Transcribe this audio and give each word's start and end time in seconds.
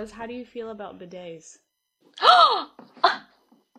was, 0.00 0.10
how 0.10 0.26
do 0.26 0.34
you 0.34 0.44
feel 0.44 0.70
about 0.70 0.98
bidets? 0.98 1.58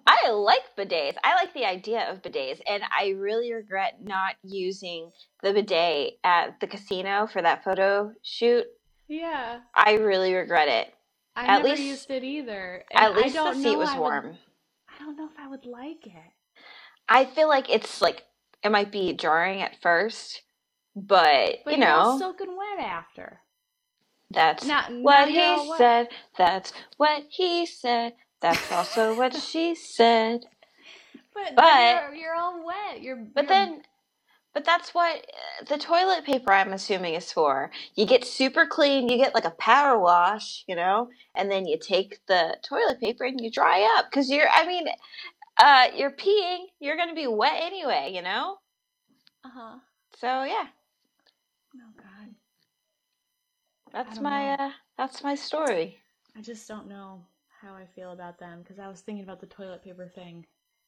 I 0.05 0.29
like 0.31 0.61
bidets. 0.77 1.15
I 1.23 1.35
like 1.35 1.53
the 1.53 1.65
idea 1.65 2.09
of 2.11 2.21
bidets, 2.21 2.59
and 2.67 2.83
I 2.97 3.09
really 3.09 3.53
regret 3.53 3.99
not 4.03 4.35
using 4.43 5.11
the 5.41 5.53
bidet 5.53 6.13
at 6.23 6.59
the 6.59 6.67
casino 6.67 7.27
for 7.31 7.41
that 7.41 7.63
photo 7.63 8.11
shoot. 8.21 8.65
Yeah. 9.07 9.59
I 9.73 9.93
really 9.93 10.33
regret 10.33 10.67
it. 10.67 10.93
I 11.35 11.45
At 11.45 11.57
never 11.57 11.69
least- 11.69 11.81
used 11.81 12.11
it 12.11 12.23
either. 12.23 12.83
At 12.93 13.15
least 13.15 13.35
the 13.35 13.53
seat 13.53 13.75
was 13.77 13.89
I 13.89 13.93
would- 13.93 14.01
warm. 14.01 14.37
I 14.89 15.03
don't 15.03 15.15
know 15.17 15.25
if 15.25 15.39
I 15.39 15.47
would 15.47 15.65
like 15.65 16.05
it. 16.05 16.31
I 17.09 17.25
feel 17.25 17.47
like 17.49 17.69
it's 17.69 18.01
like 18.01 18.23
it 18.63 18.69
might 18.71 18.91
be 18.91 19.13
jarring 19.13 19.61
at 19.61 19.81
first, 19.81 20.41
but, 20.95 21.59
But 21.65 21.73
you 21.73 21.79
know, 21.79 22.17
soaking 22.19 22.55
wet 22.55 22.79
after. 22.79 23.41
That's 24.33 24.65
Not, 24.67 24.91
what 25.01 25.29
he 25.29 25.69
wet. 25.69 25.77
said. 25.77 26.09
That's 26.37 26.73
what 26.97 27.23
he 27.29 27.65
said. 27.65 28.13
That's 28.41 28.71
also 28.71 29.15
what 29.15 29.35
she 29.35 29.75
said. 29.75 30.45
But, 31.33 31.53
But- 31.55 32.05
you're, 32.13 32.15
you're 32.15 32.35
all 32.35 32.65
wet. 32.65 33.01
You're 33.01 33.17
But 33.35 33.43
you're- 33.43 33.49
then, 33.49 33.83
but 34.53 34.65
that's 34.65 34.93
what 34.93 35.17
uh, 35.17 35.65
the 35.69 35.77
toilet 35.79 36.25
paper 36.25 36.51
I'm 36.53 36.73
assuming 36.73 37.15
is 37.15 37.31
for. 37.33 37.71
You 37.95 38.05
get 38.07 38.25
super 38.25 38.65
clean, 38.67 39.09
you 39.09 39.17
get 39.17 39.35
like 39.35 39.45
a 39.45 39.51
power 39.51 39.99
wash, 39.99 40.63
you 40.67 40.75
know, 40.75 41.09
and 41.35 41.51
then 41.51 41.67
you 41.67 41.77
take 41.79 42.19
the 42.27 42.57
toilet 42.67 42.99
paper 43.01 43.25
and 43.25 43.41
you 43.41 43.51
dry 43.51 43.87
up 43.97 44.07
because 44.11 44.29
you're, 44.29 44.49
I 44.51 44.67
mean, 44.67 44.87
uh, 45.59 45.87
you're 45.95 46.11
peeing, 46.11 46.65
you're 46.79 46.97
gonna 46.97 47.15
be 47.15 47.27
wet 47.27 47.61
anyway, 47.61 48.11
you 48.15 48.21
know. 48.23 48.57
uh-huh. 49.45 49.79
So 50.19 50.27
yeah, 50.43 50.67
Oh 51.75 51.91
God. 51.97 52.35
That's 53.93 54.19
my, 54.19 54.49
uh, 54.53 54.71
that's 54.97 55.23
my 55.23 55.35
story. 55.35 55.97
I 56.35 56.41
just 56.41 56.67
don't 56.67 56.87
know 56.87 57.21
how 57.61 57.73
I 57.75 57.85
feel 57.85 58.11
about 58.11 58.39
them 58.39 58.61
because 58.61 58.79
I 58.79 58.87
was 58.87 59.01
thinking 59.01 59.23
about 59.23 59.39
the 59.39 59.45
toilet 59.47 59.83
paper 59.83 60.07
thing, 60.07 60.45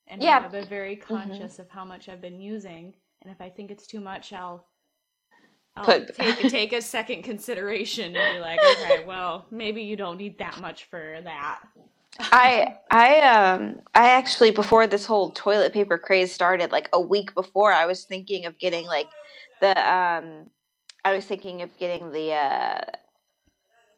and 0.07 0.21
Yeah. 0.21 0.41
I've 0.43 0.51
been 0.51 0.65
very 0.65 0.95
conscious 0.95 1.59
of 1.59 1.69
how 1.69 1.85
much 1.85 2.09
I've 2.09 2.21
been 2.21 2.41
using, 2.41 2.93
and 3.21 3.31
if 3.31 3.39
I 3.39 3.49
think 3.49 3.71
it's 3.71 3.87
too 3.87 3.99
much, 4.01 4.33
I'll. 4.33 4.65
I'll 5.77 5.85
Put- 5.85 6.15
take 6.15 6.37
take 6.49 6.71
a 6.73 6.81
second 6.81 7.23
consideration 7.23 8.15
and 8.15 8.33
be 8.33 8.39
like, 8.39 8.59
okay, 8.63 9.03
well, 9.05 9.45
maybe 9.51 9.81
you 9.81 9.97
don't 9.97 10.17
need 10.17 10.37
that 10.39 10.61
much 10.61 10.85
for 10.85 11.19
that. 11.23 11.59
I 12.19 12.77
I 12.91 13.19
um 13.19 13.81
I 13.93 14.09
actually 14.11 14.51
before 14.51 14.87
this 14.87 15.05
whole 15.05 15.31
toilet 15.31 15.73
paper 15.73 15.97
craze 15.97 16.31
started 16.31 16.71
like 16.71 16.89
a 16.93 16.99
week 17.01 17.33
before 17.35 17.73
I 17.73 17.85
was 17.85 18.05
thinking 18.05 18.45
of 18.45 18.57
getting 18.57 18.85
like 18.85 19.07
the 19.59 19.93
um 19.93 20.49
I 21.05 21.13
was 21.13 21.23
thinking 21.23 21.61
of 21.61 21.77
getting 21.77 22.11
the 22.11 22.31
uh 22.33 22.81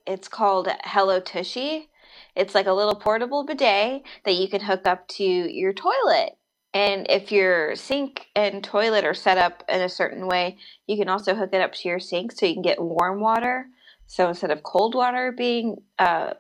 it's 0.05 0.27
called 0.27 0.67
Hello 0.83 1.19
Tushy. 1.19 1.89
It's 2.35 2.53
like 2.53 2.67
a 2.67 2.73
little 2.73 2.95
portable 2.95 3.45
bidet 3.45 4.03
that 4.25 4.35
you 4.35 4.47
can 4.47 4.61
hook 4.61 4.85
up 4.85 5.07
to 5.09 5.23
your 5.23 5.73
toilet. 5.73 6.37
And 6.73 7.07
if 7.09 7.31
your 7.31 7.75
sink 7.75 8.27
and 8.35 8.63
toilet 8.63 9.05
are 9.05 9.13
set 9.13 9.37
up 9.37 9.63
in 9.67 9.81
a 9.81 9.89
certain 9.89 10.27
way, 10.27 10.57
you 10.85 10.97
can 10.97 11.09
also 11.09 11.33
hook 11.33 11.49
it 11.53 11.61
up 11.61 11.73
to 11.73 11.89
your 11.89 11.99
sink 11.99 12.31
so 12.31 12.45
you 12.45 12.53
can 12.53 12.61
get 12.61 12.81
warm 12.81 13.19
water. 13.19 13.67
So 14.05 14.29
instead 14.29 14.51
of 14.51 14.63
cold 14.63 14.95
water 14.95 15.33
being 15.35 15.77
uh, 15.99 16.33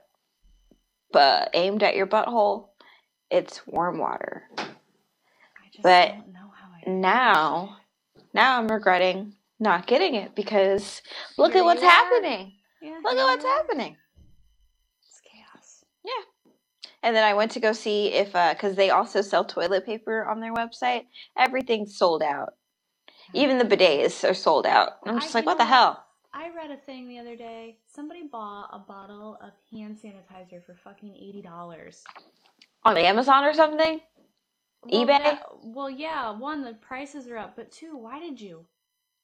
uh, 1.13 1.45
aimed 1.53 1.83
at 1.83 1.95
your 1.95 2.07
butthole, 2.07 2.67
it's 3.29 3.65
warm 3.67 3.97
water. 3.97 4.43
I 4.57 4.63
just 5.71 5.83
But 5.83 6.09
don't 6.09 6.33
know 6.33 6.51
how 6.55 6.69
I. 6.69 6.89
Now, 6.89 7.77
now 8.33 8.59
I'm 8.59 8.67
regretting 8.67 9.33
not 9.59 9.87
getting 9.87 10.15
it 10.15 10.35
because 10.35 11.01
look 11.37 11.53
Here 11.53 11.61
at 11.61 11.65
what's 11.65 11.81
happening. 11.81 12.53
Yeah, 12.81 12.99
Look 13.03 13.17
at 13.17 13.25
what's 13.25 13.45
happening. 13.45 13.97
It's 15.01 15.21
chaos. 15.23 15.83
Yeah. 16.05 16.51
And 17.03 17.15
then 17.15 17.23
I 17.23 17.33
went 17.33 17.51
to 17.51 17.59
go 17.59 17.73
see 17.73 18.13
if, 18.13 18.35
uh, 18.35 18.53
because 18.53 18.75
they 18.75 18.89
also 18.89 19.21
sell 19.21 19.45
toilet 19.45 19.85
paper 19.85 20.25
on 20.25 20.39
their 20.39 20.53
website. 20.53 21.03
Everything's 21.37 21.97
sold 21.97 22.21
out. 22.21 22.53
Even 23.33 23.57
the 23.57 23.65
bidets 23.65 24.27
are 24.29 24.33
sold 24.33 24.65
out. 24.65 24.93
I'm 25.05 25.19
just 25.19 25.33
you 25.33 25.39
like, 25.39 25.45
what 25.45 25.57
the 25.57 25.65
hell? 25.65 26.03
I 26.33 26.49
read 26.55 26.71
a 26.71 26.77
thing 26.77 27.07
the 27.07 27.19
other 27.19 27.35
day. 27.35 27.79
Somebody 27.87 28.23
bought 28.23 28.69
a 28.71 28.79
bottle 28.79 29.37
of 29.41 29.51
hand 29.71 29.97
sanitizer 29.97 30.63
for 30.63 30.75
fucking 30.75 31.15
eighty 31.15 31.41
dollars. 31.41 32.03
On 32.83 32.95
Amazon 32.95 33.43
or 33.43 33.53
something? 33.53 33.99
Well, 34.83 35.05
eBay? 35.05 35.23
that- 35.23 35.43
well, 35.63 35.89
yeah. 35.89 36.29
One, 36.31 36.63
the 36.63 36.73
prices 36.75 37.27
are 37.27 37.37
up, 37.37 37.55
but 37.55 37.71
two, 37.71 37.97
why 37.97 38.19
did 38.19 38.39
you? 38.39 38.65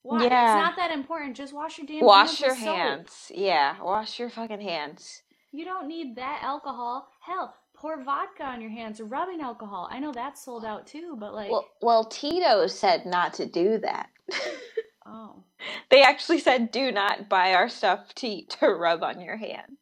Why? 0.03 0.23
Yeah. 0.25 0.57
It's 0.57 0.63
not 0.67 0.75
that 0.77 0.91
important. 0.91 1.37
Just 1.37 1.53
wash 1.53 1.77
your 1.79 1.87
damn 1.87 2.01
Wash 2.05 2.27
hands 2.29 2.41
your 2.41 2.49
with 2.51 2.59
soap. 2.59 2.75
hands. 2.77 3.31
Yeah, 3.35 3.75
wash 3.81 4.19
your 4.19 4.29
fucking 4.29 4.61
hands. 4.61 5.23
You 5.51 5.65
don't 5.65 5.87
need 5.87 6.15
that 6.17 6.41
alcohol. 6.43 7.07
Hell, 7.21 7.55
pour 7.75 8.03
vodka 8.03 8.43
on 8.43 8.61
your 8.61 8.71
hands 8.71 8.99
or 8.99 9.05
rubbing 9.05 9.41
alcohol. 9.41 9.87
I 9.91 9.99
know 9.99 10.11
that's 10.13 10.43
sold 10.43 10.65
out 10.65 10.87
too, 10.87 11.15
but 11.19 11.33
like, 11.33 11.51
Well, 11.51 11.69
well, 11.81 12.05
Tito 12.05 12.67
said 12.67 13.05
not 13.05 13.33
to 13.35 13.45
do 13.45 13.77
that. 13.79 14.09
oh, 15.07 15.43
they 15.89 16.01
actually 16.03 16.39
said, 16.39 16.71
do 16.71 16.91
not 16.91 17.29
buy 17.29 17.53
our 17.53 17.69
stuff 17.69 18.13
to, 18.15 18.41
to 18.59 18.67
rub 18.69 19.03
on 19.03 19.21
your 19.21 19.37
hands. 19.37 19.77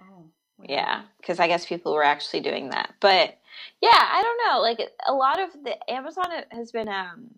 oh. 0.00 0.26
Yeah, 0.62 1.02
because 1.20 1.40
I 1.40 1.48
guess 1.48 1.66
people 1.66 1.94
were 1.94 2.04
actually 2.04 2.40
doing 2.40 2.70
that. 2.70 2.94
But 3.00 3.38
yeah, 3.80 3.90
I 3.92 4.22
don't 4.22 4.40
know. 4.54 4.60
Like 4.60 4.80
a 5.06 5.12
lot 5.14 5.40
of 5.40 5.50
the 5.64 5.76
Amazon 5.90 6.26
has 6.50 6.72
been 6.72 6.88
um 6.88 7.28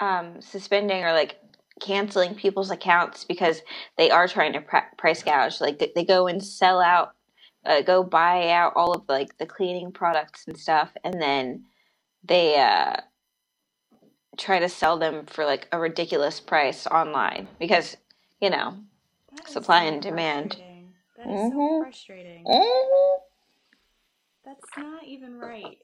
um 0.00 0.40
suspending 0.40 1.04
or 1.04 1.12
like 1.12 1.40
canceling 1.80 2.34
people's 2.34 2.70
accounts 2.70 3.24
because 3.24 3.62
they 3.96 4.10
are 4.10 4.28
trying 4.28 4.52
to 4.54 4.60
pr- 4.60 4.78
price 4.96 5.22
gouge. 5.22 5.60
Like 5.60 5.78
they, 5.78 5.92
they 5.94 6.04
go 6.04 6.26
and 6.26 6.44
sell 6.44 6.80
out, 6.80 7.14
uh, 7.64 7.82
go 7.82 8.02
buy 8.02 8.50
out 8.50 8.72
all 8.76 8.92
of 8.92 9.04
like 9.08 9.38
the 9.38 9.46
cleaning 9.46 9.92
products 9.92 10.44
and 10.46 10.56
stuff, 10.58 10.90
and 11.04 11.20
then 11.20 11.64
they 12.24 12.58
uh 12.60 12.96
try 14.36 14.58
to 14.60 14.68
sell 14.68 14.98
them 14.98 15.26
for 15.26 15.44
like 15.44 15.68
a 15.72 15.78
ridiculous 15.78 16.40
price 16.40 16.86
online 16.86 17.48
because 17.58 17.96
you 18.40 18.50
know 18.50 18.76
That 19.36 19.48
Supply 19.48 19.82
so 19.82 19.92
and 19.94 20.02
demand. 20.02 20.56
That 21.16 21.26
is 21.26 21.52
Mhm. 21.52 21.52
so 21.52 21.82
frustrating. 21.82 22.44
That's 24.44 24.76
not 24.76 25.04
even 25.04 25.38
right. 25.38 25.78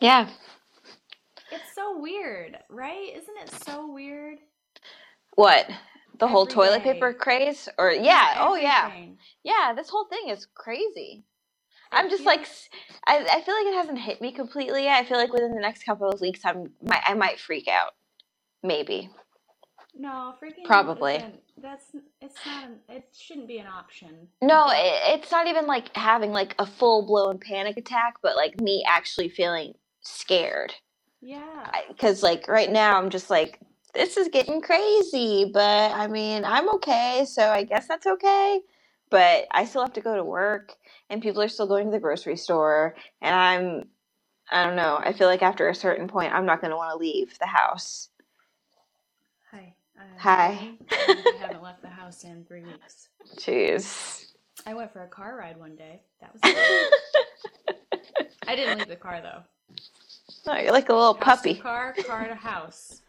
yeah 0.00 0.28
It's 1.56 1.74
so 1.74 1.98
weird, 1.98 2.56
right? 2.70 3.10
Isn't 3.16 3.36
it 3.42 3.50
so 3.66 3.90
weird? 3.92 4.38
What? 5.34 5.68
The 6.18 6.28
whole 6.28 6.42
Every 6.42 6.54
toilet 6.54 6.84
day. 6.84 6.92
paper 6.94 7.12
craze? 7.12 7.68
Or 7.78 7.90
yeah, 7.90 8.36
oh 8.38 8.54
yeah. 8.54 8.84
Everything. 8.86 9.18
Yeah, 9.44 9.72
this 9.76 9.88
whole 9.90 10.06
thing 10.06 10.28
is 10.28 10.46
crazy. 10.54 11.24
I'm 11.92 12.08
just 12.10 12.24
like 12.24 12.40
s- 12.40 12.68
I, 13.06 13.18
I 13.18 13.40
feel 13.42 13.54
like 13.54 13.66
it 13.66 13.74
hasn't 13.76 13.98
hit 13.98 14.20
me 14.20 14.32
completely 14.32 14.84
yet. 14.84 14.98
I 15.02 15.04
feel 15.06 15.18
like 15.18 15.32
within 15.32 15.54
the 15.54 15.60
next 15.60 15.84
couple 15.84 16.08
of 16.08 16.20
weeks 16.20 16.40
I'm 16.44 16.72
might 16.82 17.02
I 17.06 17.14
might 17.14 17.38
freak 17.38 17.68
out. 17.68 17.92
Maybe. 18.62 19.10
No, 19.98 20.34
freaking 20.42 20.60
out 20.60 20.66
Probably. 20.66 21.16
isn't- 21.16 21.40
That's 21.58 21.84
it's 22.20 22.34
not. 22.46 22.64
An, 22.64 22.78
it 22.88 23.04
shouldn't 23.18 23.48
be 23.48 23.58
an 23.58 23.66
option. 23.66 24.28
No, 24.42 24.64
But- 24.66 24.76
it, 24.78 25.20
it's 25.20 25.30
not 25.30 25.46
even 25.48 25.66
like 25.66 25.94
having 25.96 26.32
like 26.32 26.54
a 26.58 26.66
full-blown 26.66 27.38
panic 27.38 27.76
attack, 27.76 28.14
but 28.22 28.36
like 28.36 28.60
me 28.60 28.84
actually 28.88 29.28
feeling 29.28 29.74
scared. 30.02 30.74
Yeah. 31.20 31.70
Cuz 31.98 32.22
like 32.22 32.48
right 32.48 32.70
now 32.70 32.98
I'm 32.98 33.10
just 33.10 33.30
like 33.30 33.60
this 33.94 34.16
is 34.16 34.28
getting 34.28 34.60
crazy, 34.60 35.50
but 35.52 35.92
I 35.92 36.06
mean, 36.06 36.44
I'm 36.44 36.68
okay, 36.74 37.24
so 37.26 37.50
I 37.50 37.64
guess 37.64 37.88
that's 37.88 38.06
okay. 38.06 38.60
But 39.08 39.46
I 39.50 39.64
still 39.64 39.82
have 39.82 39.94
to 39.94 40.00
go 40.00 40.16
to 40.16 40.24
work 40.24 40.74
and 41.08 41.22
people 41.22 41.40
are 41.40 41.48
still 41.48 41.66
going 41.66 41.86
to 41.86 41.90
the 41.90 42.00
grocery 42.00 42.36
store 42.36 42.94
and 43.22 43.34
I'm 43.34 43.88
I 44.50 44.64
don't 44.64 44.76
know. 44.76 45.00
I 45.02 45.12
feel 45.12 45.26
like 45.26 45.42
after 45.42 45.68
a 45.68 45.74
certain 45.74 46.08
point 46.08 46.32
I'm 46.32 46.46
not 46.46 46.60
going 46.60 46.70
to 46.70 46.76
want 46.76 46.92
to 46.92 46.98
leave 46.98 47.38
the 47.38 47.46
house. 47.46 48.10
Hi. 49.50 49.74
Uh, 49.98 50.02
Hi. 50.18 50.70
I 50.90 51.36
haven't 51.40 51.62
left 51.62 51.82
the 51.82 51.88
house 51.88 52.24
in 52.24 52.44
three 52.44 52.62
weeks. 52.62 53.08
Jeez. 53.36 54.26
I 54.66 54.74
went 54.74 54.92
for 54.92 55.02
a 55.02 55.08
car 55.08 55.36
ride 55.36 55.56
one 55.56 55.76
day. 55.76 56.02
That 56.20 56.32
was. 56.32 56.42
I 58.46 58.56
didn't 58.56 58.78
leave 58.78 58.88
the 58.88 58.96
car 58.96 59.20
though. 59.22 59.42
Oh, 60.46 60.56
you're 60.62 60.72
like 60.72 60.88
a 60.88 60.94
little 60.94 61.14
House 61.14 61.42
to 61.42 61.48
puppy. 61.48 61.54
car, 61.56 61.94
car 62.06 62.26
to 62.28 62.34
house. 62.34 63.02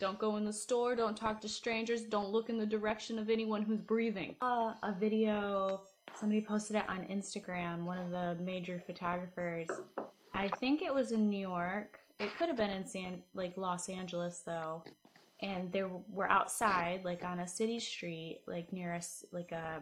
Don't 0.00 0.18
go 0.18 0.36
in 0.36 0.44
the 0.44 0.52
store. 0.52 0.96
Don't 0.96 1.16
talk 1.16 1.40
to 1.42 1.48
strangers. 1.48 2.02
Don't 2.02 2.30
look 2.30 2.50
in 2.50 2.58
the 2.58 2.66
direction 2.66 3.18
of 3.18 3.30
anyone 3.30 3.62
who's 3.62 3.80
breathing. 3.80 4.34
Uh, 4.42 4.74
a 4.82 4.92
video. 4.98 5.82
Somebody 6.18 6.40
posted 6.42 6.76
it 6.76 6.88
on 6.88 7.04
Instagram. 7.06 7.84
One 7.84 7.98
of 7.98 8.10
the 8.10 8.36
major 8.42 8.82
photographers. 8.86 9.68
I 10.34 10.48
think 10.60 10.82
it 10.82 10.92
was 10.92 11.12
in 11.12 11.30
New 11.30 11.38
York. 11.38 12.00
It 12.18 12.36
could 12.38 12.48
have 12.48 12.56
been 12.56 12.70
in 12.70 12.84
San, 12.86 13.22
like 13.34 13.56
Los 13.56 13.88
Angeles 13.88 14.40
though. 14.44 14.82
And 15.40 15.70
they 15.72 15.84
were 16.12 16.30
outside, 16.30 17.04
like 17.04 17.24
on 17.24 17.40
a 17.40 17.48
city 17.48 17.78
street, 17.78 18.40
like 18.46 18.72
near 18.72 18.94
a 18.94 19.00
like 19.32 19.52
a 19.52 19.80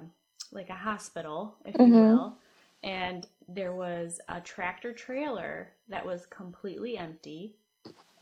like 0.50 0.69
a 0.71 0.75
hospital, 0.75 1.55
if 1.65 1.75
you 1.75 1.87
Mhm. 1.87 1.91
will. 1.93 2.37
And 2.83 3.27
there 3.54 3.75
was 3.75 4.20
a 4.28 4.40
tractor 4.40 4.93
trailer 4.93 5.72
that 5.88 6.04
was 6.04 6.26
completely 6.26 6.96
empty 6.96 7.56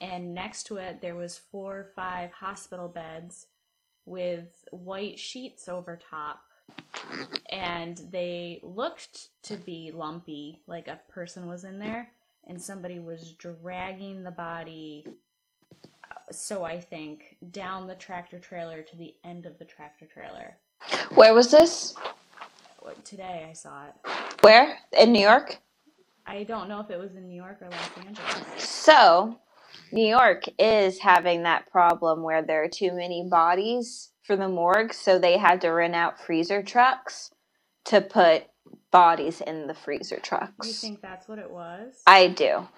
and 0.00 0.35
next 0.35 0.65
to 0.65 0.77
it 0.77 1.00
there 1.00 1.15
was 1.15 1.38
four 1.38 1.79
or 1.79 1.91
five 1.94 2.32
hospital 2.32 2.88
beds 2.88 3.47
with 4.06 4.65
white 4.71 5.19
sheets 5.19 5.69
over 5.69 5.99
top 6.11 6.43
and 7.50 8.00
they 8.11 8.61
looked 8.62 9.29
to 9.44 9.56
be 9.56 9.91
lumpy, 9.93 10.61
like 10.67 10.88
a 10.88 11.00
person 11.09 11.47
was 11.47 11.65
in 11.65 11.79
there, 11.79 12.11
and 12.47 12.61
somebody 12.61 12.99
was 12.99 13.33
dragging 13.33 14.23
the 14.23 14.31
body. 14.31 15.06
So 16.31 16.65
I 16.65 16.81
think 16.81 17.37
down 17.50 17.87
the 17.87 17.97
tractor 17.97 18.38
trailer 18.38 18.83
to 18.83 18.97
the 18.97 19.15
end 19.25 19.47
of 19.47 19.59
the 19.59 19.65
tractor 19.65 20.06
trailer. 20.06 20.56
Where 21.15 21.35
was 21.35 21.50
this? 21.50 21.94
Today 23.05 23.47
I 23.49 23.53
saw 23.53 23.87
it. 23.87 23.94
Where? 24.43 24.79
In 24.99 25.12
New 25.12 25.21
York? 25.21 25.59
I 26.27 26.44
don't 26.44 26.69
know 26.69 26.81
if 26.81 26.91
it 26.91 26.99
was 26.99 27.15
in 27.15 27.29
New 27.29 27.37
York 27.37 27.59
or 27.61 27.69
Los 27.71 28.06
Angeles. 28.06 28.62
So, 28.62 29.38
New 29.93 30.06
York 30.06 30.44
is 30.59 31.00
having 31.00 31.43
that 31.43 31.71
problem 31.71 32.23
where 32.23 32.43
there 32.43 32.62
are 32.62 32.69
too 32.69 32.93
many 32.93 33.27
bodies 33.29 34.11
for 34.23 34.37
the 34.37 34.49
morgue, 34.49 34.93
so 34.94 35.19
they 35.19 35.38
had 35.38 35.61
to 35.62 35.71
rent 35.71 35.94
out 35.94 36.21
freezer 36.21 36.62
trucks 36.62 37.31
to 37.87 38.00
put 38.00 38.44
bodies 38.91 39.41
in 39.41 39.67
the 39.67 39.75
freezer 39.75 40.19
trucks. 40.19 40.67
You 40.67 40.73
think 40.73 41.00
that's 41.00 41.26
what 41.29 41.38
it 41.38 41.50
was? 41.50 41.94
I 42.06 42.29
do. 42.29 42.69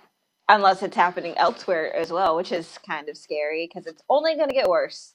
Unless 0.49 0.83
it's 0.83 0.97
happening 0.97 1.37
elsewhere 1.37 1.95
as 1.95 2.11
well, 2.11 2.37
which 2.37 2.53
is 2.53 2.79
kind 2.87 3.09
of 3.09 3.17
scary 3.17 3.69
because 3.69 3.87
it's 3.87 4.03
only 4.09 4.35
going 4.35 4.49
to 4.49 4.55
get 4.55 4.69
worse. 4.69 5.15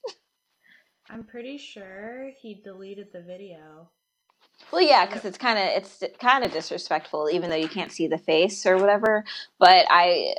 I'm 1.10 1.24
pretty 1.24 1.57
sure 1.57 2.31
he 2.40 2.54
deleted 2.54 3.07
the 3.13 3.22
video. 3.22 3.90
Well, 4.71 4.81
yeah, 4.81 5.06
because 5.06 5.25
it's 5.25 5.38
kind 5.38 5.57
of 5.57 5.65
it's 5.65 6.04
kind 6.19 6.44
of 6.44 6.51
disrespectful, 6.51 7.30
even 7.31 7.50
though 7.50 7.56
you 7.56 7.69
can't 7.69 7.92
see 7.92 8.07
the 8.07 8.18
face 8.18 8.65
or 8.65 8.77
whatever. 8.77 9.24
But 9.59 9.86
I, 9.89 10.36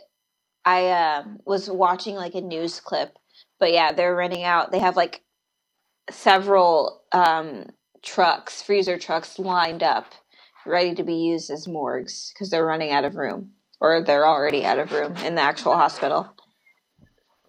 I 0.65 0.91
um 0.91 1.39
was 1.45 1.71
watching 1.71 2.15
like 2.15 2.35
a 2.35 2.41
news 2.41 2.81
clip. 2.81 3.17
But 3.59 3.73
yeah, 3.73 3.93
they're 3.93 4.15
renting 4.15 4.45
out. 4.45 4.71
They 4.71 4.79
have 4.81 4.97
like 4.97 5.23
several 6.11 7.03
um, 7.13 7.67
trucks, 8.03 8.63
freezer 8.63 8.99
trucks, 8.99 9.39
lined 9.39 9.83
up, 9.83 10.13
ready 10.67 10.95
to 10.95 11.03
be 11.03 11.15
used 11.15 11.51
as 11.51 11.67
morgues 11.67 12.33
because 12.33 12.51
they're 12.51 12.65
running 12.65 12.93
out 12.93 13.05
of 13.05 13.17
room, 13.17 13.53
or 13.81 14.03
they're 14.03 14.27
already 14.27 14.65
out 14.65 14.79
of 14.79 14.93
room 14.93 15.17
in 15.19 15.35
the 15.35 15.43
actual 15.43 15.75
hospital. 15.75 16.35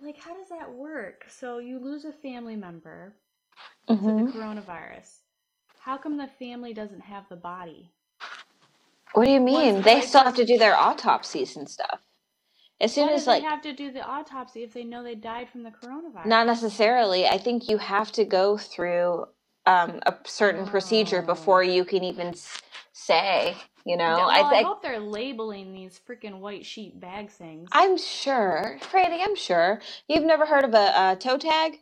Like, 0.01 0.17
how 0.17 0.33
does 0.33 0.49
that 0.49 0.73
work? 0.73 1.25
So 1.29 1.59
you 1.59 1.79
lose 1.79 2.05
a 2.05 2.11
family 2.11 2.55
member 2.55 3.13
to 3.87 3.95
the 3.95 4.31
coronavirus. 4.31 5.18
How 5.89 5.97
come 5.97 6.17
the 6.17 6.27
family 6.27 6.73
doesn't 6.75 7.01
have 7.01 7.25
the 7.29 7.35
body? 7.35 7.89
What 9.13 9.25
do 9.25 9.31
you 9.31 9.41
mean? 9.41 9.77
the 9.77 9.81
They 9.83 10.01
still 10.01 10.23
have 10.23 10.35
to 10.35 10.45
do 10.45 10.57
their 10.57 10.77
autopsies 10.77 11.57
and 11.57 11.69
stuff. 11.69 12.01
As 12.81 12.93
soon 12.93 13.07
Why 13.09 13.15
as 13.15 13.25
do 13.25 13.27
like 13.27 13.43
they 13.43 13.47
have 13.47 13.61
to 13.63 13.73
do 13.73 13.91
the 13.91 14.01
autopsy 14.03 14.63
if 14.63 14.73
they 14.73 14.83
know 14.85 15.03
they 15.03 15.15
died 15.15 15.49
from 15.49 15.63
the 15.63 15.71
coronavirus? 15.71 16.25
Not 16.25 16.47
necessarily. 16.47 17.27
I 17.27 17.37
think 17.39 17.69
you 17.69 17.77
have 17.79 18.11
to 18.13 18.25
go 18.25 18.57
through 18.57 19.25
um, 19.65 20.01
a 20.05 20.15
certain 20.25 20.65
procedure 20.67 21.21
before 21.23 21.63
you 21.63 21.85
can 21.85 22.03
even 22.03 22.29
s- 22.29 22.61
say, 22.93 23.57
you 23.85 23.97
know. 23.97 24.05
Well, 24.05 24.29
I 24.29 24.43
I 24.43 24.49
think 24.49 24.67
hope 24.67 24.81
they're 24.83 24.99
labeling 24.99 25.73
these 25.73 25.99
freaking 26.07 26.39
white 26.39 26.65
sheet 26.65 26.99
bag 26.99 27.31
things. 27.31 27.71
I'm 27.71 27.97
sure, 27.97 28.77
Franny. 28.81 29.21
I'm 29.23 29.35
sure 29.35 29.81
you've 30.09 30.25
never 30.25 30.45
heard 30.47 30.65
of 30.65 30.73
a, 30.75 31.11
a 31.13 31.17
toe 31.19 31.37
tag. 31.37 31.79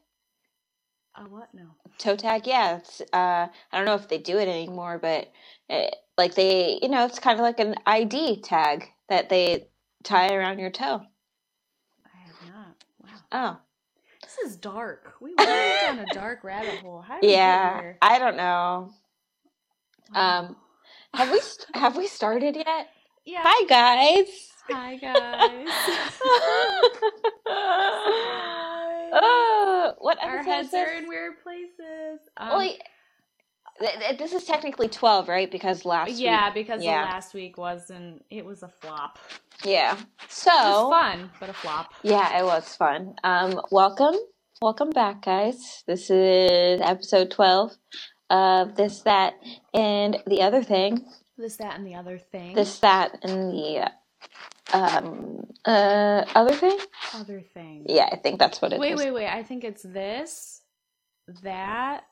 Oh, 1.19 1.23
what? 1.29 1.49
No. 1.53 1.63
Toe 1.97 2.15
tag, 2.15 2.45
yeah. 2.45 2.77
It's 2.77 3.01
uh, 3.01 3.47
I 3.71 3.77
don't 3.77 3.85
know 3.85 3.95
if 3.95 4.07
they 4.07 4.19
do 4.19 4.37
it 4.37 4.47
anymore, 4.47 4.99
but 5.01 5.31
it, 5.67 5.95
like 6.17 6.35
they, 6.35 6.77
you 6.81 6.89
know, 6.89 7.05
it's 7.05 7.17
kind 7.19 7.39
of 7.39 7.43
like 7.43 7.59
an 7.59 7.75
ID 7.87 8.41
tag 8.41 8.85
that 9.09 9.29
they 9.29 9.67
tie 10.03 10.33
around 10.35 10.59
your 10.59 10.69
toe. 10.69 11.01
I 12.05 12.17
have 12.25 12.53
not. 12.53 12.83
Wow. 13.01 13.09
Oh, 13.31 13.57
This 14.21 14.37
is 14.51 14.57
dark. 14.57 15.13
We 15.19 15.33
went 15.35 15.49
down 15.81 15.99
a 15.99 16.05
dark 16.13 16.43
rabbit 16.43 16.79
hole. 16.81 17.01
How 17.01 17.19
did 17.19 17.31
yeah. 17.31 17.79
here? 17.79 17.97
I 18.01 18.19
don't 18.19 18.37
know. 18.37 18.91
Wow. 20.13 20.39
Um, 20.39 20.55
have 21.15 21.31
we 21.31 21.39
st- 21.39 21.67
have 21.75 21.97
we 21.97 22.07
started 22.07 22.55
yet? 22.55 22.89
yeah. 23.25 23.41
Hi 23.43 23.65
guys. 23.67 24.27
Hi, 24.69 24.97
guys. 24.97 25.67
oh, 29.13 29.93
what 29.99 30.17
Our 30.23 30.37
episode 30.37 30.49
is 30.59 30.71
heads 30.71 30.73
are 30.73 30.93
in 30.93 31.07
weird 31.07 31.33
places. 31.43 32.19
Um, 32.37 32.49
Well, 32.49 32.57
y- 32.59 32.77
th- 33.79 33.99
th- 33.99 34.17
this 34.19 34.33
is 34.33 34.43
technically 34.45 34.87
twelve, 34.87 35.27
right? 35.27 35.49
Because 35.51 35.85
last 35.85 36.11
yeah, 36.11 36.47
week, 36.47 36.53
because 36.67 36.83
yeah. 36.83 37.05
the 37.05 37.11
last 37.11 37.33
week 37.33 37.57
wasn't. 37.57 38.23
It 38.29 38.45
was 38.45 38.63
a 38.63 38.67
flop. 38.69 39.19
yeah. 39.63 39.97
It 39.97 40.05
So 40.29 40.51
was 40.51 40.91
fun, 40.91 41.29
but 41.39 41.49
a 41.49 41.53
flop. 41.53 41.93
yeah, 42.03 42.39
it 42.39 42.43
was 42.45 42.75
fun. 42.75 43.15
Um, 43.23 43.61
welcome, 43.71 44.15
welcome 44.61 44.89
back, 44.91 45.23
guys. 45.23 45.83
This 45.87 46.09
is 46.09 46.81
episode 46.81 47.31
twelve 47.31 47.71
of 48.29 48.75
this, 48.75 49.01
that, 49.03 49.35
and 49.73 50.17
the 50.27 50.41
other 50.41 50.61
thing. 50.63 51.05
This, 51.37 51.55
that, 51.57 51.77
and 51.77 51.85
the 51.87 51.95
other 51.95 52.17
thing. 52.17 52.55
This, 52.55 52.79
that, 52.79 53.11
and 53.23 53.51
the 53.51 53.89
um 54.73 55.45
uh 55.65 56.25
other 56.35 56.53
thing. 56.53 56.77
other 57.13 57.41
thing. 57.53 57.85
Yeah, 57.87 58.09
I 58.11 58.17
think 58.17 58.39
that's 58.39 58.61
what 58.61 58.73
it 58.73 58.75
is. 58.75 58.79
Wait, 58.81 58.95
wait, 58.97 59.11
wait. 59.11 59.27
I 59.29 59.43
think 59.43 59.63
it's 59.63 59.83
this, 59.83 60.61
that, 61.43 62.03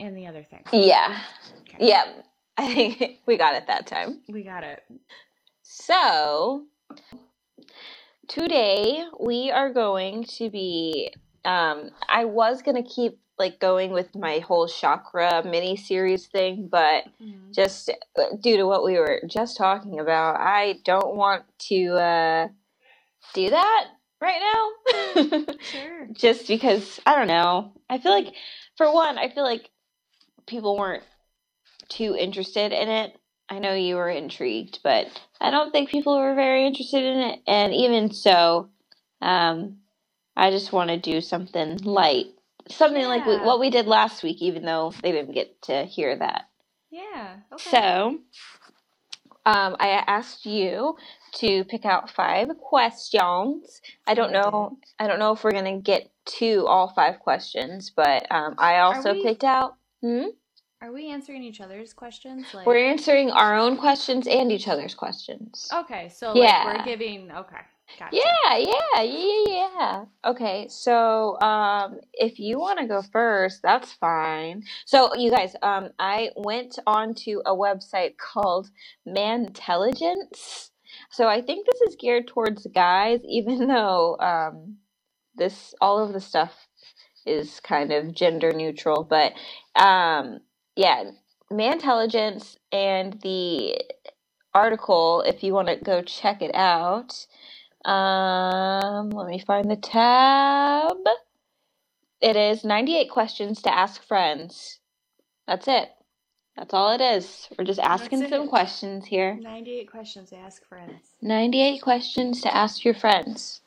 and 0.00 0.16
the 0.16 0.26
other 0.26 0.42
thing. 0.42 0.62
Yeah, 0.72 1.18
Okay. 1.62 1.78
yeah. 1.88 2.04
I 2.56 2.72
think 2.74 3.18
we 3.26 3.36
got 3.36 3.54
it 3.54 3.66
that 3.66 3.86
time. 3.86 4.20
We 4.28 4.42
got 4.44 4.62
it. 4.64 4.82
So, 5.62 6.64
today 8.28 9.04
we 9.20 9.50
are 9.50 9.72
going 9.72 10.24
to 10.38 10.50
be. 10.50 11.12
Um, 11.44 11.90
I 12.08 12.24
was 12.24 12.62
gonna 12.62 12.82
keep 12.82 13.18
like 13.38 13.58
going 13.60 13.90
with 13.92 14.14
my 14.14 14.38
whole 14.40 14.68
chakra 14.68 15.42
mini 15.44 15.76
series 15.76 16.26
thing, 16.26 16.68
but 16.70 17.04
Mhm. 17.20 17.52
just 17.54 17.90
uh, 17.90 18.36
due 18.40 18.56
to 18.56 18.66
what 18.66 18.84
we 18.84 18.98
were 18.98 19.22
just 19.26 19.56
talking 19.56 19.98
about, 20.00 20.36
I 20.40 20.80
don't 20.84 21.14
want 21.16 21.44
to 21.70 21.94
uh, 21.96 22.48
do 23.34 23.50
that 23.50 23.86
right 24.20 24.40
now. 24.40 25.44
Sure. 25.70 26.06
just 26.12 26.46
because 26.46 27.00
I 27.06 27.16
don't 27.16 27.26
know. 27.26 27.72
I 27.90 27.98
feel 27.98 28.12
like, 28.12 28.34
for 28.76 28.92
one, 28.92 29.18
I 29.18 29.28
feel 29.28 29.42
like 29.44 29.70
people 30.46 30.76
weren't 30.76 31.02
too 31.88 32.16
interested 32.16 32.72
in 32.72 32.88
it. 32.88 33.18
I 33.48 33.58
know 33.58 33.74
you 33.74 33.96
were 33.96 34.08
intrigued, 34.08 34.80
but 34.82 35.08
I 35.40 35.50
don't 35.50 35.70
think 35.72 35.90
people 35.90 36.18
were 36.18 36.34
very 36.34 36.66
interested 36.66 37.04
in 37.04 37.18
it. 37.18 37.40
And 37.46 37.74
even 37.74 38.12
so, 38.12 38.70
um, 39.20 39.78
I 40.36 40.50
just 40.50 40.72
want 40.72 40.90
to 40.90 40.96
do 40.98 41.20
something 41.20 41.78
light, 41.78 42.33
something 42.68 43.04
like 43.04 43.26
we, 43.26 43.36
what 43.38 43.60
we 43.60 43.70
did 43.70 43.86
last 43.86 44.22
week, 44.22 44.40
even 44.42 44.64
though 44.64 44.92
they 45.02 45.12
didn't 45.12 45.32
get 45.34 45.60
to 45.62 45.84
hear 45.84 46.16
that. 46.16 46.48
Yeah. 46.90 47.36
Okay. 47.52 47.70
So, 47.70 48.18
um, 49.46 49.76
I 49.78 50.02
asked 50.06 50.46
you 50.46 50.96
to 51.36 51.64
pick 51.64 51.84
out 51.84 52.08
five 52.10 52.48
questions. 52.58 53.80
I 54.06 54.14
don't 54.14 54.32
know. 54.32 54.78
I 54.98 55.06
don't 55.06 55.18
know 55.18 55.32
if 55.32 55.44
we're 55.44 55.50
gonna 55.52 55.80
get 55.80 56.10
to 56.38 56.66
all 56.66 56.88
five 56.94 57.20
questions, 57.20 57.90
but 57.94 58.26
um, 58.30 58.54
I 58.58 58.78
also 58.78 59.12
we- 59.12 59.22
picked 59.22 59.44
out. 59.44 59.76
Hmm? 60.00 60.26
Are 60.80 60.92
we 60.92 61.08
answering 61.10 61.42
each 61.42 61.62
other's 61.62 61.94
questions? 61.94 62.44
Like, 62.52 62.66
We're 62.66 62.84
answering 62.84 63.30
our 63.30 63.56
own 63.56 63.78
questions 63.78 64.26
and 64.26 64.52
each 64.52 64.68
other's 64.68 64.94
questions. 64.94 65.66
okay, 65.72 66.10
so 66.10 66.34
Yeah. 66.34 66.66
we're 66.66 66.84
giving. 66.84 67.30
Okay, 67.30 67.56
gotcha. 67.98 68.16
Yeah, 68.16 68.56
yeah, 68.58 69.02
yeah, 69.02 69.44
yeah. 69.46 70.04
Okay, 70.24 70.66
so 70.68 71.40
um, 71.40 71.98
if 72.12 72.38
you 72.38 72.58
want 72.58 72.78
to 72.78 72.86
go 72.86 73.02
first, 73.02 73.62
that's 73.62 73.92
fine. 73.92 74.64
So, 74.86 75.14
you 75.14 75.30
guys, 75.30 75.54
um, 75.62 75.90
I 75.98 76.30
went 76.36 76.78
onto 76.86 77.40
a 77.46 77.54
website 77.54 78.16
called 78.18 78.70
Mantelligence. 79.06 80.70
So 81.10 81.28
I 81.28 81.42
think 81.42 81.66
this 81.66 81.80
is 81.82 81.96
geared 81.96 82.26
towards 82.26 82.66
guys, 82.74 83.20
even 83.28 83.68
though 83.68 84.16
um, 84.18 84.76
this 85.36 85.74
all 85.80 86.04
of 86.04 86.12
the 86.12 86.20
stuff 86.20 86.66
is 87.26 87.60
kind 87.60 87.92
of 87.92 88.14
gender 88.14 88.52
neutral. 88.52 89.04
But 89.04 89.32
um, 89.80 90.40
yeah, 90.76 91.10
Mantelligence 91.50 92.56
and 92.72 93.20
the 93.22 93.78
article, 94.54 95.22
if 95.26 95.42
you 95.42 95.52
want 95.52 95.68
to 95.68 95.76
go 95.76 96.02
check 96.02 96.42
it 96.42 96.54
out. 96.54 97.26
Um, 97.84 99.10
let 99.10 99.28
me 99.28 99.38
find 99.38 99.70
the 99.70 99.76
tab. 99.76 100.96
It 102.20 102.36
is 102.36 102.64
98 102.64 103.10
questions 103.10 103.60
to 103.62 103.74
ask 103.74 104.02
friends. 104.02 104.78
That's 105.46 105.68
it. 105.68 105.90
That's 106.56 106.72
all 106.72 106.92
it 106.92 107.00
is. 107.00 107.48
We're 107.58 107.64
just 107.64 107.80
asking 107.80 108.28
some 108.28 108.48
questions 108.48 109.06
here. 109.06 109.36
Ninety-eight 109.40 109.90
questions 109.90 110.30
to 110.30 110.36
ask 110.36 110.64
friends. 110.64 110.92
98 111.20 111.82
questions 111.82 112.40
to 112.42 112.54
ask 112.56 112.84
your 112.84 112.94
friends. 112.94 113.60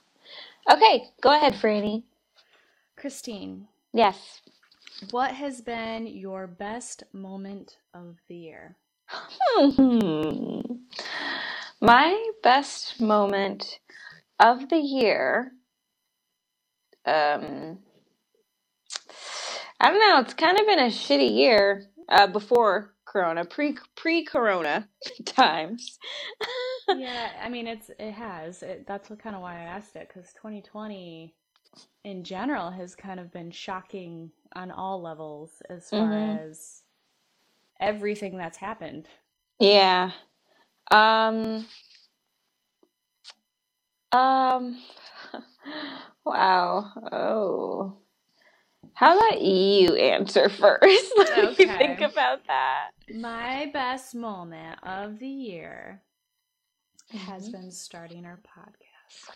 Okay, 0.72 1.10
go 1.22 1.36
ahead, 1.36 1.54
Franny. 1.54 2.04
Christine, 2.96 3.68
Yes. 3.94 4.42
what 5.12 5.32
has 5.32 5.62
been 5.62 6.08
your 6.08 6.48
best 6.48 7.04
moment 7.14 7.78
of 7.94 8.16
the 8.30 8.36
year? 8.36 8.76
Hmm. 9.10 10.62
My 11.82 12.32
best 12.42 13.00
moment 13.02 13.80
of 14.39 14.70
the 14.70 14.77
year. 14.77 15.51
Um, 17.06 17.79
I 19.82 19.89
don't 19.91 20.00
know. 20.00 20.20
It's 20.22 20.34
kind 20.36 20.60
of 20.60 20.65
been 20.67 20.79
a 20.79 20.88
shitty 20.88 21.36
year. 21.36 21.86
uh, 22.10 22.27
before 22.27 22.94
Corona, 23.06 23.46
pre 23.46 23.77
pre 23.96 24.24
Corona 24.25 24.89
times. 25.25 26.00
yeah, 26.91 27.32
I 27.44 27.50
mean 27.50 27.67
it's 27.67 27.91
it 28.00 28.13
has. 28.13 28.63
It, 28.63 28.86
that's 28.88 29.10
what 29.10 29.20
kind 29.20 29.36
of 29.36 29.41
why 29.44 29.56
I 29.62 29.63
asked 29.65 29.96
it 29.96 30.10
because 30.13 30.34
2020 30.34 31.36
in 32.06 32.24
general 32.24 32.72
has 32.72 32.96
kind 32.96 33.20
of 33.20 33.32
been 33.32 33.51
shocking 33.51 34.32
on 34.56 34.72
all 34.72 35.01
levels 35.01 35.62
as 35.70 35.91
far 35.91 36.17
Mm-hmm. 36.17 36.36
as 36.41 36.84
everything 37.82 38.38
that's 38.38 38.58
happened. 38.58 39.08
Yeah. 39.60 40.12
Um. 40.91 41.67
Um. 44.12 44.80
Wow. 46.26 46.92
Oh. 47.12 47.98
How 48.94 49.18
about 49.18 49.42
you 49.42 49.96
answer 49.96 50.50
first? 50.50 51.14
Let 51.18 51.58
me 51.58 51.68
think 51.78 52.02
Okay. 52.02 52.04
about 52.04 52.46
that. 52.48 52.92
My 53.10 53.70
best 53.74 54.16
moment 54.16 54.80
of 54.84 55.20
the 55.20 55.28
year 55.28 56.04
has 57.16 57.50
Mhm. 57.50 57.52
been 57.52 57.72
starting 57.72 58.26
our 58.26 58.38
podcast. 58.38 59.36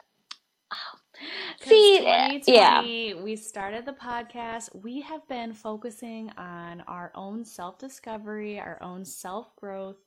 Because 1.59 1.67
See, 1.67 1.97
uh, 1.99 2.29
yeah. 2.47 2.81
2020, 2.81 3.13
we 3.15 3.35
started 3.35 3.85
the 3.85 3.93
podcast. 3.93 4.73
We 4.75 5.01
have 5.01 5.27
been 5.27 5.53
focusing 5.53 6.31
on 6.37 6.81
our 6.81 7.11
own 7.15 7.45
self 7.45 7.77
discovery, 7.77 8.59
our 8.59 8.81
own 8.81 9.05
self 9.05 9.55
growth 9.55 9.97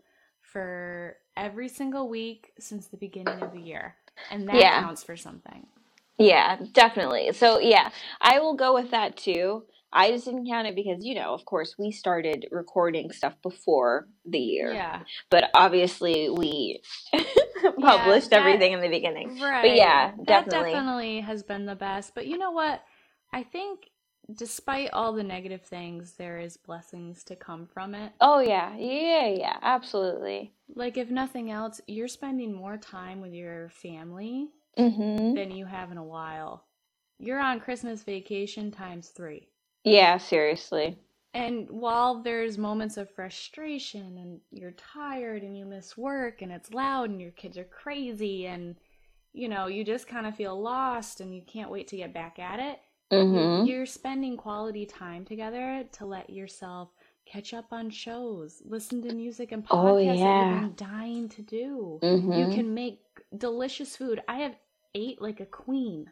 for 0.40 1.16
every 1.36 1.68
single 1.68 2.08
week 2.08 2.52
since 2.58 2.88
the 2.88 2.96
beginning 2.96 3.42
of 3.42 3.52
the 3.52 3.60
year. 3.60 3.96
And 4.30 4.48
that 4.48 4.56
Yeah. 4.58 4.80
counts 4.80 5.02
for 5.04 5.16
something. 5.16 5.66
Yeah, 6.18 6.58
definitely. 6.72 7.32
So, 7.32 7.58
yeah, 7.58 7.90
I 8.20 8.38
will 8.40 8.54
go 8.54 8.74
with 8.74 8.90
that 8.92 9.16
too. 9.16 9.64
I 9.92 10.10
just 10.10 10.24
didn't 10.24 10.46
count 10.48 10.66
it 10.66 10.74
because, 10.74 11.04
you 11.04 11.14
know, 11.14 11.34
of 11.34 11.44
course, 11.44 11.76
we 11.78 11.92
started 11.92 12.46
recording 12.50 13.12
stuff 13.12 13.34
before 13.42 14.08
the 14.24 14.38
year. 14.38 14.74
Yeah. 14.74 15.00
But 15.30 15.50
obviously, 15.54 16.28
we 16.30 16.82
Yeah, 17.12 17.80
published 17.80 18.30
that, 18.30 18.40
everything 18.40 18.72
in 18.72 18.80
the 18.80 18.88
beginning. 18.88 19.36
But 19.60 19.70
right. 19.70 19.76
yeah, 19.76 20.12
That 20.16 20.26
definitely. 20.26 20.72
definitely 20.72 21.20
has 21.20 21.42
been 21.42 21.66
the 21.66 21.76
best. 21.76 22.14
But 22.14 22.26
you 22.26 22.38
know 22.38 22.50
what? 22.50 22.82
I 23.32 23.42
think 23.44 23.80
despite 24.32 24.90
all 24.92 25.12
the 25.12 25.22
negative 25.24 25.62
things, 25.62 26.14
there 26.14 26.38
is 26.38 26.56
blessings 26.56 27.24
to 27.24 27.36
come 27.36 27.66
from 27.66 27.94
it. 27.94 28.12
Oh, 28.20 28.40
yeah. 28.40 28.76
Yeah, 28.76 29.26
yeah, 29.28 29.58
absolutely. 29.62 30.52
Like, 30.74 30.98
if 30.98 31.10
nothing 31.10 31.50
else, 31.50 31.80
you're 31.86 32.06
spending 32.06 32.52
more 32.52 32.76
time 32.76 33.22
with 33.22 33.32
your 33.32 33.70
family 33.70 34.50
Mm-hmm. 34.76 35.36
than 35.36 35.50
you 35.50 35.66
have 35.66 35.92
in 35.92 35.98
a 35.98 36.04
while. 36.04 36.66
You're 37.18 37.40
on 37.40 37.60
Christmas 37.60 38.02
vacation 38.04 38.70
times 38.72 39.08
three. 39.10 39.48
Yeah, 39.84 40.18
seriously. 40.18 40.98
And 41.34 41.68
while 41.68 42.22
there's 42.22 42.56
moments 42.58 42.96
of 42.96 43.10
frustration 43.10 44.16
and 44.18 44.40
you're 44.50 44.70
tired 44.72 45.42
and 45.42 45.56
you 45.56 45.66
miss 45.66 45.96
work 45.96 46.42
and 46.42 46.52
it's 46.52 46.72
loud 46.72 47.10
and 47.10 47.20
your 47.20 47.32
kids 47.32 47.58
are 47.58 47.64
crazy 47.64 48.46
and 48.46 48.76
you 49.34 49.48
know, 49.48 49.66
you 49.66 49.84
just 49.84 50.08
kind 50.08 50.26
of 50.26 50.36
feel 50.36 50.60
lost 50.60 51.20
and 51.20 51.34
you 51.34 51.42
can't 51.46 51.70
wait 51.70 51.88
to 51.88 51.96
get 51.98 52.14
back 52.14 52.38
at 52.38 52.60
it, 52.60 52.80
Mm-hmm. 53.12 53.66
you're 53.66 53.86
spending 53.86 54.36
quality 54.36 54.86
time 54.86 55.24
together 55.24 55.84
to 55.92 56.06
let 56.06 56.30
yourself 56.30 56.88
catch 57.26 57.54
up 57.54 57.66
on 57.72 57.90
shows, 57.90 58.60
listen 58.64 59.02
to 59.02 59.14
music 59.14 59.52
and 59.52 59.64
Oh, 59.70 59.76
podcasts 59.76 60.06
that 60.08 60.16
yeah. 60.16 60.50
you've 60.52 60.76
been 60.76 60.88
dying 60.88 61.28
to 61.30 61.42
do. 61.42 61.98
You 62.02 62.08
Mm-hmm. 62.08 62.54
can 62.54 62.74
make 62.74 63.00
delicious 63.36 63.96
food. 63.96 64.20
I 64.28 64.38
have 64.38 64.56
ate 64.94 65.20
like 65.22 65.40
a 65.40 65.46
queen 65.46 66.10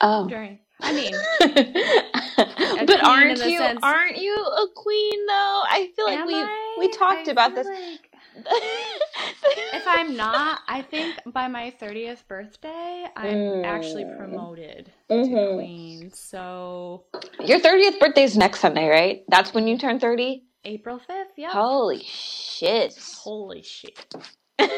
Oh. 0.00 0.26
during, 0.28 0.58
I 0.80 0.92
mean, 0.92 1.12
but 2.86 3.04
aren't 3.04 3.38
you 3.44 3.58
sense- 3.58 3.80
aren't 3.82 4.18
you 4.18 4.34
a 4.34 4.66
queen 4.74 5.26
though? 5.26 5.62
I 5.68 5.90
feel 5.96 6.04
like 6.06 6.26
we 6.26 6.34
I? 6.34 6.76
we 6.78 6.88
talked 6.88 7.28
I 7.28 7.32
about 7.32 7.54
this. 7.54 7.66
like- 7.66 8.10
if 8.36 9.84
I'm 9.86 10.16
not, 10.16 10.60
I 10.68 10.82
think 10.82 11.16
by 11.26 11.48
my 11.48 11.72
30th 11.80 12.26
birthday, 12.28 13.06
I'm 13.16 13.64
actually 13.64 14.04
Mm. 14.04 14.16
promoted 14.18 14.92
Mhm. 15.10 15.30
to 15.48 15.54
queen. 15.54 16.10
So 16.12 17.04
Your 17.44 17.60
30th 17.60 17.98
birthday 18.00 18.24
is 18.24 18.36
next 18.36 18.60
Sunday, 18.60 18.88
right? 18.88 19.24
That's 19.28 19.52
when 19.54 19.66
you 19.68 19.78
turn 19.78 20.00
30? 20.00 20.44
April 20.64 20.98
5th, 20.98 21.36
yep. 21.36 21.52
Holy 21.52 22.00
shit. 22.04 22.98
Holy 23.22 23.62
shit. 23.62 24.14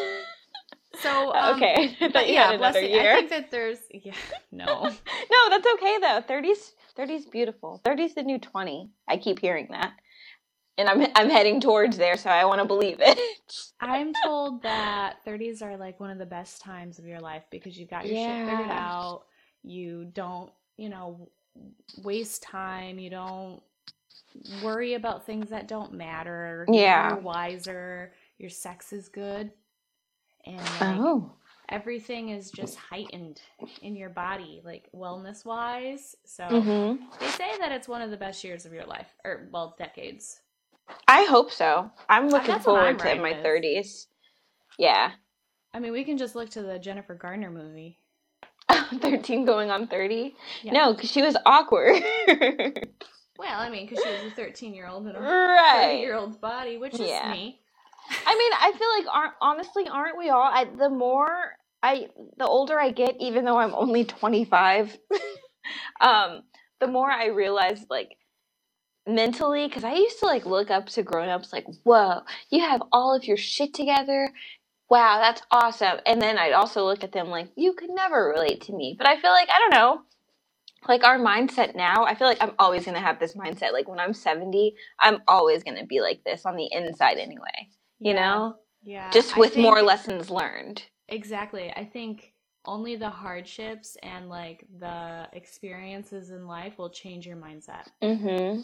So 1.00 1.32
um, 1.34 1.56
okay. 1.56 1.94
But 2.12 2.26
you 2.28 2.34
yeah, 2.34 2.46
had 2.46 2.54
another 2.54 2.80
year. 2.80 3.12
I 3.12 3.16
think 3.16 3.30
that 3.30 3.50
there's 3.50 3.78
yeah, 3.92 4.14
no. 4.50 4.66
no, 5.30 5.50
that's 5.50 5.66
okay 5.74 5.98
though. 6.00 6.22
30's 6.26 6.72
30's 6.98 7.26
beautiful. 7.26 7.82
30's 7.84 8.14
the 8.14 8.22
new 8.22 8.38
20. 8.38 8.90
I 9.06 9.18
keep 9.18 9.38
hearing 9.38 9.68
that. 9.72 9.92
And 10.78 10.88
I'm 10.88 11.06
I'm 11.14 11.30
heading 11.30 11.60
towards 11.60 11.96
there, 11.96 12.16
so 12.16 12.28
I 12.30 12.44
want 12.44 12.60
to 12.60 12.66
believe 12.66 12.98
it. 13.00 13.18
I'm 13.80 14.12
told 14.24 14.62
that 14.62 15.16
30s 15.26 15.62
are 15.62 15.76
like 15.76 16.00
one 16.00 16.10
of 16.10 16.18
the 16.18 16.26
best 16.26 16.60
times 16.60 16.98
of 16.98 17.06
your 17.06 17.20
life 17.20 17.44
because 17.50 17.78
you've 17.78 17.90
got 17.90 18.06
your 18.06 18.16
shit 18.16 18.46
figured 18.46 18.70
out. 18.70 19.22
You 19.62 20.04
don't, 20.06 20.50
you 20.76 20.88
know, 20.88 21.28
waste 22.02 22.42
time. 22.42 22.98
You 22.98 23.10
don't 23.10 23.62
worry 24.62 24.94
about 24.94 25.24
things 25.24 25.50
that 25.50 25.68
don't 25.68 25.94
matter. 25.94 26.66
Yeah. 26.70 27.12
You're 27.14 27.22
wiser. 27.22 28.12
Your 28.38 28.50
sex 28.50 28.92
is 28.92 29.08
good. 29.08 29.50
And 30.44 30.58
like 30.58 30.98
Oh. 31.00 31.32
everything 31.70 32.28
is 32.30 32.50
just 32.50 32.76
heightened 32.76 33.40
in 33.82 33.96
your 33.96 34.10
body, 34.10 34.60
like 34.64 34.88
wellness 34.94 35.44
wise. 35.44 36.14
So 36.24 36.44
Mhm. 36.44 36.98
they 37.18 37.28
say 37.28 37.56
that 37.58 37.72
it's 37.72 37.88
one 37.88 38.02
of 38.02 38.10
the 38.10 38.16
best 38.16 38.44
years 38.44 38.66
of 38.66 38.72
your 38.72 38.84
life, 38.86 39.08
or 39.24 39.48
well, 39.50 39.74
decades. 39.78 40.40
I 41.08 41.24
hope 41.24 41.52
so. 41.52 41.90
I'm 42.08 42.28
looking 42.28 42.48
that's 42.48 42.64
forward 42.64 42.98
to 43.00 43.14
my 43.16 43.32
with. 43.32 43.44
30s. 43.44 44.06
Yeah. 44.78 45.12
I 45.72 45.78
mean, 45.78 45.92
we 45.92 46.04
can 46.04 46.18
just 46.18 46.34
look 46.34 46.50
to 46.50 46.62
the 46.62 46.78
Jennifer 46.78 47.14
Garner 47.14 47.50
movie. 47.50 47.98
13 49.00 49.44
going 49.44 49.70
on 49.70 49.86
30? 49.86 50.34
Yeah. 50.62 50.72
No, 50.72 50.94
because 50.94 51.10
she 51.10 51.22
was 51.22 51.36
awkward. 51.46 52.02
Well, 53.38 53.60
I 53.60 53.68
mean, 53.68 53.86
because 53.86 54.02
she 54.02 54.10
was 54.10 54.32
a 54.32 54.34
13 54.34 54.74
year 54.74 54.86
old 54.88 55.06
in 55.06 55.14
a 55.14 55.18
30 55.20 55.98
year 55.98 56.14
old's 56.16 56.38
body, 56.38 56.78
which 56.78 56.94
is 56.94 57.00
Yeah. 57.00 57.30
me. 57.30 57.60
I 58.26 58.34
mean, 58.34 58.52
I 58.58 58.72
feel 58.72 58.88
like 58.98 59.14
aren't 59.14 59.34
honestly 59.42 59.88
aren't 59.88 60.16
we 60.16 60.30
all? 60.30 60.40
I, 60.50 60.64
the 60.64 60.88
more 60.88 61.56
I, 61.82 62.08
the 62.38 62.46
older 62.46 62.80
I 62.80 62.90
get, 62.92 63.16
even 63.20 63.44
though 63.44 63.58
I'm 63.58 63.74
only 63.74 64.04
25, 64.04 64.96
um, 66.00 66.42
the 66.80 66.86
more 66.86 67.10
I 67.10 67.26
realize 67.26 67.84
like 67.90 68.16
mentally, 69.06 69.66
because 69.68 69.84
I 69.84 69.94
used 69.94 70.20
to 70.20 70.26
like 70.26 70.46
look 70.46 70.70
up 70.70 70.86
to 70.90 71.02
grown 71.02 71.28
ups, 71.28 71.52
like, 71.52 71.66
whoa, 71.84 72.20
you 72.50 72.60
have 72.60 72.82
all 72.92 73.14
of 73.14 73.24
your 73.24 73.36
shit 73.36 73.74
together. 73.74 74.30
Wow, 74.88 75.18
that's 75.20 75.42
awesome. 75.50 75.98
And 76.06 76.22
then 76.22 76.38
I'd 76.38 76.52
also 76.52 76.84
look 76.84 77.02
at 77.02 77.12
them 77.12 77.28
like, 77.28 77.48
you 77.56 77.72
could 77.72 77.90
never 77.90 78.32
relate 78.34 78.60
to 78.62 78.72
me. 78.72 78.94
But 78.96 79.08
I 79.08 79.20
feel 79.20 79.32
like 79.32 79.48
I 79.48 79.58
don't 79.58 79.74
know. 79.74 80.02
Like 80.88 81.02
our 81.02 81.18
mindset 81.18 81.74
now, 81.74 82.04
I 82.04 82.14
feel 82.14 82.28
like 82.28 82.40
I'm 82.40 82.52
always 82.58 82.84
gonna 82.84 83.00
have 83.00 83.18
this 83.18 83.34
mindset. 83.34 83.72
Like 83.72 83.88
when 83.88 83.98
I'm 83.98 84.14
70, 84.14 84.76
I'm 85.00 85.22
always 85.26 85.64
gonna 85.64 85.84
be 85.86 86.00
like 86.00 86.22
this 86.24 86.46
on 86.46 86.54
the 86.56 86.68
inside 86.70 87.18
anyway. 87.18 87.68
You 87.98 88.12
Yeah. 88.14 88.20
know? 88.24 88.56
Yeah. 88.84 89.10
just 89.10 89.36
with 89.36 89.56
more 89.56 89.82
lessons 89.82 90.30
learned. 90.30 90.84
Exactly. 91.08 91.72
I 91.74 91.84
think 91.84 92.32
only 92.66 92.94
the 92.96 93.10
hardships 93.10 93.96
and 94.02 94.28
like 94.28 94.64
the 94.78 95.28
experiences 95.32 96.30
in 96.30 96.46
life 96.46 96.78
will 96.78 96.90
change 96.90 97.26
your 97.26 97.36
mindset. 97.36 97.86
Mm-hmm. 98.02 98.60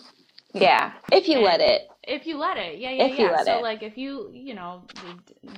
Yeah, 0.55 0.93
if 1.11 1.29
you 1.29 1.41
let 1.41 1.61
it. 1.61 1.89
If 2.05 2.27
you 2.27 2.37
let 2.39 2.57
it, 2.57 2.79
yeah, 2.79 2.91
yeah, 2.91 3.05
If 3.05 3.19
you 3.19 3.27
yeah. 3.27 3.33
let 3.33 3.47
so 3.47 3.59
it. 3.59 3.63
like 3.63 3.83
if 3.83 3.97
you, 3.97 4.31
you 4.33 4.55
know, 4.55 4.83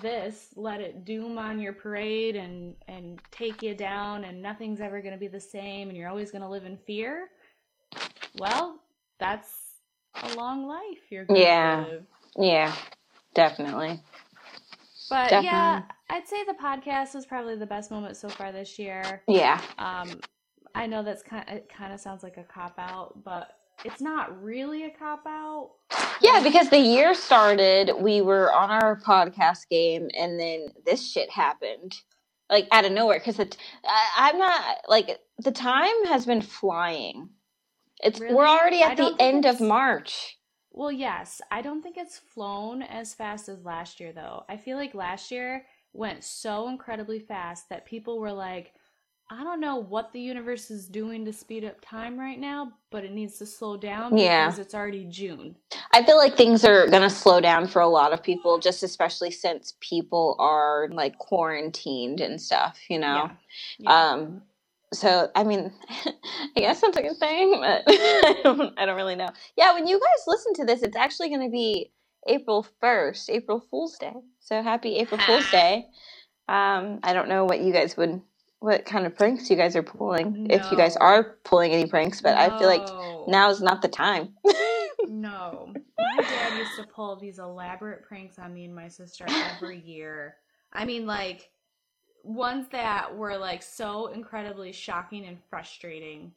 this, 0.02 0.48
let 0.56 0.80
it 0.80 1.04
doom 1.04 1.38
on 1.38 1.58
your 1.58 1.72
parade 1.72 2.36
and 2.36 2.74
and 2.86 3.18
take 3.30 3.62
you 3.62 3.74
down 3.74 4.24
and 4.24 4.42
nothing's 4.42 4.80
ever 4.80 5.00
going 5.00 5.14
to 5.14 5.18
be 5.18 5.26
the 5.28 5.40
same 5.40 5.88
and 5.88 5.96
you're 5.96 6.08
always 6.08 6.30
going 6.30 6.42
to 6.42 6.48
live 6.48 6.64
in 6.64 6.76
fear. 6.76 7.28
Well, 8.38 8.78
that's 9.18 9.48
a 10.22 10.34
long 10.34 10.66
life 10.66 11.10
you're 11.10 11.24
going 11.24 11.40
to 11.40 11.46
Yeah. 11.46 11.84
live. 11.88 12.06
Yeah, 12.36 12.74
definitely. 13.34 14.00
But 15.08 15.42
yeah, 15.42 15.82
I'd 16.10 16.28
say 16.28 16.44
the 16.44 16.54
podcast 16.54 17.14
was 17.14 17.26
probably 17.26 17.56
the 17.56 17.66
best 17.66 17.90
moment 17.90 18.16
so 18.16 18.28
far 18.28 18.52
this 18.52 18.78
year. 18.78 19.22
Yeah. 19.28 19.60
Um, 19.78 20.20
I 20.74 20.86
know 20.86 21.02
that's 21.02 21.22
kind 21.22 21.48
Of, 21.48 21.56
it 21.56 21.68
kind 21.68 21.92
of 21.92 22.00
sounds 22.00 22.22
like 22.22 22.36
a 22.36 22.42
cop 22.44 22.74
out, 22.78 23.22
but 23.24 23.48
it's 23.84 24.00
not 24.00 24.42
really 24.42 24.84
a 24.84 24.90
cop 24.90 25.24
out. 25.26 25.72
Yeah, 26.20 26.42
because 26.42 26.70
the 26.70 26.78
year 26.78 27.14
started, 27.14 27.92
we 27.98 28.20
were 28.20 28.52
on 28.52 28.70
our 28.70 29.00
podcast 29.00 29.68
game, 29.68 30.08
and 30.16 30.38
then 30.38 30.68
this 30.86 31.10
shit 31.10 31.30
happened, 31.30 31.96
like 32.48 32.66
out 32.72 32.84
of 32.84 32.92
nowhere. 32.92 33.18
Because 33.18 33.38
I'm 34.16 34.38
not 34.38 34.78
like 34.88 35.18
the 35.38 35.52
time 35.52 36.06
has 36.06 36.26
been 36.26 36.42
flying. 36.42 37.30
It's 38.00 38.20
we're 38.20 38.46
already 38.46 38.82
at 38.82 38.96
the 38.96 39.14
end 39.18 39.46
of 39.46 39.60
March. 39.60 40.38
Well, 40.70 40.92
yes, 40.92 41.40
I 41.50 41.62
don't 41.62 41.82
think 41.82 41.96
it's 41.96 42.18
flown 42.18 42.82
as 42.82 43.14
fast 43.14 43.48
as 43.48 43.64
last 43.64 44.00
year 44.00 44.12
though. 44.12 44.44
I 44.48 44.56
feel 44.56 44.76
like 44.76 44.94
last 44.94 45.30
year 45.30 45.66
went 45.92 46.24
so 46.24 46.68
incredibly 46.68 47.20
fast 47.20 47.68
that 47.68 47.86
people 47.86 48.18
were 48.18 48.32
like, 48.32 48.72
I 49.30 49.42
don't 49.42 49.60
know 49.60 49.76
what 49.76 50.12
the 50.12 50.20
universe 50.20 50.70
is 50.70 50.86
doing 50.86 51.24
to 51.24 51.32
speed 51.32 51.64
up 51.64 51.76
time 51.80 52.20
right 52.20 52.38
now, 52.38 52.72
but 52.90 53.04
it 53.04 53.12
needs 53.12 53.38
to 53.38 53.46
slow 53.46 53.76
down 53.76 54.16
Yeah. 54.18 54.46
because 54.46 54.58
it's 54.58 54.74
already 54.74 55.06
June. 55.06 55.56
I 55.92 56.02
feel 56.04 56.18
like 56.18 56.36
things 56.36 56.64
are 56.64 56.86
going 56.88 57.02
to 57.02 57.10
slow 57.10 57.40
down 57.40 57.66
for 57.66 57.80
a 57.80 57.88
lot 57.88 58.12
of 58.12 58.22
people, 58.22 58.58
just 58.58 58.82
especially 58.82 59.30
since 59.30 59.74
people 59.80 60.36
are 60.38 60.88
like 60.92 61.16
quarantined 61.18 62.20
and 62.20 62.40
stuff, 62.40 62.78
you 62.90 62.98
know? 62.98 63.30
Yeah. 63.78 63.90
Yeah. 63.90 64.10
Um, 64.10 64.42
so 64.92 65.30
I 65.34 65.42
mean, 65.44 65.72
I 65.90 66.60
guess 66.60 66.80
that's 66.82 66.96
a 66.96 67.02
good 67.02 67.16
thing, 67.16 67.56
but 67.58 67.82
I 67.86 68.40
don't, 68.44 68.78
I 68.78 68.86
don't 68.86 68.96
really 68.96 69.16
know. 69.16 69.30
Yeah, 69.56 69.72
when 69.72 69.86
you 69.86 69.98
guys 69.98 70.24
listen 70.26 70.52
to 70.54 70.64
this, 70.66 70.82
it's 70.82 70.96
actually 70.96 71.30
going 71.30 71.42
to 71.42 71.50
be 71.50 71.90
April 72.28 72.66
first, 72.80 73.30
April 73.30 73.64
Fool's 73.70 73.96
Day. 73.98 74.12
So 74.40 74.62
happy 74.62 74.96
April 74.96 75.20
Fool's 75.20 75.50
Day. 75.50 75.86
Um, 76.48 77.00
I 77.02 77.12
don't 77.14 77.28
know 77.28 77.44
what 77.46 77.60
you 77.60 77.72
guys 77.72 77.96
would, 77.96 78.20
what 78.64 78.86
kind 78.86 79.04
of 79.04 79.14
pranks 79.14 79.50
you 79.50 79.56
guys 79.56 79.76
are 79.76 79.82
pulling, 79.82 80.46
if 80.48 80.70
you 80.70 80.76
guys 80.78 80.94
No. 80.94 81.02
are 81.02 81.36
pulling 81.44 81.72
any 81.72 81.86
pranks, 81.86 82.22
but 82.22 82.34
I 82.38 82.48
feel 82.58 82.66
like 82.66 82.80
No. 82.80 83.26
now 83.28 83.50
is 83.50 83.60
not 83.60 83.82
the 83.82 83.88
time. 83.88 84.30
No. 85.06 85.68
My 85.98 86.24
dad 86.24 86.56
used 86.56 86.74
to 86.76 86.82
pull 86.82 87.16
these 87.16 87.38
elaborate 87.38 88.04
pranks 88.04 88.38
on 88.38 88.54
me 88.54 88.64
and 88.64 88.74
my 88.74 88.88
sister 88.88 89.26
every 89.26 89.80
year. 89.84 90.36
I 90.72 90.86
mean, 90.86 91.06
like, 91.06 91.50
ones 92.22 92.68
that 92.72 93.14
were, 93.14 93.36
like, 93.36 93.62
so 93.62 94.06
incredibly 94.06 94.72
shocking 94.72 95.26
and 95.26 95.36
frustrating. 95.50 96.32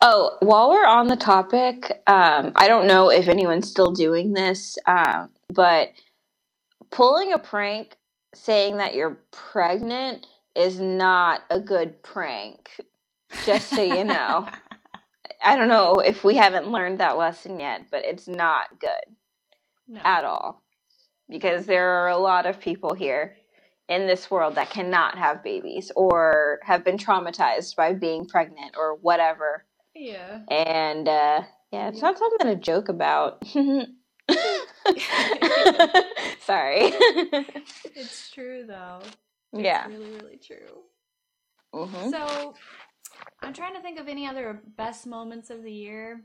Oh, 0.00 0.36
while 0.40 0.70
we're 0.70 0.86
on 0.86 1.08
the 1.08 1.16
topic, 1.16 1.90
um, 2.06 2.52
I 2.54 2.68
don't 2.68 2.86
know 2.86 3.10
if 3.10 3.26
anyone's 3.26 3.68
still 3.68 3.90
doing 3.90 4.32
this, 4.32 4.78
um, 4.86 5.30
but 5.52 5.90
pulling 6.92 7.32
a 7.32 7.38
prank 7.38 7.96
saying 8.32 8.76
that 8.76 8.94
you're 8.94 9.18
pregnant 9.32 10.24
is 10.56 10.80
not 10.80 11.42
a 11.50 11.60
good 11.60 12.02
prank. 12.02 12.70
Just 13.44 13.68
so 13.70 13.82
you 13.82 14.04
know. 14.04 14.48
I 15.44 15.56
don't 15.56 15.68
know 15.68 15.94
if 15.96 16.24
we 16.24 16.36
haven't 16.36 16.70
learned 16.70 16.98
that 17.00 17.18
lesson 17.18 17.60
yet, 17.60 17.86
but 17.90 18.04
it's 18.04 18.26
not 18.26 18.80
good 18.80 19.16
No. 19.88 20.00
at 20.04 20.24
all. 20.24 20.62
Because 21.28 21.66
there 21.66 21.88
are 21.88 22.08
a 22.08 22.16
lot 22.16 22.46
of 22.46 22.58
people 22.60 22.94
here 22.94 23.36
in 23.88 24.06
this 24.06 24.30
world 24.30 24.54
that 24.56 24.70
cannot 24.70 25.18
have 25.18 25.42
babies 25.44 25.92
or 25.94 26.58
have 26.62 26.84
been 26.84 26.96
traumatized 26.98 27.76
by 27.76 27.92
being 27.92 28.26
pregnant 28.26 28.76
or 28.76 28.96
whatever. 28.96 29.64
Yeah. 29.94 30.40
And 30.48 31.06
uh, 31.08 31.42
yeah, 31.72 31.88
it's 31.88 32.02
not 32.02 32.18
something 32.18 32.46
to 32.48 32.56
joke 32.56 32.88
about. 32.88 33.42
Sorry. 36.40 36.92
It's 37.94 38.30
true, 38.30 38.64
though. 38.66 39.00
It's 39.58 39.64
yeah. 39.64 39.86
really, 39.86 40.10
really 40.22 40.36
true. 40.38 40.82
hmm 41.72 42.10
So, 42.10 42.54
I'm 43.42 43.52
trying 43.52 43.74
to 43.74 43.80
think 43.80 43.98
of 43.98 44.08
any 44.08 44.26
other 44.26 44.60
best 44.76 45.06
moments 45.06 45.50
of 45.50 45.62
the 45.62 45.72
year. 45.72 46.22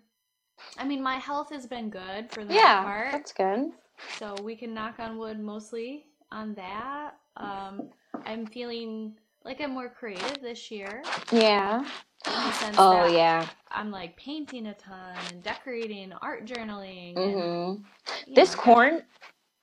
I 0.78 0.86
mean, 0.86 1.02
my 1.02 1.16
health 1.16 1.52
has 1.52 1.66
been 1.68 1.90
good 1.90 2.32
for 2.32 2.42
the 2.44 2.48
most 2.54 2.56
Yeah, 2.56 2.84
part. 2.84 3.12
that's 3.12 3.34
good. 3.34 3.72
So 4.18 4.36
we 4.44 4.56
can 4.56 4.74
knock 4.74 4.96
on 5.00 5.18
wood 5.18 5.40
mostly 5.40 6.06
on 6.32 6.54
that. 6.56 7.12
Um, 7.38 7.90
I'm 8.26 8.46
feeling 8.46 9.18
like 9.44 9.62
I'm 9.62 9.72
more 9.72 9.90
creative 9.90 10.42
this 10.42 10.72
year 10.72 11.02
Yeah. 11.32 11.80
in 11.80 11.86
the 12.26 12.52
sense 12.54 12.78
Oh 12.78 13.06
yeah. 13.08 13.46
I'm 13.72 13.92
like 13.92 14.18
painting 14.18 14.68
a 14.68 14.74
ton 14.74 15.16
and 15.32 15.44
decorating, 15.44 16.14
art 16.22 16.46
journaling. 16.46 17.14
hmm 17.16 17.76
And, 18.26 18.36
This 18.36 18.54
know, 18.56 18.62
corn. 18.62 19.04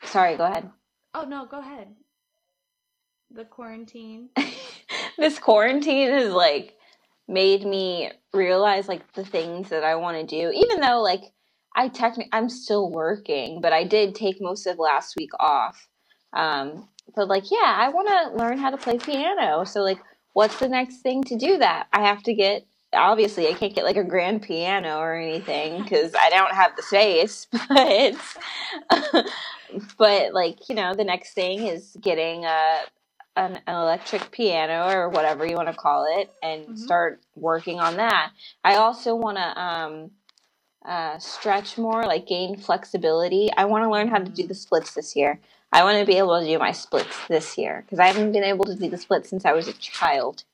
Sorry, 0.05 0.37
go 0.37 0.45
ahead. 0.47 0.71
Oh 1.15 1.23
no, 1.25 1.47
go 1.47 1.59
ahead. 1.59 1.89
The 3.31 3.45
quarantine. 3.45 4.31
this 5.19 5.39
quarantine 5.39 6.11
has 6.11 6.33
like 6.33 6.75
made 7.29 7.65
me 7.65 8.11
realize 8.33 8.89
like 8.89 9.13
the 9.13 9.25
things 9.25 9.69
that 9.69 9.85
I 9.85 9.97
want 9.97 10.17
to 10.17 10.25
do, 10.25 10.51
even 10.51 10.81
though 10.81 11.03
like 11.03 11.23
I 11.77 11.89
technically 11.89 12.31
I'm 12.33 12.49
still 12.49 12.91
working, 12.91 13.61
but 13.61 13.73
I 13.73 13.85
did 13.85 14.15
take 14.15 14.41
most 14.41 14.67
of 14.67 14.79
last 14.79 15.15
week 15.17 15.31
off. 15.39 15.89
Um, 16.33 16.89
but 17.15 17.29
like 17.29 17.51
yeah, 17.51 17.77
I 17.79 17.91
want 17.91 18.09
to 18.09 18.43
learn 18.43 18.59
how 18.59 18.71
to 18.71 18.79
play 18.79 18.99
piano. 18.99 19.65
So 19.65 19.83
like, 19.83 19.99
what's 20.33 20.59
the 20.59 20.69
next 20.69 21.01
thing 21.03 21.23
to 21.25 21.37
do 21.37 21.59
that? 21.59 21.89
I 21.93 22.03
have 22.07 22.23
to 22.25 22.35
get. 22.35 22.67
Obviously, 22.95 23.47
I 23.49 23.53
can't 23.53 23.75
get 23.75 23.85
like 23.85 23.99
a 23.99 24.05
grand 24.05 24.41
piano 24.41 24.97
or 24.99 25.15
anything 25.15 25.83
because 25.83 26.15
I 26.19 26.31
don't 26.31 26.55
have 26.55 26.75
the 26.77 26.83
space. 26.83 27.47
But 29.11 29.27
but 29.99 30.33
like 30.33 30.69
you 30.71 30.75
know, 30.75 30.95
the 30.95 31.05
next 31.05 31.35
thing 31.35 31.67
is 31.67 31.95
getting 32.01 32.47
a 32.47 32.81
an, 33.39 33.61
an 33.67 33.77
electric 33.77 34.31
piano 34.33 34.89
or 34.91 35.09
whatever 35.09 35.47
you 35.47 35.57
want 35.57 35.69
to 35.69 35.75
call 35.75 36.07
it 36.19 36.31
and 36.43 36.67
Mhm. 36.69 36.79
start 36.79 37.21
working 37.37 37.81
on 37.81 37.97
that. 37.97 38.33
I 38.65 38.75
also 38.77 39.15
want 39.15 39.37
to 39.39 39.61
um, 39.61 40.11
uh, 40.85 41.19
stretch 41.19 41.79
more, 41.79 42.05
like 42.05 42.27
gain 42.27 42.57
flexibility. 42.57 43.51
I 43.57 43.65
want 43.67 43.85
to 43.85 43.91
learn 43.91 44.09
how 44.09 44.19
to 44.19 44.31
do 44.31 44.47
the 44.47 44.55
splits 44.55 44.95
this 44.95 45.15
year. 45.17 45.41
I 45.73 45.85
want 45.85 45.99
to 46.01 46.07
be 46.07 46.19
able 46.19 46.39
to 46.41 46.47
do 46.47 46.59
my 46.59 46.73
splits 46.73 47.27
this 47.29 47.59
year 47.59 47.83
because 47.85 47.99
I 47.99 48.07
haven't 48.07 48.33
been 48.33 48.45
able 48.45 48.65
to 48.65 48.75
do 48.75 48.89
the 48.89 48.97
splits 48.99 49.29
since 49.29 49.45
I 49.45 49.53
was 49.53 49.69
a 49.69 49.73
child. 49.75 50.45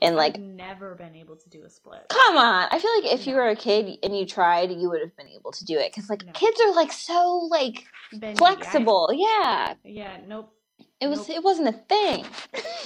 And 0.00 0.16
like, 0.16 0.34
I've 0.36 0.40
never 0.40 0.94
been 0.94 1.14
able 1.16 1.36
to 1.36 1.48
do 1.48 1.64
a 1.64 1.70
split. 1.70 2.06
come 2.08 2.36
on! 2.36 2.68
I 2.70 2.78
feel 2.78 2.90
like 3.02 3.12
if 3.12 3.26
you 3.26 3.34
No. 3.34 3.42
were 3.42 3.48
a 3.50 3.56
kid 3.56 3.98
and 4.02 4.16
you 4.16 4.26
tried, 4.26 4.70
you 4.72 4.88
would 4.90 5.00
have 5.00 5.16
been 5.16 5.28
able 5.28 5.52
to 5.52 5.64
do 5.64 5.78
it 5.78 5.92
because 5.92 6.08
like 6.10 6.24
No. 6.24 6.32
kids 6.32 6.60
are 6.60 6.74
like 6.74 6.92
so 6.92 7.48
like 7.50 7.84
Bendy, 8.12 8.34
I- 8.34 8.38
flexible. 8.38 9.10
Yeah, 9.12 9.74
yeah, 9.84 10.16
nope. 10.26 10.52
It 11.02 11.08
was. 11.08 11.28
Nope. 11.28 11.36
It 11.38 11.44
wasn't 11.44 11.68
a 11.68 11.72
thing. 11.72 12.26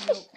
Nope. 0.08 0.18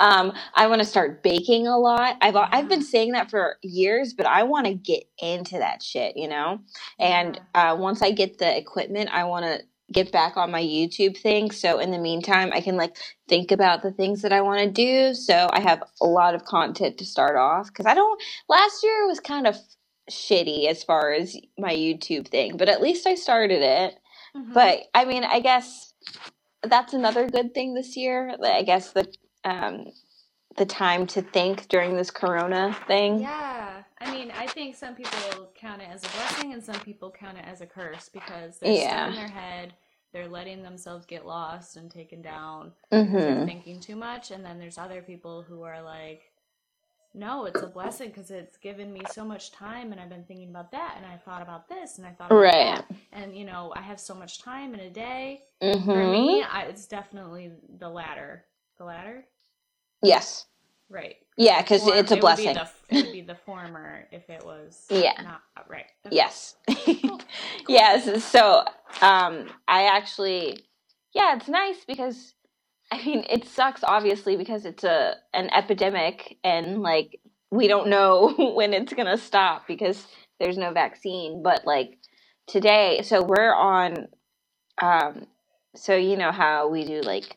Um, 0.00 0.32
I 0.54 0.68
want 0.68 0.80
to 0.80 0.86
start 0.86 1.24
baking 1.24 1.66
a 1.66 1.76
lot. 1.76 2.16
I've 2.20 2.36
I've 2.36 2.68
been 2.68 2.82
saying 2.82 3.12
that 3.12 3.30
for 3.30 3.56
years, 3.62 4.12
but 4.12 4.26
I 4.26 4.44
want 4.44 4.66
to 4.66 4.74
get 4.74 5.04
into 5.18 5.58
that 5.58 5.82
shit, 5.82 6.16
you 6.16 6.28
know. 6.28 6.60
And 7.00 7.40
uh, 7.54 7.76
once 7.78 8.00
I 8.00 8.12
get 8.12 8.38
the 8.38 8.56
equipment, 8.56 9.10
I 9.12 9.24
want 9.24 9.44
to 9.46 9.60
get 9.92 10.12
back 10.12 10.36
on 10.36 10.50
my 10.50 10.62
YouTube 10.62 11.18
thing. 11.18 11.50
So 11.50 11.78
in 11.78 11.90
the 11.90 11.98
meantime, 11.98 12.50
I 12.52 12.60
can 12.60 12.76
like 12.76 12.96
think 13.28 13.50
about 13.50 13.82
the 13.82 13.90
things 13.90 14.22
that 14.22 14.32
I 14.32 14.40
want 14.40 14.60
to 14.60 14.70
do. 14.70 15.14
So 15.14 15.48
I 15.52 15.60
have 15.60 15.82
a 16.00 16.06
lot 16.06 16.34
of 16.34 16.44
content 16.44 16.98
to 16.98 17.04
start 17.04 17.36
off 17.36 17.68
because 17.68 17.86
I 17.86 17.94
don't. 17.94 18.22
Last 18.48 18.82
year 18.84 19.06
was 19.06 19.20
kind 19.20 19.46
of 19.46 19.56
shitty 20.10 20.68
as 20.68 20.84
far 20.84 21.12
as 21.12 21.36
my 21.58 21.74
YouTube 21.74 22.28
thing, 22.28 22.56
but 22.56 22.68
at 22.68 22.80
least 22.80 23.06
I 23.06 23.14
started 23.16 23.62
it. 23.62 23.98
Mhm. 24.36 24.54
But 24.54 24.84
I 24.94 25.04
mean, 25.04 25.24
I 25.24 25.40
guess 25.40 25.92
that's 26.68 26.94
another 26.94 27.28
good 27.28 27.54
thing 27.54 27.74
this 27.74 27.96
year. 27.96 28.34
I 28.42 28.62
guess 28.62 28.92
the 28.92 29.06
um, 29.44 29.86
the 30.56 30.66
time 30.66 31.06
to 31.08 31.22
think 31.22 31.68
during 31.68 31.96
this 31.96 32.10
Corona 32.10 32.76
thing. 32.86 33.20
Yeah, 33.20 33.82
I 34.00 34.10
mean, 34.10 34.32
I 34.36 34.46
think 34.46 34.76
some 34.76 34.94
people 34.94 35.50
count 35.54 35.82
it 35.82 35.88
as 35.90 36.04
a 36.04 36.08
blessing 36.10 36.52
and 36.52 36.62
some 36.62 36.80
people 36.80 37.10
count 37.10 37.38
it 37.38 37.44
as 37.46 37.60
a 37.60 37.66
curse 37.66 38.08
because 38.08 38.58
they're 38.58 38.72
Yeah. 38.72 39.06
stuck 39.06 39.08
in 39.10 39.14
their 39.16 39.28
head. 39.28 39.74
They're 40.12 40.28
letting 40.28 40.62
themselves 40.62 41.06
get 41.06 41.26
lost 41.26 41.76
and 41.76 41.90
taken 41.90 42.22
down. 42.22 42.72
'cause 42.90 43.08
They're 43.12 43.46
thinking 43.46 43.80
too 43.80 43.96
much, 43.96 44.30
and 44.30 44.44
then 44.44 44.58
there's 44.58 44.78
other 44.78 45.02
people 45.02 45.42
who 45.42 45.62
are 45.62 45.82
like, 45.82 46.32
"No, 47.18 47.46
it's 47.46 47.62
a 47.62 47.68
blessing 47.68 48.08
because 48.10 48.30
it's 48.30 48.56
given 48.58 48.92
me 48.92 49.06
so 49.06 49.24
much 49.24 49.52
time, 49.52 49.92
and 49.92 50.00
I've 50.00 50.10
been 50.10 50.24
thinking 50.24 50.50
about 50.50 50.72
that, 50.72 50.94
and 50.98 51.06
I 51.06 51.18
thought 51.18 51.42
about 51.42 51.68
this, 51.68 51.98
and 51.98 52.06
I 52.06 52.12
thought 52.12 52.32
about 52.32 52.42
Right. 52.42 52.56
that, 52.56 52.86
and 53.12 53.36
you 53.36 53.44
know, 53.46 53.72
I 53.76 53.82
have 53.82 54.00
so 54.00 54.14
much 54.14 54.40
time 54.42 54.74
in 54.74 54.80
a 54.80 54.90
day." 54.90 55.44
hmm 55.62 55.84
For 55.92 56.06
me, 56.06 56.42
I, 56.42 56.62
it's 56.64 56.86
definitely 56.86 57.52
the 57.78 57.90
latter. 57.90 58.46
The 58.78 58.84
latter, 58.84 59.26
Yes. 60.02 60.46
right? 60.90 61.16
Yeah, 61.36 61.62
because 61.62 61.86
it's 61.88 62.12
a 62.12 62.16
it 62.16 62.20
would 62.22 62.22
blessing. 62.22 62.54
the 62.54 62.68
it 62.90 63.02
would 63.02 63.12
be 63.12 63.22
the 63.22 63.34
former 63.34 64.08
if 64.12 64.30
it 64.30 64.44
was 64.44 64.88
Yeah. 64.90 65.12
not 65.22 65.42
uh, 65.56 65.62
right. 65.68 65.86
Okay. 66.06 66.16
Yes. 66.16 66.56
yes. 67.68 68.24
So, 68.24 68.64
um, 69.02 69.48
I 69.68 69.84
actually, 69.84 70.60
yeah, 71.14 71.36
it's 71.36 71.48
nice 71.48 71.84
because, 71.86 72.34
I 72.90 73.04
mean, 73.04 73.24
it 73.28 73.46
sucks 73.46 73.84
obviously 73.84 74.36
because 74.36 74.64
it's 74.64 74.84
a 74.84 75.16
an 75.34 75.50
epidemic 75.54 76.38
and 76.42 76.80
like 76.82 77.20
we 77.50 77.68
don't 77.68 77.88
know 77.88 78.34
when 78.56 78.72
it's 78.72 78.92
gonna 78.92 79.18
stop 79.18 79.66
because 79.66 80.06
there's 80.40 80.58
no 80.58 80.72
vaccine. 80.72 81.42
But 81.42 81.66
like 81.66 81.98
today, 82.46 83.02
so 83.04 83.22
we're 83.22 83.54
on, 83.54 84.08
um, 84.80 85.26
so 85.76 85.96
you 85.96 86.16
know 86.16 86.32
how 86.32 86.68
we 86.68 86.84
do 86.84 87.00
like, 87.02 87.36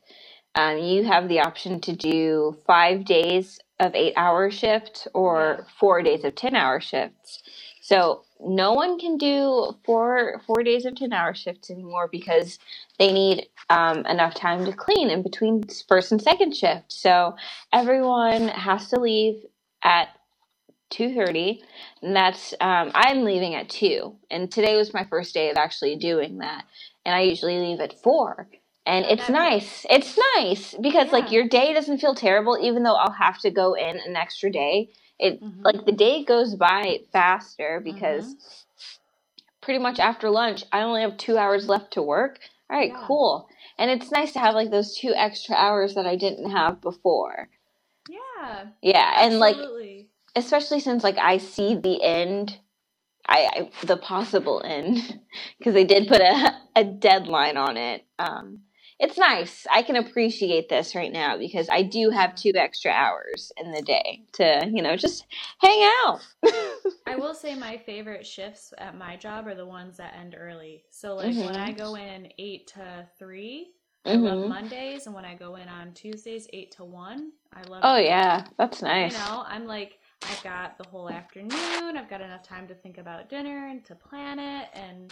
um, 0.56 0.78
you 0.78 1.04
have 1.04 1.28
the 1.30 1.42
option 1.42 1.82
to 1.82 1.96
do 1.96 2.58
five 2.68 3.06
days 3.06 3.60
of 3.80 3.96
eight 3.96 4.14
hour 4.16 4.52
shift 4.52 5.08
or 5.14 5.68
four 5.80 6.02
days 6.04 6.24
of 6.24 6.36
ten 6.36 6.56
hour 6.56 6.80
shifts. 6.80 7.41
So 7.92 8.24
no 8.40 8.74
one 8.74 9.00
can 9.00 9.18
do 9.18 9.78
four 9.86 10.42
four 10.48 10.64
days 10.64 10.86
of 10.86 10.96
ten 10.96 11.14
hour 11.14 11.36
shifts 11.36 11.72
anymore 11.72 12.10
because 12.12 12.60
they 13.00 13.14
need 13.14 13.48
um, 13.70 14.06
enough 14.08 14.36
time 14.36 14.66
to 14.66 14.74
clean 14.74 15.10
in 15.12 15.24
between 15.24 15.64
first 15.90 16.12
and 16.12 16.22
second 16.22 16.56
shift. 16.56 16.92
So 16.92 17.36
everyone 17.74 18.50
has 18.50 18.90
to 18.90 19.00
leave 19.00 19.44
at 19.84 20.10
two 20.92 21.14
thirty, 21.16 21.64
and 22.02 22.16
that's 22.16 22.54
um, 22.62 22.92
I'm 22.96 23.24
leaving 23.26 23.56
at 23.56 23.70
two. 23.70 24.18
And 24.32 24.52
today 24.52 24.78
was 24.78 24.94
my 24.94 25.06
first 25.06 25.34
day 25.34 25.52
of 25.52 25.58
actually 25.58 25.98
doing 25.98 26.40
that, 26.40 26.66
and 27.06 27.16
I 27.16 27.22
usually 27.24 27.60
leave 27.60 27.82
at 27.82 28.02
four. 28.04 28.50
and 28.86 29.06
it's 29.06 29.28
that 29.28 29.34
nice. 29.34 29.86
It's 29.90 30.20
nice 30.38 30.76
because 30.82 31.12
like 31.14 31.32
yeah. 31.32 31.32
your 31.32 31.48
day 31.50 31.74
doesn't 31.74 32.00
feel 32.00 32.16
terrible 32.16 32.58
even 32.62 32.84
though 32.84 32.96
I'll 32.96 33.12
have 33.14 33.40
to 33.42 33.52
go 33.52 33.76
in 33.76 33.98
an 34.06 34.18
extra 34.18 34.52
day. 34.52 34.92
It 35.22 35.42
Mhm. 35.42 35.64
like 35.66 35.86
the 35.86 35.94
day 35.94 36.26
goes 36.26 36.56
by 36.56 37.02
faster 37.14 37.82
because 37.82 38.36
Mhm. 38.36 38.40
pretty 39.62 39.80
much 39.80 40.00
after 40.00 40.30
lunch 40.30 40.64
I 40.72 40.82
only 40.82 41.02
have 41.02 41.18
2 41.18 41.38
hours 41.38 41.70
left 41.70 41.94
to 41.94 42.02
work. 42.02 42.40
All 42.70 42.78
right, 42.78 42.92
Yeah. 42.94 43.08
cool. 43.08 43.50
And 43.78 43.92
it's 43.92 44.12
nice 44.12 44.34
to 44.34 44.40
have 44.40 44.56
like 44.56 44.72
those 44.72 44.98
two 44.98 45.14
extra 45.16 45.56
hours 45.56 45.96
that 45.96 46.08
I 46.08 46.16
didn't 46.18 46.52
have 46.52 46.82
before. 46.82 47.50
Yeah. 48.10 48.68
Yeah, 48.82 49.26
and 49.26 49.40
like 49.40 49.58
especially 50.36 50.80
since 50.80 51.04
like 51.04 51.18
I 51.18 51.38
see 51.38 51.76
the 51.76 52.04
end, 52.04 52.60
I, 53.28 53.70
I 53.84 53.86
the 53.86 53.98
possible 53.98 54.62
end 54.66 55.22
because 55.60 55.74
they 55.76 55.86
did 55.86 56.08
put 56.08 56.22
a 56.22 56.56
a 56.76 56.84
deadline 56.84 57.58
on 57.58 57.78
it. 57.78 58.06
Um, 58.20 58.62
it's 59.02 59.18
nice. 59.18 59.66
I 59.74 59.82
can 59.82 59.96
appreciate 59.96 60.70
this 60.70 60.94
right 60.96 61.12
now 61.12 61.38
because 61.38 61.68
I 61.70 61.82
do 61.82 62.12
have 62.12 62.36
two 62.36 62.54
extra 62.56 62.92
hours 62.92 63.52
in 63.58 63.72
the 63.72 63.82
day 63.82 64.24
to 64.34 64.70
you 64.72 64.82
know 64.84 64.96
just 64.96 65.26
hang 65.60 65.90
out. 66.06 66.22
I 67.08 67.16
will 67.16 67.34
say 67.34 67.56
my 67.56 67.78
favorite 67.78 68.26
shifts 68.26 68.74
at 68.78 68.96
my 68.96 69.18
job 69.18 69.48
are 69.48 69.56
the 69.56 69.66
ones 69.66 69.98
that 69.98 70.16
end 70.16 70.36
early. 70.40 70.84
So 70.92 71.16
like 71.16 71.36
when 71.36 71.56
I 71.56 71.74
Mhm. 71.74 71.78
go 71.78 71.96
in 71.96 72.32
eight 72.38 72.68
to 72.68 73.08
three, 73.18 73.74
I 74.06 74.14
love 74.14 74.40
Mhm. 74.40 74.50
Mondays, 74.50 75.08
and 75.08 75.16
when 75.16 75.26
I 75.26 75.34
go 75.34 75.56
in 75.56 75.68
on 75.68 75.94
Tuesdays 75.94 76.48
eight 76.54 76.72
to 76.74 76.84
one, 76.86 77.32
I 77.54 77.64
love. 77.64 77.84
Oh 77.84 77.98
yeah, 77.98 78.46
that's 78.58 78.84
nice. 78.84 79.14
You 79.14 79.18
know, 79.18 79.44
I'm 79.48 79.66
like 79.66 79.98
I've 80.30 80.44
got 80.44 80.78
the 80.78 80.88
whole 80.88 81.10
afternoon. 81.10 81.98
I've 81.98 82.10
got 82.10 82.22
enough 82.22 82.44
time 82.44 82.68
to 82.68 82.76
think 82.76 82.98
about 82.98 83.30
dinner 83.30 83.68
and 83.68 83.84
to 83.86 83.96
plan 83.96 84.40
it, 84.40 84.70
and 84.74 85.12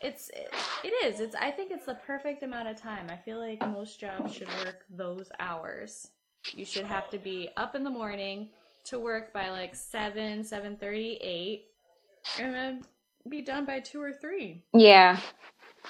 it's 0.00 0.28
it, 0.30 0.52
it 0.82 0.92
is. 1.04 1.20
It's 1.20 1.34
I 1.34 1.50
think 1.50 1.70
it's 1.70 1.86
the 1.86 1.94
perfect 2.06 2.42
amount 2.42 2.68
of 2.68 2.80
time. 2.80 3.06
I 3.10 3.16
feel 3.16 3.38
like 3.38 3.60
most 3.70 4.00
jobs 4.00 4.34
should 4.34 4.48
work 4.64 4.84
those 4.90 5.30
hours. 5.38 6.08
You 6.52 6.64
should 6.64 6.84
have 6.84 7.08
to 7.10 7.18
be 7.18 7.48
up 7.56 7.74
in 7.74 7.84
the 7.84 7.90
morning 7.90 8.48
to 8.84 8.98
work 8.98 9.32
by 9.32 9.48
like 9.48 9.74
7, 9.74 10.42
7.30, 10.42 11.18
8, 11.20 11.64
and 12.38 12.54
then 12.54 12.82
be 13.28 13.40
done 13.40 13.64
by 13.64 13.80
2 13.80 14.00
or 14.00 14.12
3. 14.12 14.62
Yeah. 14.74 15.18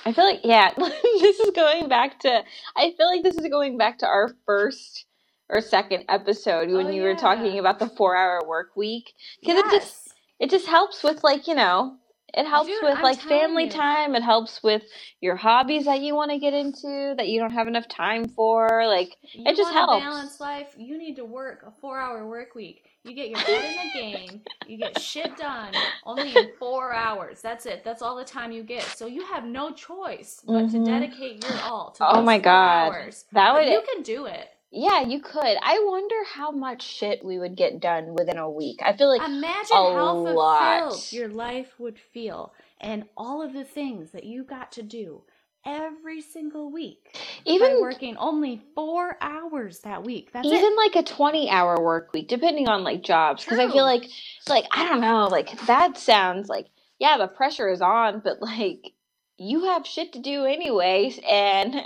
I 0.04 0.12
feel 0.12 0.24
like 0.24 0.40
yeah, 0.44 0.70
this 0.76 1.40
is 1.40 1.50
going 1.50 1.88
back 1.88 2.20
to 2.20 2.42
I 2.76 2.92
feel 2.96 3.06
like 3.06 3.22
this 3.22 3.36
is 3.36 3.48
going 3.48 3.78
back 3.78 3.98
to 3.98 4.06
our 4.06 4.30
first 4.46 5.06
or 5.54 5.60
second 5.60 6.04
episode 6.08 6.68
when 6.70 6.86
Oh, 6.86 6.90
you 6.90 7.02
were 7.02 7.14
talking 7.14 7.58
about 7.58 7.78
the 7.78 7.86
4-hour 7.86 8.42
work 8.46 8.76
week 8.76 9.12
because 9.40 9.56
it 9.58 9.70
just 9.70 10.14
it 10.40 10.50
just 10.50 10.66
helps 10.66 11.02
with 11.04 11.22
like, 11.22 11.46
you 11.46 11.54
know, 11.54 11.96
it 12.36 12.44
helps 12.46 12.68
Dude, 12.68 12.82
with 12.82 12.96
I'm 12.96 13.02
like 13.04 13.20
family 13.20 13.66
you. 13.66 13.70
time, 13.70 14.16
it 14.16 14.22
helps 14.22 14.62
with 14.64 14.82
your 15.20 15.36
hobbies 15.36 15.84
that 15.84 16.00
you 16.00 16.16
want 16.16 16.32
to 16.32 16.38
get 16.38 16.52
into 16.52 17.14
that 17.16 17.28
you 17.28 17.38
don't 17.40 17.52
have 17.52 17.68
enough 17.68 17.86
time 17.86 18.28
for, 18.28 18.84
like 18.86 19.16
You 19.32 19.44
it 19.46 19.56
just 19.56 19.72
helps. 19.72 20.02
balance 20.02 20.40
life, 20.40 20.74
you 20.76 20.98
need 20.98 21.14
to 21.16 21.24
work 21.24 21.62
a 21.64 21.70
four 21.80 22.00
hour 22.00 22.26
work 22.28 22.56
week. 22.56 22.84
You 23.04 23.14
get 23.14 23.28
your 23.28 23.40
head 23.40 23.64
in 23.64 23.76
the 23.76 23.90
game, 23.92 24.40
you 24.66 24.76
get 24.76 24.96
shit 24.96 25.36
done 25.36 25.74
only 26.02 26.34
in 26.34 26.48
four 26.58 26.92
hours. 26.92 27.40
That's 27.40 27.66
it. 27.66 27.84
That's 27.84 28.02
all 28.02 28.16
the 28.16 28.24
time 28.24 28.50
you 28.50 28.64
get. 28.64 28.96
So 28.96 29.06
you 29.06 29.24
have 29.26 29.44
no 29.44 29.70
choice 29.72 30.40
but 30.44 30.68
to 30.70 30.78
Mhm. 30.78 30.84
dedicate 30.86 31.36
your 31.36 31.60
all 31.60 31.92
to 31.92 32.04
Oh 32.04 32.22
my 32.22 32.38
four 32.38 32.44
god. 32.44 32.92
hours. 32.92 33.24
That 33.32 33.52
But 33.52 33.64
would 33.64 33.72
you 33.72 33.82
can 33.94 34.02
do 34.02 34.26
it. 34.26 34.48
Yeah, 34.74 35.02
you 35.02 35.20
could. 35.20 35.56
I 35.62 35.80
wonder 35.86 36.16
how 36.34 36.50
much 36.50 36.82
shit 36.82 37.24
we 37.24 37.38
would 37.38 37.56
get 37.56 37.80
done 37.80 38.14
within 38.14 38.38
a 38.38 38.50
week. 38.50 38.80
I 38.84 38.96
feel 38.96 39.08
like 39.08 39.22
Imagine 39.26 39.68
how 39.70 40.14
fulfilled 40.14 40.36
lot. 40.36 41.12
your 41.12 41.28
life 41.28 41.74
would 41.78 41.98
feel 41.98 42.52
and 42.80 43.04
all 43.16 43.40
of 43.42 43.52
the 43.52 43.64
things 43.64 44.10
that 44.10 44.24
you 44.24 44.44
got 44.44 44.72
to 44.72 44.82
do 44.82 45.22
every 45.66 46.20
single 46.20 46.70
week 46.70 47.16
even 47.46 47.80
working 47.80 48.16
only 48.18 48.60
four 48.74 49.16
hours 49.20 49.78
that 49.80 50.04
week. 50.04 50.30
That's 50.32 50.46
it. 50.46 50.52
even 50.52 50.76
like 50.76 50.96
a 50.96 51.02
20 51.02 51.48
hour 51.50 51.80
work 51.80 52.12
week 52.12 52.28
depending 52.28 52.68
on 52.68 52.84
like 52.84 53.02
jobs 53.02 53.44
because 53.44 53.58
i 53.58 53.70
feel 53.70 53.84
like 53.84 54.04
like 54.48 54.66
i 54.72 54.86
don't 54.86 55.00
know 55.00 55.26
like 55.28 55.58
that 55.66 55.96
sounds 55.96 56.48
like 56.50 56.66
yeah 56.98 57.16
the 57.16 57.28
pressure 57.28 57.70
is 57.70 57.80
on 57.80 58.20
but 58.22 58.42
like 58.42 58.92
you 59.38 59.64
have 59.64 59.86
shit 59.86 60.12
to 60.12 60.20
do 60.20 60.44
anyways 60.44 61.18
and 61.28 61.76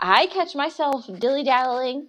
i 0.00 0.26
catch 0.28 0.56
myself 0.56 1.06
dilly 1.20 1.44
dallying 1.44 2.08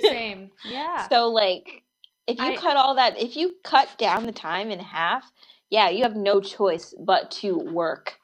Same. 0.00 0.50
Yeah. 0.64 1.08
so 1.12 1.28
like 1.30 1.84
if 2.28 2.40
you 2.40 2.44
I- 2.44 2.56
cut 2.56 2.76
all 2.78 2.96
that 2.96 3.18
if 3.20 3.36
you 3.36 3.56
cut 3.64 3.88
down 3.98 4.26
the 4.26 4.32
time 4.32 4.70
in 4.70 4.80
half 4.80 5.32
yeah 5.70 5.90
you 5.90 6.04
have 6.04 6.16
no 6.16 6.40
choice 6.40 6.94
but 7.00 7.30
to 7.32 7.58
work 7.58 8.18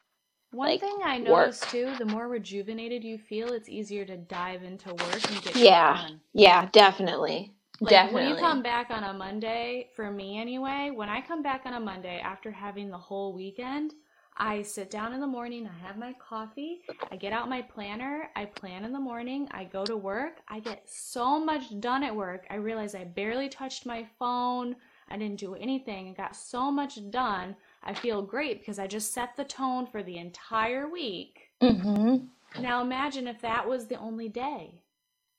One 0.52 0.68
like, 0.68 0.80
thing 0.80 0.98
I 1.04 1.18
work. 1.18 1.50
noticed 1.50 1.70
too, 1.70 1.94
the 1.98 2.06
more 2.06 2.28
rejuvenated 2.28 3.04
you 3.04 3.18
feel, 3.18 3.52
it's 3.52 3.68
easier 3.68 4.04
to 4.06 4.16
dive 4.16 4.62
into 4.64 4.90
work 4.94 5.30
and 5.30 5.42
get 5.42 5.56
Yeah. 5.56 5.94
done. 5.94 6.20
yeah 6.34 6.68
definitely 6.72 7.54
Like 7.80 7.90
definitely 7.90 8.14
when 8.24 8.28
you 8.28 8.34
come 8.36 8.62
back 8.62 8.90
on 8.90 9.04
a 9.04 9.12
Monday, 9.14 9.88
for 9.96 10.10
me 10.10 10.40
anyway, 10.40 10.90
when 10.94 11.08
I 11.08 11.20
come 11.20 11.42
back 11.42 11.62
on 11.66 11.74
a 11.74 11.80
Monday 11.80 12.20
after 12.20 12.50
having 12.50 12.90
the 12.90 12.98
whole 12.98 13.34
weekend, 13.34 13.94
I 14.38 14.62
sit 14.62 14.88
down 14.88 15.12
in 15.12 15.20
the 15.20 15.26
morning, 15.26 15.68
I 15.68 15.86
have 15.86 15.98
my 15.98 16.14
coffee, 16.14 16.82
I 17.10 17.16
get 17.16 17.32
out 17.32 17.48
my 17.48 17.60
planner, 17.60 18.30
I 18.36 18.44
plan 18.44 18.84
in 18.84 18.92
the 18.92 19.00
morning, 19.00 19.48
I 19.50 19.64
go 19.64 19.84
to 19.84 19.96
work, 19.96 20.38
I 20.46 20.60
get 20.60 20.88
so 20.88 21.44
much 21.44 21.78
done 21.80 22.04
at 22.04 22.14
work. 22.14 22.46
I 22.48 22.54
realize 22.54 22.94
I 22.94 23.02
barely 23.02 23.48
touched 23.48 23.84
my 23.84 24.06
phone, 24.16 24.76
I 25.10 25.16
didn't 25.16 25.40
do 25.40 25.56
anything, 25.56 26.10
I 26.10 26.12
got 26.12 26.36
so 26.36 26.70
much 26.70 27.10
done. 27.10 27.56
I 27.82 27.94
feel 27.94 28.22
great 28.22 28.60
because 28.60 28.78
I 28.78 28.86
just 28.86 29.12
set 29.12 29.36
the 29.36 29.44
tone 29.44 29.86
for 29.86 30.04
the 30.04 30.18
entire 30.18 30.88
week. 30.88 31.50
mm-hmm. 31.60 32.26
Now 32.62 32.80
imagine 32.80 33.26
if 33.26 33.40
that 33.42 33.68
was 33.68 33.86
the 33.86 33.96
only 33.96 34.28
day. 34.28 34.80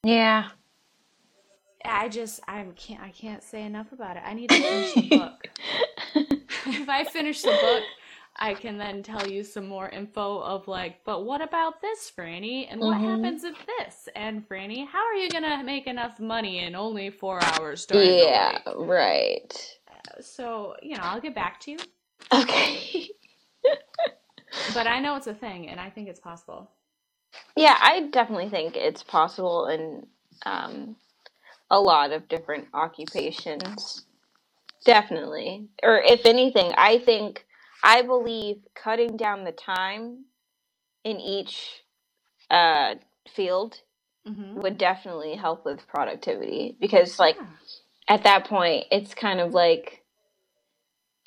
yeah 0.03 0.49
I 1.85 2.09
just 2.09 2.41
I 2.47 2.65
can't 2.75 3.01
I 3.01 3.09
can't 3.09 3.43
say 3.43 3.63
enough 3.63 3.91
about 3.93 4.17
it. 4.17 4.23
I 4.25 4.33
need 4.33 4.49
to 4.49 4.61
finish 4.61 4.93
the 4.93 5.17
book. 5.17 5.47
if 6.15 6.89
I 6.89 7.03
finish 7.05 7.41
the 7.41 7.51
book, 7.61 7.83
I 8.39 8.55
can 8.55 8.77
then 8.77 9.03
tell 9.03 9.27
you 9.27 9.43
some 9.43 9.67
more 9.67 9.89
info 9.89 10.39
of 10.39 10.67
like, 10.67 11.03
but 11.05 11.25
what 11.25 11.41
about 11.41 11.81
this, 11.81 12.11
Franny? 12.17 12.67
And 12.71 12.81
what 12.81 13.01
Mhm. 13.01 13.05
happens 13.21 13.43
if 13.45 13.55
this? 13.65 14.09
And 14.15 14.47
Franny, 14.47 14.87
how 14.87 15.05
are 15.05 15.15
you 15.15 15.29
gonna 15.31 15.63
make 15.63 15.87
enough 15.87 16.19
money 16.19 16.59
in 16.59 16.75
only 16.75 17.11
four 17.11 17.41
hours 17.43 17.85
during 17.85 18.19
yeah 18.19 18.59
right? 18.77 19.79
So, 20.21 20.75
you 20.83 20.97
know, 20.97 21.03
I'll 21.03 21.21
get 21.21 21.35
back 21.35 21.59
to 21.61 21.71
you. 21.71 21.77
okay 22.33 23.09
But 24.67 24.87
I 24.87 24.99
know 24.99 25.15
it's 25.15 25.27
a 25.27 25.33
thing 25.35 25.69
and 25.69 25.79
I 25.79 25.89
think 25.89 26.09
it's 26.09 26.19
possible. 26.19 26.71
Yeah, 27.57 27.77
I 27.79 28.09
definitely 28.11 28.49
think 28.49 28.77
it's 28.77 29.03
possible 29.03 29.67
in 29.67 30.07
um, 30.45 30.97
a 31.71 31.79
lot 31.79 32.11
of 32.11 32.27
different 32.29 32.67
occupations. 32.73 34.05
Definitely. 34.85 35.67
Or 35.83 35.99
if 36.01 36.25
anything, 36.25 36.73
I 36.77 36.99
think, 36.99 37.45
I 37.83 38.01
believe 38.03 38.57
cutting 38.75 39.17
down 39.17 39.43
the 39.45 39.51
time 39.53 40.25
in 41.03 41.19
each 41.19 41.83
uh, 42.51 42.95
field 43.35 43.81
Mm-hmm. 44.27 44.61
would 44.61 44.77
definitely 44.77 45.35
help 45.35 45.65
with 45.65 45.87
productivity 45.87 46.77
because, 46.79 47.19
like, 47.19 47.37
at 48.09 48.23
that 48.23 48.45
point, 48.47 48.85
it's 48.91 49.15
kind 49.15 49.39
of 49.41 49.53
like, 49.53 50.03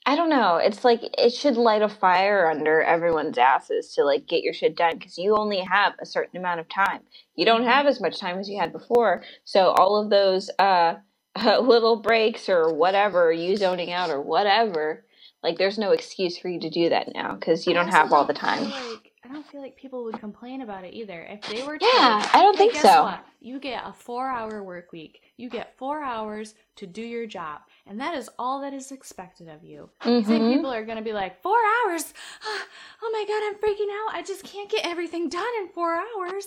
I 0.04 0.16
don't 0.16 0.30
know. 0.30 0.56
It's 0.56 0.84
like 0.84 1.00
it 1.16 1.30
should 1.32 1.56
light 1.56 1.82
a 1.82 1.88
fire 1.88 2.50
under 2.50 2.82
everyone's 2.82 3.38
asses 3.38 3.94
to 3.94 4.04
like 4.04 4.26
get 4.26 4.42
your 4.42 4.52
shit 4.54 4.76
done 4.76 4.98
because 4.98 5.16
you 5.16 5.36
only 5.36 5.60
have 5.60 5.92
a 6.00 6.06
certain 6.06 6.38
amount 6.38 6.60
of 6.60 6.68
time. 6.68 7.00
You 7.36 7.44
don't 7.46 7.64
have 7.64 7.86
as 7.86 8.00
much 8.00 8.18
time 8.18 8.38
as 8.38 8.48
you 8.48 8.58
had 8.58 8.72
before. 8.72 9.22
So 9.44 9.68
all 9.70 9.96
of 10.02 10.10
those 10.10 10.50
uh, 10.58 10.96
little 11.44 12.02
breaks 12.02 12.48
or 12.48 12.74
whatever, 12.74 13.32
you 13.32 13.56
zoning 13.56 13.92
out 13.92 14.10
or 14.10 14.20
whatever, 14.20 15.04
like 15.42 15.58
there's 15.58 15.78
no 15.78 15.90
excuse 15.90 16.38
for 16.38 16.48
you 16.48 16.60
to 16.60 16.70
do 16.70 16.88
that 16.90 17.12
now 17.14 17.34
because 17.34 17.66
you 17.66 17.74
don't 17.74 17.88
have 17.88 18.12
all 18.12 18.24
the 18.24 18.32
time. 18.34 18.64
Like, 18.64 19.12
I 19.24 19.28
don't 19.28 19.46
feel 19.46 19.60
like 19.60 19.76
people 19.76 20.04
would 20.04 20.20
complain 20.20 20.62
about 20.62 20.84
it 20.84 20.94
either. 20.94 21.22
If 21.28 21.42
they 21.48 21.62
were 21.62 21.78
to, 21.78 21.84
Yeah, 21.98 22.28
I 22.32 22.42
don't 22.42 22.56
think 22.56 22.74
so. 22.74 23.02
what? 23.02 23.24
You 23.40 23.58
get 23.58 23.82
a 23.84 23.92
four-hour 23.92 24.62
work 24.62 24.92
week. 24.92 25.20
You 25.36 25.48
get 25.48 25.76
four 25.78 26.02
hours 26.02 26.54
to 26.76 26.86
do 26.86 27.02
your 27.02 27.26
job, 27.26 27.62
and 27.86 28.00
that 28.00 28.14
is 28.16 28.30
all 28.38 28.60
that 28.60 28.72
is 28.74 28.92
expected 28.92 29.48
of 29.48 29.64
you. 29.64 29.90
You 30.04 30.22
think 30.24 30.44
hmm 30.44 30.52
people 30.54 30.70
are 30.72 30.84
gonna 30.84 31.02
be 31.02 31.12
like, 31.12 31.42
four 31.42 31.58
hours? 31.86 32.12
Oh 33.04 33.10
my 33.12 33.24
god, 33.26 33.42
I'm 33.44 33.54
freaking 33.56 33.90
out. 33.90 34.14
I 34.16 34.22
just 34.22 34.44
can't 34.44 34.70
get 34.70 34.86
everything 34.86 35.28
done 35.28 35.44
in 35.60 35.68
four 35.70 35.92
hours. 35.96 36.46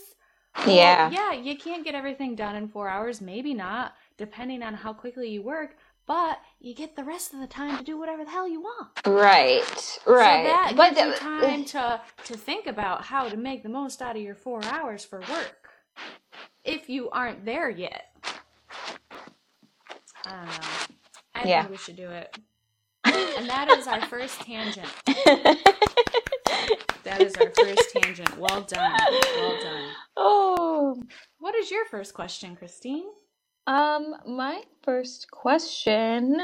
Well, 0.66 0.76
Yeah. 0.76 1.10
yeah, 1.12 1.34
you 1.34 1.58
can't 1.58 1.84
get 1.84 1.96
everything 1.96 2.34
done 2.36 2.56
in 2.56 2.70
four 2.70 2.88
hours. 2.88 3.20
Maybe 3.20 3.54
not, 3.54 3.94
depending 4.18 4.64
on 4.64 4.74
how 4.74 4.94
quickly 4.94 5.30
you 5.30 5.42
work. 5.44 5.76
But 6.08 6.40
you 6.60 6.76
get 6.76 6.96
the 6.96 7.04
rest 7.04 7.34
of 7.34 7.40
the 7.40 7.48
time 7.48 7.78
to 7.78 7.84
do 7.84 7.98
whatever 7.98 8.24
the 8.24 8.30
hell 8.32 8.48
you 8.48 8.62
want. 8.62 8.90
Right. 9.08 9.62
right. 10.06 10.46
So 10.46 10.50
that 10.52 10.74
but 10.76 10.96
gives 10.96 11.08
you 11.08 11.16
time 11.16 11.66
to 11.66 12.02
to 12.26 12.38
think 12.38 12.68
about 12.68 13.04
how 13.06 13.28
to 13.30 13.38
make 13.38 13.64
the 13.64 13.70
most 13.70 14.02
out 14.02 14.16
of 14.16 14.22
your 14.22 14.36
four 14.36 14.64
hours 14.66 15.04
for 15.04 15.20
work. 15.22 15.70
If 16.64 16.90
you 16.90 17.10
aren't 17.10 17.46
there 17.46 17.70
yet. 17.70 18.06
Um, 20.26 20.34
I 20.34 20.44
don't 20.44 20.48
know. 20.48 20.86
I 21.36 21.44
Yeah. 21.48 21.62
think 21.62 21.72
we 21.72 21.78
should 21.78 21.96
do 21.98 22.10
it. 22.10 22.38
And 23.06 23.50
that 23.50 23.70
is 23.70 23.88
our 23.88 24.02
first 24.02 24.40
tangent. 24.42 24.88
That 27.04 27.22
is 27.22 27.36
our 27.36 27.52
first 27.52 27.92
tangent. 27.94 28.36
Well 28.40 28.62
done. 28.62 28.98
Well 29.38 29.60
done. 29.62 29.90
Oh. 30.18 31.04
What 31.38 31.54
is 31.56 31.70
your 31.70 31.86
first 31.86 32.16
question, 32.16 32.56
Christine? 32.56 33.06
Um, 33.68 34.16
my 34.28 34.62
first 34.84 35.32
question 35.32 36.40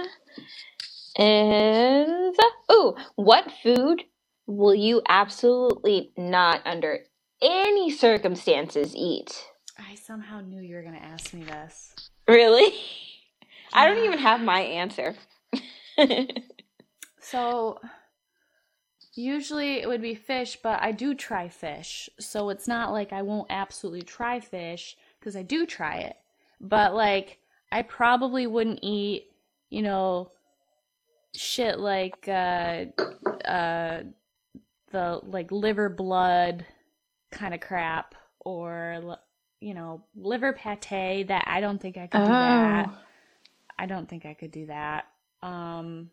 is 1.18 2.36
Ooh, 2.72 2.96
what 3.16 3.52
food 3.64 4.04
will 4.48 4.76
you 4.76 5.02
absolutely 5.08 6.12
not 6.18 6.62
under 6.66 7.00
any 7.42 7.92
circumstances 7.92 8.96
eat? 8.96 9.46
I 9.78 9.96
somehow 9.96 10.42
knew 10.42 10.62
you 10.62 10.76
were 10.76 10.84
going 10.84 10.96
to 10.96 11.04
ask 11.04 11.34
me 11.34 11.44
this. 11.44 11.94
Really? 12.28 12.74
I 13.74 13.88
don't 13.88 14.04
even 14.06 14.20
have 14.20 14.42
my 14.42 14.62
answer. 14.62 15.16
So 17.22 17.80
usually 19.16 19.76
it 19.76 19.88
would 19.88 20.02
be 20.02 20.16
fish, 20.16 20.58
but 20.62 20.82
I 20.82 20.92
do 20.92 21.14
try 21.14 21.48
fish. 21.48 22.10
So 22.20 22.50
it's 22.50 22.68
not 22.68 22.92
like 22.92 23.14
I 23.14 23.22
won't 23.22 23.48
absolutely 23.50 24.02
try 24.02 24.40
fish 24.40 24.98
because 25.20 25.36
I 25.36 25.44
do 25.44 25.66
try 25.66 25.98
it. 25.98 26.18
But 26.62 26.94
like 26.94 27.40
I 27.72 27.82
probably 27.82 28.48
wouldn't 28.48 28.80
eat, 28.84 29.32
you 29.70 29.82
know, 29.82 30.32
shit 31.36 31.80
like 31.80 32.28
uh 32.28 32.86
uh 33.46 34.04
the 34.92 35.20
like 35.24 35.52
liver 35.52 35.90
blood 35.90 36.66
kind 37.32 37.54
of 37.54 37.60
crap 37.60 38.16
or 38.40 39.18
you 39.62 39.74
know, 39.74 40.04
liver 40.16 40.54
pate 40.54 41.28
that 41.28 41.44
I 41.48 41.62
don't 41.62 41.80
think 41.82 41.98
I 41.98 42.08
could 42.08 42.22
do 42.22 42.28
that. 42.28 42.90
Oh. 42.90 42.98
I 43.78 43.86
don't 43.86 44.10
think 44.10 44.26
I 44.26 44.34
could 44.34 44.52
do 44.52 44.66
that. 44.68 45.06
Um, 45.42 46.10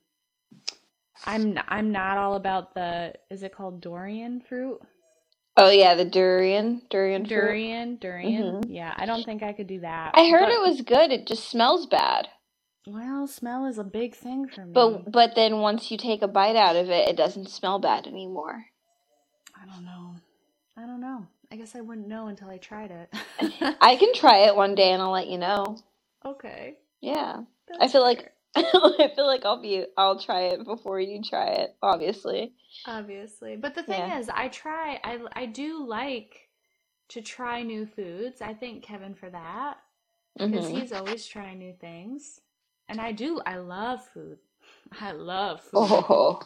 I'm 1.26 1.58
I'm 1.68 1.92
not 1.92 2.18
all 2.18 2.34
about 2.34 2.74
the 2.74 3.14
is 3.30 3.42
it 3.42 3.54
called 3.54 3.80
durian 3.80 4.40
fruit? 4.40 4.80
Oh 5.58 5.70
yeah, 5.70 5.96
the 5.96 6.06
durian, 6.06 6.82
durian 6.90 7.26
fruit. 7.26 7.58
Durian, 7.60 7.96
durian. 7.98 8.56
Mhm. 8.56 8.64
Yeah, 8.68 8.94
I 8.96 9.06
don't 9.06 9.24
think 9.24 9.42
I 9.42 9.54
could 9.54 9.68
do 9.68 9.80
that. 9.80 10.16
I 10.16 10.30
heard 10.30 10.48
But 10.48 10.50
it 10.50 10.60
was 10.60 10.82
good. 10.82 11.12
It 11.12 11.26
just 11.26 11.48
smells 11.50 11.86
bad. 11.86 12.28
well, 12.86 13.26
smell 13.28 13.66
is 13.66 13.78
a 13.78 13.84
big 13.84 14.14
thing 14.16 14.48
for 14.48 14.66
me. 14.66 14.74
But 14.74 15.12
but 15.12 15.34
then 15.36 15.60
once 15.60 15.90
you 15.90 15.98
take 15.98 16.22
a 16.22 16.28
bite 16.28 16.56
out 16.56 16.76
of 16.76 16.90
it, 16.90 17.08
it 17.08 17.16
doesn't 17.16 17.50
smell 17.50 17.80
bad 17.80 18.06
anymore. 18.08 18.66
I 19.60 19.66
don't 19.66 19.84
know. 19.84 20.16
I 20.76 20.86
don't 20.86 21.00
know. 21.00 21.26
I 21.52 21.56
guess 21.56 21.76
I 21.76 21.82
wouldn't 21.82 22.08
know 22.08 22.28
until 22.28 22.50
I 22.50 22.58
tried 22.58 22.92
it. 22.92 23.14
I 23.80 23.96
can 23.96 24.14
try 24.14 24.40
it 24.46 24.56
one 24.56 24.74
day 24.76 24.92
and 24.92 25.02
I'll 25.02 25.12
let 25.12 25.28
you 25.28 25.38
know. 25.38 25.78
okay. 26.26 26.76
Yeah. 27.02 27.42
I 27.80 27.88
that's 27.88 27.88
feel 27.88 28.02
like 28.02 28.20
fair. 28.20 28.32
I 29.00 29.12
feel 29.14 29.26
like 29.26 29.44
I'll 29.44 29.62
be 29.62 29.84
I'll 29.96 30.20
try 30.20 30.42
it 30.48 30.64
before 30.64 31.00
you 31.00 31.22
try 31.22 31.46
it, 31.48 31.76
obviously. 31.82 32.54
Obviously. 32.86 33.56
But 33.56 33.74
the 33.76 33.82
thing 33.84 34.06
Yeah. 34.06 34.12
is, 34.12 34.28
I 34.30 34.48
try 34.48 35.00
I 35.04 35.20
I 35.34 35.46
do 35.46 35.86
like 35.86 36.48
to 37.10 37.22
try 37.22 37.62
new 37.62 37.86
foods. 37.86 38.42
I 38.42 38.54
thank 38.54 38.84
Kevin 38.84 39.14
for 39.14 39.30
that. 39.30 39.78
because 40.46 40.68
hmm 40.68 40.68
he's 40.68 40.92
always 40.92 41.26
trying 41.26 41.58
new 41.58 41.74
things. 41.80 42.40
And 42.88 43.00
I 43.00 43.12
do, 43.12 43.40
I 43.46 43.56
love 43.58 44.04
food. 44.06 44.38
I 45.00 45.12
love 45.12 45.60
food. 45.72 46.06
Oh, 46.10 46.40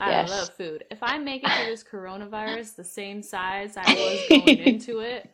I 0.00 0.14
yes. 0.14 0.50
love 0.52 0.54
food. 0.56 0.84
If 0.90 1.02
I 1.02 1.18
make 1.18 1.44
it 1.44 1.54
through 1.54 1.66
this 1.66 1.84
coronavirus 1.84 2.76
the 2.76 2.84
same 2.84 3.22
size 3.22 3.76
I 3.76 3.90
was 3.90 4.24
going 4.24 4.58
into 4.60 5.00
it, 5.00 5.30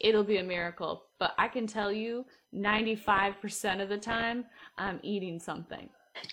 it'll 0.00 0.24
be 0.24 0.38
a 0.38 0.44
miracle. 0.44 1.04
But 1.22 1.34
I 1.38 1.46
can 1.46 1.68
tell 1.68 1.92
you, 1.92 2.26
95% 2.52 3.80
of 3.80 3.88
the 3.88 3.96
time, 3.96 4.44
I'm 4.76 4.98
eating 5.04 5.38
something. 5.38 5.88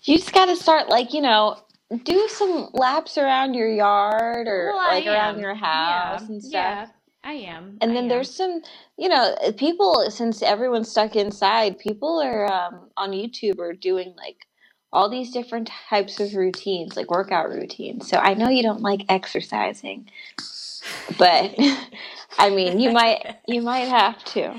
You 0.05 0.17
just 0.17 0.33
got 0.33 0.47
to 0.47 0.55
start 0.55 0.89
like, 0.89 1.13
you 1.13 1.21
know, 1.21 1.57
do 2.05 2.27
some 2.29 2.69
laps 2.73 3.19
around 3.19 3.53
your 3.53 3.69
yard 3.69 4.47
or 4.47 4.73
Well, 4.73 4.77
like 4.87 5.05
around 5.05 5.35
am. 5.35 5.41
your 5.41 5.53
Yeah, 5.71 6.21
house 6.21 6.27
and 6.29 6.43
stuff. 6.43 6.79
yeah, 6.79 6.87
I 7.23 7.33
am. 7.33 7.77
And 7.81 7.95
then 7.95 8.05
am. 8.05 8.09
there's 8.09 8.35
some, 8.35 8.63
you 8.97 9.09
know, 9.09 9.35
people, 9.57 10.09
since 10.09 10.41
everyone's 10.41 10.89
stuck 10.89 11.15
inside, 11.15 11.77
people 11.77 12.19
are 12.19 12.51
um, 12.51 12.89
on 12.97 13.11
YouTube 13.11 13.59
are 13.59 13.73
doing 13.73 14.15
like 14.17 14.47
all 14.91 15.11
these 15.11 15.31
different 15.31 15.69
types 15.91 16.19
of 16.19 16.33
routines, 16.33 16.97
like 16.97 17.11
workout 17.11 17.49
routines. 17.51 18.09
So 18.09 18.17
I 18.17 18.33
know 18.33 18.49
you 18.49 18.63
don't 18.63 18.81
like 18.81 19.05
exercising, 19.09 20.09
but 21.19 21.55
I 22.39 22.49
mean, 22.49 22.79
you 22.79 22.89
might, 22.91 23.37
you 23.47 23.61
might 23.61 23.87
have 23.89 24.23
to 24.33 24.55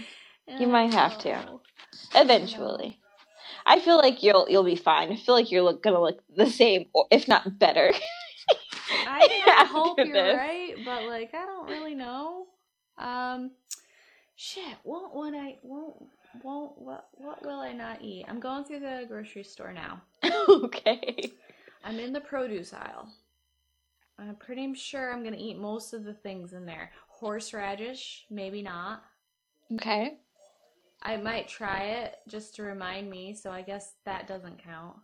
you 0.58 0.66
might 0.66 0.92
have 0.94 1.18
to. 1.18 1.38
Oh, 1.48 1.60
eventually. 2.14 2.98
I 3.66 3.80
feel 3.80 3.98
like 3.98 4.22
you'll 4.22 4.46
you'll 4.48 4.64
be 4.64 4.76
fine. 4.76 5.12
I 5.12 5.16
feel 5.16 5.34
like 5.34 5.50
you're 5.50 5.62
look, 5.62 5.82
gonna 5.82 6.00
look 6.00 6.20
the 6.34 6.46
same, 6.50 6.86
or 6.94 7.06
if 7.10 7.28
not 7.28 7.58
better. 7.58 7.92
I 9.06 9.20
kind 9.28 9.42
of 9.42 9.48
after 9.48 9.72
hope 9.72 9.98
you're 9.98 10.12
this. 10.12 10.36
right, 10.36 10.74
but 10.84 11.04
like 11.04 11.34
I 11.34 11.44
don't 11.46 11.68
really 11.68 11.94
know. 11.94 12.46
Um, 12.98 13.52
shit. 14.36 14.76
What 14.82 15.14
would 15.14 15.34
I? 15.34 15.58
Won't 15.62 15.96
won't 16.42 16.78
what? 16.78 17.08
What 17.12 17.44
will 17.44 17.60
I 17.60 17.72
not 17.72 18.02
eat? 18.02 18.24
I'm 18.28 18.40
going 18.40 18.64
through 18.64 18.80
the 18.80 19.04
grocery 19.08 19.44
store 19.44 19.72
now. 19.72 20.02
okay. 20.48 21.32
I'm 21.84 21.98
in 21.98 22.12
the 22.12 22.20
produce 22.20 22.72
aisle. 22.72 23.08
I'm 24.18 24.36
pretty 24.36 24.74
sure 24.74 25.12
I'm 25.12 25.24
gonna 25.24 25.36
eat 25.38 25.58
most 25.58 25.92
of 25.92 26.04
the 26.04 26.14
things 26.14 26.52
in 26.52 26.66
there. 26.66 26.92
Horseradish, 27.08 28.26
maybe 28.30 28.62
not. 28.62 29.02
Okay. 29.74 30.18
I 31.02 31.16
might 31.16 31.48
try 31.48 31.84
it 31.84 32.16
just 32.28 32.54
to 32.56 32.62
remind 32.62 33.10
me, 33.10 33.34
so 33.34 33.50
I 33.50 33.62
guess 33.62 33.94
that 34.04 34.26
doesn't 34.28 34.62
count. 34.64 34.96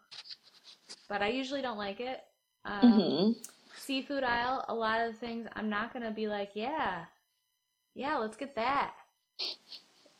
But 1.08 1.22
I 1.22 1.28
usually 1.28 1.62
don't 1.62 1.78
like 1.78 2.00
it. 2.00 2.20
Um, 2.64 3.22
hmm 3.22 3.32
seafood 3.76 4.24
aisle, 4.24 4.64
a 4.68 4.74
lot 4.74 5.00
of 5.00 5.12
the 5.12 5.18
things 5.18 5.48
I'm 5.54 5.70
not 5.70 5.92
gonna 5.92 6.10
be 6.12 6.28
like, 6.28 6.50
yeah, 6.54 7.04
yeah, 7.94 8.16
let's 8.18 8.36
get 8.36 8.56
that. 8.56 8.94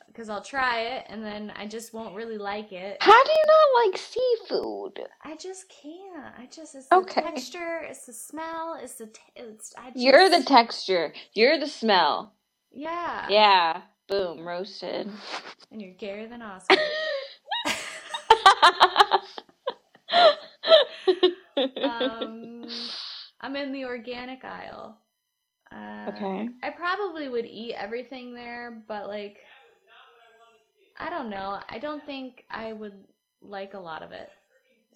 Because 0.07 0.29
I'll 0.29 0.43
try 0.43 0.81
it 0.81 1.05
and 1.09 1.23
then 1.23 1.51
I 1.55 1.67
just 1.67 1.93
won't 1.93 2.15
really 2.15 2.37
like 2.37 2.71
it. 2.73 3.01
How 3.01 3.23
do 3.23 3.31
you 3.31 3.43
not 3.47 3.85
like 3.85 3.97
seafood? 3.97 4.99
I 5.23 5.35
just 5.35 5.65
can't. 5.69 6.33
I 6.37 6.47
just, 6.47 6.75
it's 6.75 6.91
the 6.91 6.99
Okay. 6.99 7.21
texture, 7.21 7.81
it's 7.83 8.05
the 8.05 8.13
smell, 8.13 8.77
it's 8.81 8.95
the, 8.95 9.07
t- 9.07 9.21
it's, 9.35 9.73
I 9.77 9.91
just, 9.91 10.03
You're 10.03 10.29
the 10.29 10.43
texture. 10.43 11.13
You're 11.33 11.59
the 11.59 11.67
smell. 11.67 12.33
yeah. 12.71 13.29
Yeah. 13.29 13.81
Boom. 14.07 14.47
Roasted. 14.47 15.09
And 15.71 15.81
you're 15.81 15.93
gayer 15.93 16.27
than 16.27 16.41
Oscar. 16.41 16.75
um, 21.83 22.65
I'm 23.41 23.55
in 23.55 23.71
the 23.71 23.85
organic 23.85 24.45
aisle. 24.45 24.97
Uh, 25.71 26.11
okay. 26.15 26.49
I 26.63 26.69
probably 26.69 27.27
would 27.27 27.45
eat 27.45 27.75
everything 27.77 28.33
there, 28.33 28.81
but 28.87 29.07
like, 29.07 29.37
I 30.97 31.09
don't 31.09 31.29
know. 31.29 31.59
I 31.69 31.79
don't 31.79 32.05
think 32.05 32.45
I 32.49 32.73
would 32.73 33.03
like 33.41 33.73
a 33.73 33.79
lot 33.79 34.03
of 34.03 34.11
it. 34.11 34.29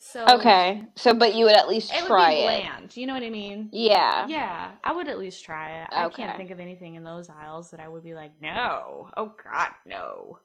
So 0.01 0.27
Okay. 0.29 0.83
So, 0.97 1.13
but 1.13 1.35
you 1.35 1.45
would 1.45 1.55
at 1.55 1.69
least 1.69 1.93
it 1.93 2.03
would 2.03 2.15
try 2.15 2.17
be 2.17 2.33
it. 2.33 2.35
bland. 2.35 2.97
You 2.97 3.07
know 3.07 3.13
what 3.13 3.23
I 3.23 3.29
mean? 3.31 3.71
Yeah. 3.71 4.27
Yeah, 4.27 4.71
I 4.83 4.93
would 4.93 5.07
at 5.09 5.19
least 5.19 5.45
try 5.45 5.83
it. 5.83 5.89
I 5.95 6.07
can't 6.07 6.35
Okay. 6.35 6.37
think 6.37 6.51
of 6.51 6.59
anything 6.59 6.95
in 6.95 7.03
those 7.03 7.29
aisles 7.29 7.71
that 7.71 7.79
I 7.79 7.87
would 7.89 8.03
be 8.03 8.15
like, 8.15 8.33
no. 8.41 9.09
Oh 9.17 9.33
God, 9.43 9.69
no. 9.85 10.39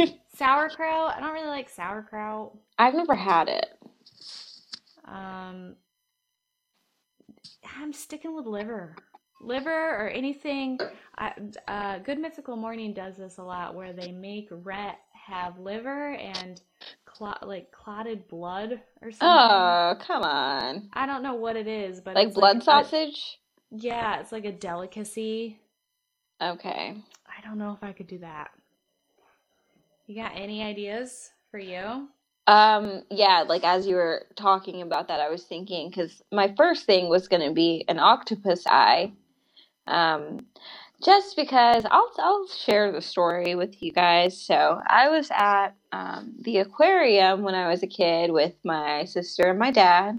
sauerkraut. 0.36 1.16
I 1.16 1.20
don't 1.20 1.32
really 1.34 1.48
like 1.48 1.68
sauerkraut. 1.70 2.56
I've 2.78 2.94
never 2.94 3.14
had 3.14 3.48
it. 3.48 3.66
Um, 5.06 5.76
I'm 7.78 7.92
sticking 7.92 8.34
with 8.36 8.46
liver. 8.46 8.96
Liver 9.40 9.70
or 10.06 10.08
anything. 10.08 10.80
I, 11.18 11.32
uh, 11.68 11.98
Good 12.00 12.18
Mythical 12.18 12.56
Morning 12.56 12.94
does 12.94 13.16
this 13.16 13.38
a 13.38 13.42
lot, 13.42 13.74
where 13.74 13.92
they 13.92 14.12
make 14.12 14.48
Rhett 14.50 14.98
have 15.12 15.58
liver 15.58 16.14
and 16.14 16.60
clot 17.12 17.46
like 17.46 17.70
clotted 17.72 18.26
blood 18.28 18.80
or 19.02 19.10
something. 19.10 19.20
Oh, 19.22 19.96
come 20.00 20.22
on. 20.22 20.88
I 20.92 21.06
don't 21.06 21.22
know 21.22 21.34
what 21.34 21.56
it 21.56 21.66
is, 21.66 22.00
but 22.00 22.14
Like 22.14 22.34
blood 22.34 22.58
a- 22.58 22.62
sausage? 22.62 23.38
yeah, 23.70 24.20
it's 24.20 24.32
like 24.32 24.44
a 24.44 24.52
delicacy. 24.52 25.58
Okay. 26.40 26.96
I 27.26 27.46
don't 27.46 27.58
know 27.58 27.72
if 27.72 27.82
I 27.82 27.92
could 27.92 28.06
do 28.08 28.18
that. 28.18 28.50
You 30.06 30.16
got 30.20 30.32
any 30.34 30.62
ideas 30.62 31.30
for 31.50 31.58
you? 31.58 32.08
Um, 32.48 33.02
yeah, 33.10 33.44
like 33.46 33.62
as 33.64 33.86
you 33.86 33.94
were 33.94 34.26
talking 34.34 34.82
about 34.82 35.08
that, 35.08 35.20
I 35.20 35.28
was 35.30 35.44
thinking 35.44 35.88
because 35.88 36.22
my 36.32 36.52
first 36.56 36.86
thing 36.86 37.08
was 37.08 37.28
going 37.28 37.46
to 37.46 37.54
be 37.54 37.84
an 37.88 37.98
octopus 38.00 38.64
eye. 38.66 39.12
Um, 39.86 40.46
just 41.02 41.36
because 41.36 41.84
I'll 41.90 42.10
I'll 42.18 42.46
share 42.48 42.92
the 42.92 43.02
story 43.02 43.54
with 43.54 43.82
you 43.82 43.92
guys. 43.92 44.40
So 44.40 44.80
I 44.86 45.08
was 45.08 45.28
at 45.30 45.70
um, 45.90 46.34
the 46.40 46.58
aquarium 46.58 47.42
when 47.42 47.54
I 47.54 47.68
was 47.68 47.82
a 47.82 47.88
kid 47.88 48.30
with 48.30 48.54
my 48.64 49.04
sister 49.04 49.50
and 49.50 49.58
my 49.58 49.70
dad, 49.70 50.18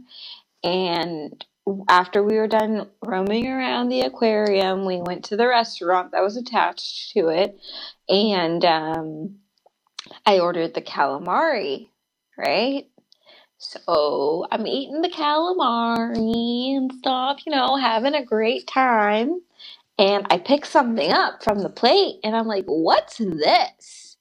and 0.64 1.46
after 1.88 2.24
we 2.24 2.38
were 2.38 2.48
done 2.48 2.90
roaming 3.02 3.48
around 3.48 3.90
the 3.90 4.02
aquarium, 4.02 4.86
we 4.86 5.02
went 5.02 5.26
to 5.26 5.38
the 5.38 5.48
restaurant 5.48 6.12
that 6.12 6.24
was 6.24 6.36
attached 6.36 7.12
to 7.14 7.30
it, 7.30 7.58
and 8.10 8.66
um, 8.66 9.38
I 10.26 10.40
ordered 10.40 10.74
the 10.74 10.82
calamari, 10.82 11.90
right? 12.38 12.88
So 13.58 14.46
I'm 14.52 14.68
eating 14.68 15.02
the 15.02 15.10
calamari 15.10 16.76
and 16.76 16.92
stuff, 16.94 17.40
you 17.46 17.52
know, 17.54 17.78
having 17.78 18.14
a 18.14 18.26
great 18.26 18.68
time. 18.68 19.40
And 19.98 20.28
I 20.30 20.40
pick 20.40 20.66
something 20.66 21.12
up 21.12 21.44
from 21.44 21.60
the 21.60 21.70
plate 21.70 22.18
and 22.24 22.36
I'm 22.36 22.48
like, 22.48 22.66
what's 22.68 23.18
this? 23.18 24.18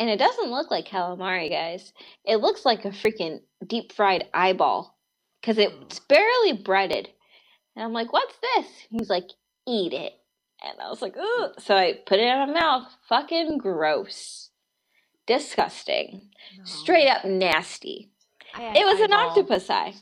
And 0.00 0.10
it 0.10 0.18
doesn't 0.18 0.50
look 0.50 0.70
like 0.70 0.86
calamari, 0.88 1.50
guys. 1.50 1.92
It 2.24 2.36
looks 2.38 2.64
like 2.64 2.84
a 2.84 2.90
freaking 2.90 3.40
deep 3.66 3.92
fried 3.92 4.26
eyeball 4.34 4.98
because 5.40 5.58
it's 5.58 6.00
mm. 6.00 6.08
barely 6.08 6.52
breaded. 6.54 7.08
And 7.76 7.84
I'm 7.84 7.92
like, 7.92 8.12
what's 8.12 8.34
this? 8.56 8.66
He's 8.90 9.10
like, 9.10 9.28
eat 9.66 9.92
it. 9.92 10.12
And 10.62 10.80
I 10.80 10.88
was 10.88 11.02
like, 11.02 11.16
ooh. 11.16 11.48
So 11.58 11.76
I 11.76 11.98
put 12.06 12.20
it 12.20 12.26
in 12.26 12.38
my 12.38 12.46
mouth. 12.60 12.88
Fucking 13.08 13.58
gross. 13.58 14.50
Disgusting. 15.26 16.30
No. 16.58 16.64
Straight 16.64 17.08
up 17.08 17.24
nasty. 17.24 18.10
I 18.54 18.64
add 18.64 18.76
It 18.76 18.86
was 18.86 19.00
an 19.00 19.12
eyeball- 19.12 19.28
octopus 19.30 19.70
eye. 19.70 19.94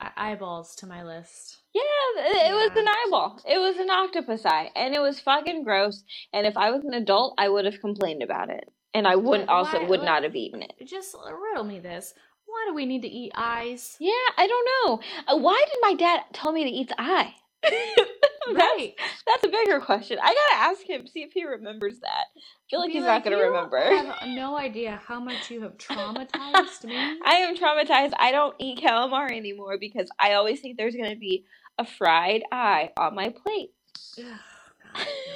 eye- 0.00 0.12
eyeballs 0.16 0.76
to 0.76 0.86
my 0.86 1.04
list. 1.04 1.61
Yeah, 1.74 1.82
it 2.16 2.52
was 2.54 2.70
an 2.76 2.84
Yeah. 2.84 2.94
eyeball. 3.06 3.40
It 3.46 3.58
was 3.58 3.76
an 3.78 3.90
octopus 3.90 4.44
eye. 4.44 4.70
And 4.76 4.94
it 4.94 5.00
was 5.00 5.20
fucking 5.20 5.64
gross. 5.64 6.04
And 6.32 6.46
if 6.46 6.56
I 6.56 6.70
was 6.70 6.84
an 6.84 6.94
adult, 6.94 7.34
I 7.38 7.48
would 7.48 7.64
have 7.64 7.80
complained 7.80 8.22
about 8.22 8.50
it. 8.50 8.70
And 8.94 9.06
I 9.08 9.16
wouldn't 9.16 9.48
also 9.48 9.80
why- 9.80 9.88
would 9.88 10.02
not 10.02 10.22
have 10.22 10.36
eaten 10.36 10.62
it. 10.62 10.74
Just 10.84 11.14
riddle 11.14 11.64
me 11.64 11.80
this. 11.80 12.14
Why 12.44 12.64
do 12.68 12.74
we 12.74 12.84
need 12.84 13.02
to 13.02 13.08
eat 13.08 13.32
eyes? 13.34 13.96
Yeah, 13.98 14.12
I 14.36 14.46
don't 14.46 14.68
know. 14.86 15.00
Uh, 15.26 15.38
Why 15.38 15.62
did 15.70 15.78
my 15.80 15.94
dad 15.94 16.24
tell 16.34 16.52
me 16.52 16.64
to 16.64 16.70
eat 16.70 16.88
the 16.88 17.00
eye? 17.00 17.34
that's, 17.62 18.10
Right. 18.50 18.94
that's 19.26 19.44
a 19.44 19.48
bigger 19.48 19.80
question. 19.80 20.18
I 20.20 20.26
gotta 20.34 20.62
ask 20.70 20.82
him, 20.82 21.06
see 21.06 21.22
if 21.22 21.32
he 21.32 21.44
remembers 21.46 22.00
that. 22.00 22.24
I 22.36 22.40
feel 22.68 22.80
like 22.80 22.88
Be 22.88 22.94
he's 22.94 23.04
not 23.04 23.22
gonna 23.24 23.36
"You 23.36 23.44
remember. 23.44 23.78
have 23.78 24.16
no 24.28 24.56
idea 24.58 25.00
how 25.06 25.20
much 25.20 25.50
you 25.50 25.62
have 25.62 25.78
traumatized 25.78 26.84
me. 26.84 26.96
I 27.24 27.36
am 27.36 27.56
traumatized. 27.56 28.12
I 28.18 28.32
don't 28.32 28.54
eat 28.58 28.80
calamari 28.80 29.36
anymore 29.36 29.78
because 29.78 30.10
I 30.18 30.34
always 30.34 30.60
think 30.60 30.76
there's 30.76 30.96
gonna 30.96 31.16
be 31.16 31.46
a 31.78 31.84
fried 31.86 32.42
eye 32.52 32.90
on 32.96 33.14
my 33.14 33.30
plate. 33.30 33.70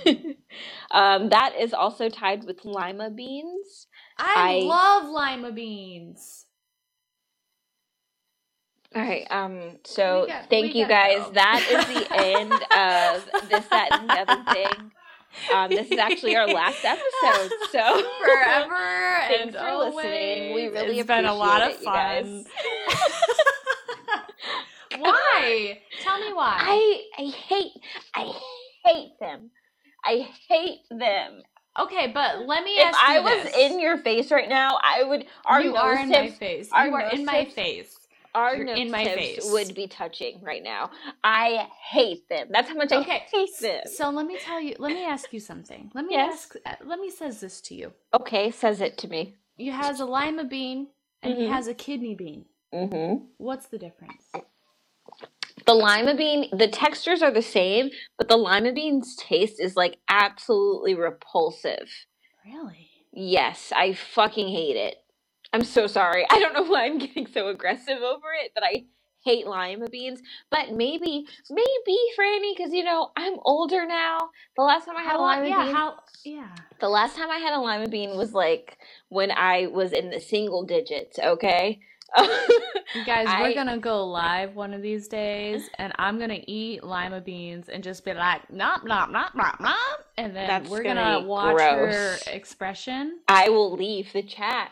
Um, 0.91 1.31
that 1.31 1.55
is 1.59 1.73
also 1.75 2.09
tied 2.09 2.45
with 2.45 2.65
lima 2.65 3.11
beans. 3.11 3.87
I, 4.19 4.61
I- 4.63 4.65
love 4.67 5.09
lima 5.11 5.51
beans. 5.51 6.45
All 8.95 9.03
right. 9.03 9.27
Um. 9.31 9.79
So 9.85 10.23
We 10.23 10.27
got- 10.29 10.49
thank 10.51 10.75
you 10.75 10.87
guys. 10.87 11.19
go. 11.25 11.31
That 11.33 11.67
is 11.71 11.87
the 11.87 12.17
end 12.17 12.53
of 12.53 13.49
this, 13.51 13.67
that, 13.67 13.89
and 13.93 14.09
the 14.09 14.21
other 14.33 14.45
thing. 14.53 14.93
Um, 15.53 15.69
this 15.71 15.91
is 15.91 15.99
actually 15.99 16.35
our 16.37 16.47
last 16.47 16.83
episode. 16.85 17.51
So 17.73 18.05
Forever 18.25 18.71
Thanks 19.29 19.43
and 19.43 19.53
for 19.53 19.59
always. 19.61 19.95
listening. 19.97 20.55
We 20.55 20.69
really 20.69 20.99
it's 21.01 21.07
been 21.07 21.25
a 21.27 21.35
lot 21.35 21.61
of 21.63 21.73
it, 21.73 21.81
fun. 21.83 22.45
Why? 25.01 25.81
Tell 26.03 26.19
me 26.21 26.33
why. 26.33 26.57
I 26.61 27.03
I 27.19 27.23
hate 27.31 27.73
I 28.15 28.33
hate 28.85 29.13
them. 29.21 29.51
I 30.05 30.29
hate 30.49 30.83
them. 30.91 31.43
okay, 31.81 32.11
but 32.13 32.47
let 32.47 32.63
me 32.65 32.77
If 32.79 32.85
ask 32.87 32.99
I 33.01 33.19
you 33.19 33.23
was 33.25 33.45
this. 33.45 33.57
in 33.73 33.81
your 33.81 33.99
face 33.99 34.31
right 34.31 34.49
now, 34.49 34.79
I 34.83 35.03
would 35.03 35.27
our 35.45 35.63
you 35.63 35.75
are 35.77 35.99
in 35.99 36.09
my 36.11 36.27
tips, 36.29 36.39
face. 36.39 36.69
You 36.71 36.95
are 36.95 37.11
in 37.11 37.25
my 37.25 37.45
tips- 37.45 37.55
face. 37.55 37.99
our 38.35 38.55
you're 38.57 38.67
nose 38.67 38.79
in 38.79 38.91
my 38.91 39.03
tips 39.05 39.17
face. 39.17 39.51
would 39.53 39.75
be 39.75 39.87
touching 39.87 40.41
right 40.43 40.63
now. 40.63 40.91
I 41.25 41.69
hate 41.91 42.29
them. 42.29 42.49
That's 42.51 42.69
how 42.69 42.75
much 42.75 42.93
I 42.93 42.99
Okay, 43.01 43.23
hate 43.33 43.51
them. 43.61 43.83
So 43.87 44.11
let 44.11 44.27
me 44.27 44.37
tell 44.39 44.61
you. 44.61 44.77
Let 44.79 44.93
me 44.93 45.05
ask 45.05 45.33
you 45.33 45.41
something. 45.41 45.91
Let 45.95 46.05
me 46.05 46.15
Yes. 46.15 46.33
ask. 46.35 46.57
uh, 46.67 46.75
Let 46.85 47.01
me 47.01 47.11
says 47.11 47.41
this 47.41 47.61
to 47.63 47.75
you. 47.75 47.93
Okay, 48.13 48.51
says 48.51 48.81
it 48.81 48.99
to 48.99 49.09
me. 49.09 49.37
You 49.57 49.73
has 49.73 50.01
a 50.01 50.05
lima 50.05 50.45
bean 50.45 50.89
and 51.23 51.35
he 51.39 51.45
Mhm. 51.47 51.51
has 51.51 51.67
a 51.67 51.75
kidney 51.75 52.15
bean. 52.15 52.45
Mm-hmm. 52.75 53.25
What's 53.39 53.67
the 53.69 53.79
difference? 53.79 54.31
The 55.67 55.75
lima 55.75 56.15
bean, 56.15 56.49
the 56.57 56.69
textures 56.69 57.23
are 57.23 57.33
the 57.33 57.43
same, 57.43 57.91
but 58.19 58.29
the 58.29 58.37
lima 58.37 58.73
bean's 58.73 59.17
taste 59.17 59.61
is 59.61 59.77
like 59.77 59.99
absolutely 60.09 60.95
repulsive. 60.95 61.89
Really? 62.45 62.89
Yes, 63.13 63.73
I 63.75 63.95
fucking 63.95 64.49
hate 64.49 64.77
it. 64.77 64.97
I'm 65.53 65.65
so 65.65 65.87
sorry. 65.87 66.27
I 66.31 66.39
don't 66.39 66.55
know 66.55 66.65
why 66.65 66.87
I'm 66.87 66.99
getting 66.99 67.27
so 67.27 67.49
aggressive 67.49 67.99
over 68.03 68.29
it, 68.45 68.53
but 68.55 68.65
I 68.65 68.85
hate 69.25 69.47
lima 69.47 69.89
beans. 69.89 70.21
But 70.51 70.73
maybe, 70.73 71.27
maybe, 71.51 71.99
Franny, 72.19 72.57
because 72.57 72.73
you 72.73 72.85
know 72.85 73.11
I'm 73.17 73.39
older 73.45 73.87
now. 73.87 74.31
The 74.57 74.63
last 74.63 74.87
time 74.87 74.97
I 74.97 75.03
had 75.03 75.13
How 75.13 75.21
a 75.21 75.25
lima 75.25 75.49
Yeah. 75.49 75.65
bean, 75.65 75.75
How? 75.75 75.95
Yeah. 76.25 76.49
the 76.81 76.89
last 76.89 77.17
time 77.17 77.31
I 77.31 77.39
had 77.39 77.55
a 77.55 77.61
lima 77.61 77.89
bean 77.89 78.17
was 78.17 78.33
like 78.33 78.79
when 79.09 79.31
I 79.33 79.67
was 79.69 79.93
in 79.93 80.11
the 80.11 80.21
single 80.21 80.65
digits. 80.65 81.19
Okay. 81.19 81.81
Guys, 83.07 83.27
I- 83.29 83.43
we're 83.43 83.55
gonna 83.55 83.79
go 83.79 84.05
live 84.07 84.55
one 84.55 84.73
of 84.75 84.83
these 84.83 85.09
days, 85.09 85.69
and 85.79 85.93
I'm 85.99 86.19
gonna 86.19 86.41
eat 86.47 86.83
lima 86.85 87.21
beans 87.21 87.69
and 87.69 87.83
just 87.83 88.05
be 88.05 88.15
like, 88.15 88.51
nom 88.51 88.81
nom 88.85 89.13
nom 89.13 89.31
nom 89.35 89.57
nom, 89.61 89.77
and 90.17 90.35
then 90.35 90.47
That's 90.47 90.71
we're 90.71 90.83
gonna 90.83 91.01
gonna 91.03 91.27
watch 91.27 91.61
her 91.61 92.17
expression. 92.29 93.19
I 93.29 93.49
will 93.49 93.73
leave 93.77 94.13
the 94.13 94.23
chat. 94.23 94.71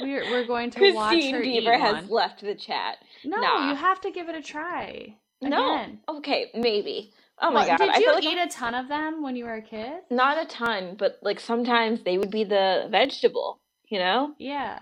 We're 0.00 0.24
we're 0.30 0.46
going 0.46 0.70
to 0.70 0.92
watch 0.92 1.12
Christine 1.12 1.34
her 1.34 1.42
eat 1.42 1.64
Bieber 1.66 1.78
has 1.78 1.94
one. 1.94 2.08
left 2.08 2.40
the 2.40 2.54
chat. 2.54 2.98
No, 3.24 3.36
Nah. 3.40 3.68
you 3.70 3.76
have 3.76 4.00
to 4.00 4.10
give 4.10 4.28
it 4.28 4.34
a 4.34 4.42
try. 4.42 5.14
No. 5.42 5.86
Okay, 6.08 6.50
maybe. 6.54 7.12
Oh 7.40 7.50
my 7.50 7.66
Well, 7.66 7.76
god. 7.78 7.92
Did 7.92 8.02
you 8.02 8.12
like 8.12 8.24
eat 8.24 8.38
a 8.38 8.48
ton 8.48 8.74
of 8.74 8.88
them 8.88 9.22
when 9.22 9.36
you 9.36 9.44
were 9.44 9.54
a 9.54 9.62
kid? 9.62 9.92
not 10.10 10.40
a 10.42 10.46
ton, 10.46 10.94
but 10.98 11.18
like 11.22 11.40
sometimes 11.40 12.02
they 12.04 12.16
would 12.16 12.30
be 12.30 12.44
the 12.44 12.86
vegetable, 12.90 13.60
you 13.92 14.00
know? 14.00 14.34
Yeah. 14.38 14.80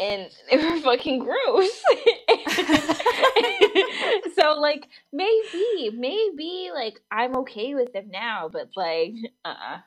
And 0.00 0.30
they 0.50 0.58
were 0.58 0.80
fucking 0.82 1.20
gross. 1.20 1.82
so 4.36 4.60
like 4.60 4.88
maybe, 5.12 5.92
maybe 5.94 6.70
like 6.74 7.00
I'm 7.12 7.36
okay 7.38 7.76
with 7.76 7.94
them 7.94 8.10
now, 8.12 8.50
but 8.52 8.70
like 8.76 9.14
uh 9.46 9.78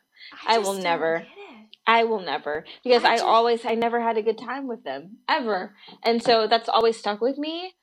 I 0.47 0.59
will 0.59 0.73
just 0.73 0.75
don't 0.75 0.83
never. 0.83 1.19
get 1.19 1.27
it. 1.37 1.67
I 1.87 2.05
will 2.05 2.21
never 2.21 2.65
because 2.83 3.03
I 3.03 3.09
I, 3.09 3.13
just- 3.13 3.25
always 3.25 3.65
I 3.65 3.75
never 3.75 4.01
had 4.01 4.17
a 4.17 4.23
good 4.23 4.39
time 4.39 4.67
with 4.67 4.85
them 4.85 5.19
ever. 5.29 5.75
And 6.03 6.23
so 6.23 6.47
that's 6.47 6.69
always 6.69 6.97
stuck 6.97 7.21
with 7.21 7.39
me. 7.39 7.75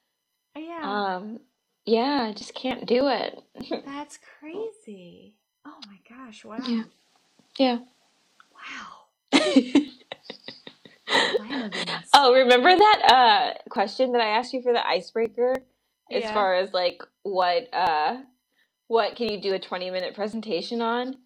Yeah, 0.56 0.80
Um 0.88 1.40
yeah, 1.86 2.28
I 2.30 2.34
just 2.34 2.54
can't 2.54 2.86
do 2.86 3.08
it. 3.08 3.40
that's 3.86 4.20
crazy. 4.40 5.36
Oh 5.66 5.80
my 5.86 5.98
gosh! 6.08 6.44
Wow. 6.44 6.58
Yeah. 6.68 6.84
Yeah. 7.58 7.78
Wow. 8.54 9.82
Oh, 12.14 12.34
remember 12.34 12.74
that 12.74 13.02
uh 13.12 13.68
question 13.70 14.12
that 14.12 14.20
I 14.20 14.28
asked 14.38 14.52
you 14.52 14.62
for 14.62 14.72
the 14.72 14.86
icebreaker? 14.86 15.54
As 16.10 16.22
Yeah. 16.24 16.34
far 16.34 16.54
as 16.54 16.72
like 16.72 17.02
what 17.22 17.72
uh 17.72 18.18
what 18.88 19.14
can 19.16 19.30
you 19.30 19.40
do 19.40 19.54
a 19.54 19.58
20 19.58 19.90
minute 19.90 20.14
presentation 20.14 20.80
on? 20.82 21.16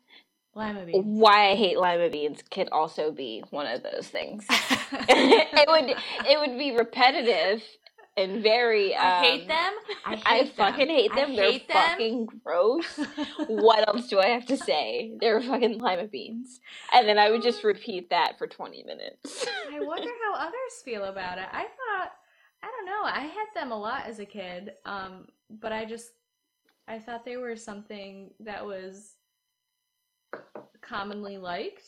Lima 0.54 0.84
beans. 0.84 1.04
Why 1.06 1.50
I 1.50 1.54
hate 1.54 1.78
lima 1.78 2.10
beans 2.10 2.42
could 2.50 2.68
also 2.70 3.10
be 3.10 3.42
one 3.50 3.66
of 3.66 3.82
those 3.82 4.08
things. 4.08 4.46
it 4.50 5.68
would 5.68 5.96
it 6.28 6.38
would 6.38 6.58
be 6.58 6.76
repetitive 6.76 7.62
and 8.16 8.42
very 8.42 8.94
um, 8.94 9.02
I 9.04 9.22
hate 9.22 9.48
them. 9.48 9.72
I 10.04 10.14
hate 10.16 10.22
I 10.26 10.42
them. 10.44 10.52
fucking 10.56 10.88
hate 10.88 11.10
I 11.12 11.16
them. 11.16 11.36
They're 11.36 11.52
hate 11.52 11.68
them. 11.68 11.76
fucking 11.76 12.26
gross. 12.44 13.00
what 13.48 13.88
else 13.88 14.08
do 14.08 14.18
I 14.20 14.28
have 14.28 14.46
to 14.46 14.56
say? 14.56 15.14
They're 15.20 15.40
fucking 15.40 15.78
lima 15.78 16.06
beans. 16.08 16.60
And 16.92 17.08
then 17.08 17.18
I 17.18 17.30
would 17.30 17.42
just 17.42 17.64
repeat 17.64 18.10
that 18.10 18.38
for 18.38 18.46
20 18.46 18.84
minutes. 18.84 19.46
I 19.72 19.80
wonder 19.80 20.10
how 20.24 20.34
others 20.46 20.82
feel 20.84 21.04
about 21.04 21.38
it. 21.38 21.46
I 21.52 21.62
thought, 21.62 22.10
I 22.62 22.66
don't 22.66 22.86
know, 22.86 23.02
I 23.04 23.20
had 23.20 23.46
them 23.54 23.72
a 23.72 23.78
lot 23.78 24.06
as 24.06 24.18
a 24.18 24.26
kid, 24.26 24.72
um, 24.84 25.26
but 25.50 25.72
I 25.72 25.84
just, 25.84 26.10
I 26.88 26.98
thought 26.98 27.24
they 27.24 27.36
were 27.36 27.56
something 27.56 28.30
that 28.40 28.64
was 28.64 29.14
commonly 30.80 31.38
liked. 31.38 31.84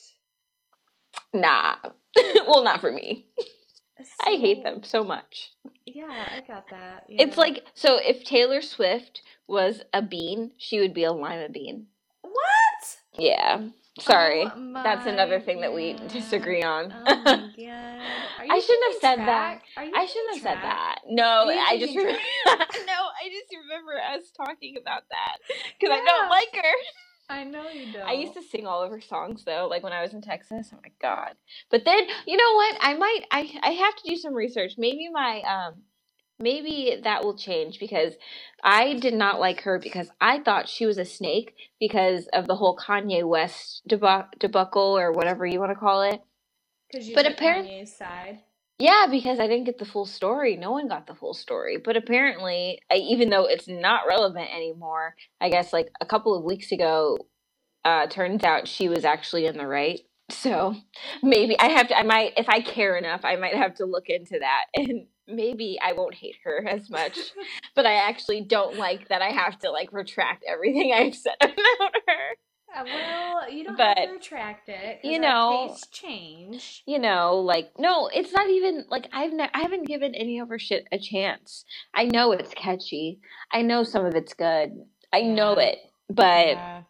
nah. 1.32 1.76
well, 2.46 2.62
not 2.64 2.80
for 2.80 2.92
me. 2.92 3.26
I 4.24 4.33
hate 4.37 4.62
them 4.64 4.83
so 4.83 5.04
much. 5.04 5.52
Yeah, 5.87 6.06
I 6.10 6.40
got 6.46 6.68
that. 6.71 7.04
It's 7.08 7.37
like 7.37 7.64
so 7.75 7.98
if 8.02 8.25
Taylor 8.25 8.60
Swift 8.60 9.23
was 9.46 9.83
a 9.92 10.02
bean, 10.02 10.52
she 10.58 10.81
would 10.81 10.94
be 10.94 11.04
a 11.04 11.12
lima 11.12 11.48
bean. 11.48 11.87
what? 12.23 12.96
Yeah. 13.16 13.62
Sorry. 14.00 14.42
Oh 14.44 14.73
That's 14.83 15.06
another 15.06 15.38
my 15.38 15.44
thing 15.44 15.60
that 15.60 15.73
we 15.73 15.92
disagree 16.08 16.62
on. 16.64 16.92
Oh 16.92 17.04
my 17.04 17.23
god. 17.25 18.00
Are 18.38 18.44
you 18.44 18.52
I 18.52 18.58
shouldn't 18.58 18.92
have 18.92 19.00
said 19.00 19.14
track? 19.16 19.62
You 19.77 19.92
I 19.94 20.06
shouldn't 20.06 20.35
have 20.35 20.35
keeping 20.35 20.42
said 20.42 20.58
that. 20.62 20.98
No, 21.08 21.46
I 21.48 21.79
just 21.79 21.94
remember. 21.94 22.18
no, 22.46 22.98
I 23.23 23.29
just 23.31 23.54
remember 23.54 23.92
us 24.12 24.25
talking 24.37 24.77
about 24.81 25.02
that 25.10 25.37
because 25.79 25.96
I 25.96 26.04
don't 26.04 26.29
like 26.29 26.50
her. 26.54 26.75
I 27.29 27.44
know 27.44 27.68
you 27.70 27.92
don't. 27.92 28.08
I 28.08 28.12
used 28.12 28.35
to 28.35 28.42
sing 28.42 28.66
all 28.66 28.83
of 28.83 28.90
her 28.90 29.00
songs 29.00 29.44
though, 29.44 29.66
like 29.70 29.83
when 29.83 29.92
I 29.92 30.02
was 30.02 30.12
in 30.12 30.20
Texas. 30.20 30.70
Oh 30.72 30.79
my 30.83 30.90
god! 31.00 31.35
But 31.70 31.85
then 31.85 32.00
you 32.27 32.37
know 32.37 32.54
what? 32.54 32.77
I 32.81 32.94
might. 32.94 33.20
I 33.31 33.50
I 33.62 33.70
have 33.70 33.96
to 33.96 34.08
do 34.10 34.16
some 34.16 34.35
research. 34.35 34.72
Maybe 34.77 35.08
my 35.10 35.40
um, 35.42 35.83
maybe 36.38 37.00
that 37.02 37.25
will 37.25 37.37
change 37.37 37.79
because 37.81 38.14
I 38.62 38.94
did 38.94 39.14
not 39.14 39.40
like 39.40 39.62
her 39.62 39.79
because 39.79 40.10
I 40.20 40.40
thought 40.40 40.68
she 40.68 40.85
was 40.87 40.98
a 40.98 41.04
snake 41.04 41.54
because 41.81 42.29
of 42.33 42.46
the 42.46 42.56
whole 42.56 42.77
Kanye 42.77 43.27
West 43.27 43.83
deba- 43.88 44.29
debacle 44.38 44.98
or 44.98 45.12
whatever 45.12 45.46
you 45.46 45.60
want 45.60 45.72
to 45.72 45.77
call 45.79 46.02
it. 46.02 46.20
Because 46.90 47.08
you 47.08 47.14
but 47.14 47.22
took 47.22 47.35
apparent- 47.35 47.68
Kanye's 47.68 47.96
side. 47.96 48.40
Yeah, 48.79 49.06
because 49.10 49.38
I 49.38 49.46
didn't 49.46 49.64
get 49.64 49.79
the 49.79 49.85
full 49.85 50.06
story. 50.06 50.56
No 50.56 50.72
one 50.72 50.88
got 50.88 51.06
the 51.06 51.14
full 51.14 51.35
story. 51.35 51.77
But 51.83 51.96
apparently, 51.96 52.81
I, 52.90 52.96
even 52.96 53.31
though 53.31 53.46
it's 53.46 53.68
not 53.68 54.06
relevant 54.08 54.50
anymore, 54.54 55.14
I 55.40 55.48
guess 55.48 55.72
like 55.72 55.90
a 56.00 56.06
couple 56.06 56.37
of 56.37 56.44
weeks 56.44 56.72
ago, 56.72 57.18
uh, 57.85 58.06
turns 58.08 58.42
out 58.44 58.66
she 58.66 58.88
was 58.88 59.04
actually 59.04 59.46
in 59.46 59.56
the 59.58 59.66
right. 59.66 60.00
So 60.31 60.75
maybe 61.22 61.54
I 61.60 61.66
have 61.68 61.88
to, 61.88 61.98
I 61.98 62.02
might, 62.02 62.33
if 62.38 62.48
I 62.48 62.62
care 62.62 62.96
enough, 62.96 63.20
I 63.25 63.37
might 63.37 63.54
have 63.54 63.75
to 63.75 63.85
look 63.85 64.08
into 64.08 64.38
that 64.40 64.64
and 64.75 65.06
maybe 65.29 65.79
I 65.83 65.92
won't 65.92 66.14
hate 66.14 66.37
her 66.44 66.66
as 66.66 66.88
much. 66.88 67.18
but 67.77 67.85
I 67.85 67.92
actually 67.94 68.40
don't 68.40 68.79
like 68.79 69.08
that 69.08 69.20
I 69.20 69.29
have 69.33 69.58
to 69.58 69.70
like 69.70 69.92
retract 69.92 70.42
everything 70.50 70.94
I've 70.94 71.14
said 71.14 71.37
about 71.42 71.92
her. 72.08 72.37
Uh, 72.75 72.85
well, 72.85 73.50
you 73.50 73.64
don't 73.64 73.77
but, 73.77 73.98
have 73.98 74.08
to 74.08 74.14
retract 74.14 74.68
it. 74.68 75.00
You 75.04 75.18
know, 75.18 75.68
tastes 75.68 75.87
change. 75.88 76.83
You 76.87 76.98
know, 76.98 77.37
like 77.37 77.70
no, 77.79 78.08
it's 78.12 78.33
not 78.33 78.50
even 78.50 78.85
like 78.88 79.08
I've 79.12 79.33
ne- 79.33 79.50
I 79.54 79.60
haven't 79.60 79.87
given 79.87 80.14
any 80.14 80.38
of 80.38 80.48
her 80.48 80.58
shit 80.58 80.87
a 80.90 80.98
chance. 80.98 81.64
I 81.94 82.04
know 82.04 82.33
it's 82.33 82.52
catchy. 82.54 83.20
I 83.52 83.62
know 83.62 83.85
some 83.85 84.04
of 84.04 84.14
it's 84.14 84.35
good. 84.35 84.72
I 85.12 85.18
yeah. 85.18 85.35
know 85.35 85.52
it, 85.54 85.79
but 86.08 86.48
yeah. 86.48 86.83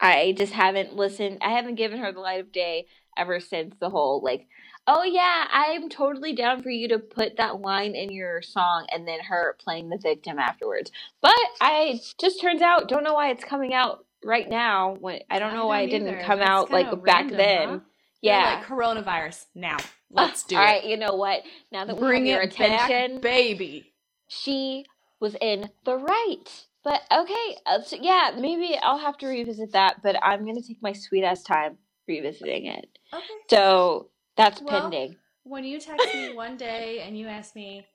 I 0.00 0.34
just 0.36 0.52
haven't 0.52 0.96
listened. 0.96 1.38
I 1.42 1.50
haven't 1.50 1.74
given 1.74 1.98
her 1.98 2.12
the 2.12 2.20
light 2.20 2.40
of 2.40 2.52
day 2.52 2.86
ever 3.16 3.40
since 3.40 3.74
the 3.80 3.90
whole 3.90 4.22
like, 4.22 4.46
oh 4.86 5.02
yeah, 5.02 5.46
I'm 5.50 5.88
totally 5.88 6.34
down 6.34 6.62
for 6.62 6.70
you 6.70 6.88
to 6.88 6.98
put 6.98 7.36
that 7.36 7.60
line 7.60 7.94
in 7.94 8.10
your 8.10 8.40
song 8.42 8.86
and 8.92 9.06
then 9.06 9.20
her 9.20 9.56
playing 9.58 9.88
the 9.90 9.98
victim 9.98 10.38
afterwards. 10.38 10.90
But 11.20 11.34
I 11.60 12.00
just 12.18 12.40
turns 12.40 12.62
out 12.62 12.88
don't 12.88 13.04
know 13.04 13.14
why 13.14 13.30
it's 13.30 13.44
coming 13.44 13.74
out 13.74 14.05
right 14.26 14.48
now. 14.48 14.96
When 14.98 15.20
I 15.30 15.38
don't 15.38 15.54
know 15.54 15.64
I 15.64 15.66
why 15.66 15.80
it 15.82 15.90
didn't 15.90 16.20
come 16.24 16.40
That's 16.40 16.50
out 16.50 16.70
like 16.70 17.04
back 17.04 17.30
then. 17.30 17.68
Huh? 17.68 17.78
Yeah, 18.20 18.56
like 18.56 18.64
coronavirus. 18.64 19.46
Now 19.54 19.76
let's 20.10 20.42
do 20.42 20.56
All 20.56 20.62
it. 20.62 20.66
All 20.66 20.72
right, 20.72 20.84
you 20.84 20.96
know 20.96 21.14
what? 21.14 21.42
Now 21.72 21.84
that 21.84 21.96
we 21.96 22.14
have 22.14 22.26
your 22.26 22.40
attention, 22.42 23.14
back, 23.16 23.22
baby. 23.22 23.92
She 24.28 24.84
was 25.20 25.36
in 25.40 25.70
the 25.84 25.96
right. 25.96 26.66
But 26.84 27.02
okay, 27.12 27.56
uh, 27.66 27.82
so 27.82 27.96
yeah, 28.00 28.32
maybe 28.38 28.78
I'll 28.80 28.98
have 28.98 29.18
to 29.18 29.26
revisit 29.26 29.72
that, 29.72 30.02
but 30.02 30.16
I'm 30.22 30.44
gonna 30.44 30.62
take 30.62 30.82
my 30.82 30.92
sweet 30.92 31.24
ass 31.24 31.42
time 31.42 31.78
revisiting 32.06 32.66
it. 32.66 32.98
Okay. 33.12 33.24
So 33.50 34.10
that's 34.36 34.60
well, 34.60 34.82
pending. 34.82 35.16
When 35.44 35.64
you 35.64 35.80
text 35.80 36.06
me 36.14 36.34
one 36.34 36.56
day 36.56 37.00
and 37.00 37.18
you 37.18 37.26
ask 37.28 37.54
me 37.54 37.86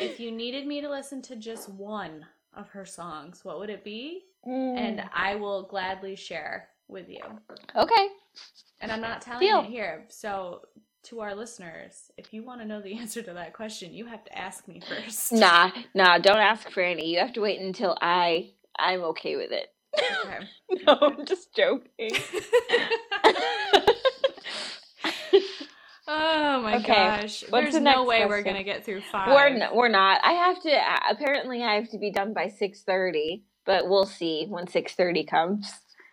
if 0.00 0.18
you 0.18 0.30
needed 0.30 0.66
me 0.66 0.80
to 0.80 0.90
listen 0.90 1.22
to 1.22 1.36
just 1.36 1.68
one 1.68 2.26
of 2.54 2.68
her 2.70 2.84
songs, 2.84 3.44
what 3.44 3.58
would 3.58 3.70
it 3.70 3.84
be? 3.84 4.22
Mm. 4.46 4.78
And 4.78 5.04
I 5.14 5.36
will 5.36 5.64
gladly 5.64 6.16
share 6.16 6.68
with 6.88 7.08
you. 7.08 7.22
Okay. 7.74 8.08
And 8.80 8.92
I'm 8.92 9.00
not 9.00 9.22
telling 9.22 9.40
Deal. 9.40 9.60
it 9.60 9.66
here. 9.66 10.04
So 10.08 10.62
to 11.04 11.20
our 11.20 11.34
listeners, 11.34 12.10
if 12.16 12.32
you 12.32 12.42
want 12.42 12.60
to 12.60 12.66
know 12.66 12.80
the 12.80 12.94
answer 12.98 13.22
to 13.22 13.32
that 13.34 13.52
question, 13.52 13.92
you 13.94 14.06
have 14.06 14.24
to 14.24 14.38
ask 14.38 14.66
me 14.68 14.80
first. 14.80 15.32
Nah, 15.32 15.70
nah, 15.94 16.18
don't 16.18 16.38
ask 16.38 16.68
Franny. 16.70 17.06
You 17.06 17.18
have 17.20 17.32
to 17.34 17.40
wait 17.40 17.60
until 17.60 17.96
I 18.00 18.50
I'm 18.78 19.02
okay 19.04 19.36
with 19.36 19.52
it. 19.52 19.68
Okay. 20.24 20.40
no, 20.86 20.98
I'm 21.00 21.24
just 21.24 21.54
joking. 21.54 21.88
oh 26.08 26.60
my 26.62 26.76
okay. 26.76 26.86
gosh! 26.86 27.44
What's 27.48 27.64
There's 27.64 27.74
the 27.74 27.80
no 27.80 28.04
way 28.04 28.16
question? 28.16 28.28
we're 28.28 28.42
gonna 28.42 28.64
get 28.64 28.84
through 28.84 29.02
five. 29.02 29.28
We're 29.28 29.46
n- 29.46 29.70
we're 29.72 29.88
not. 29.88 30.20
I 30.24 30.32
have 30.32 30.60
to. 30.62 30.72
Uh, 30.72 30.98
apparently, 31.10 31.62
I 31.62 31.74
have 31.76 31.90
to 31.90 31.98
be 31.98 32.10
done 32.10 32.32
by 32.34 32.48
six 32.48 32.82
thirty, 32.82 33.44
but 33.64 33.88
we'll 33.88 34.06
see 34.06 34.46
when 34.48 34.66
six 34.66 34.94
thirty 34.94 35.24
comes. 35.24 35.72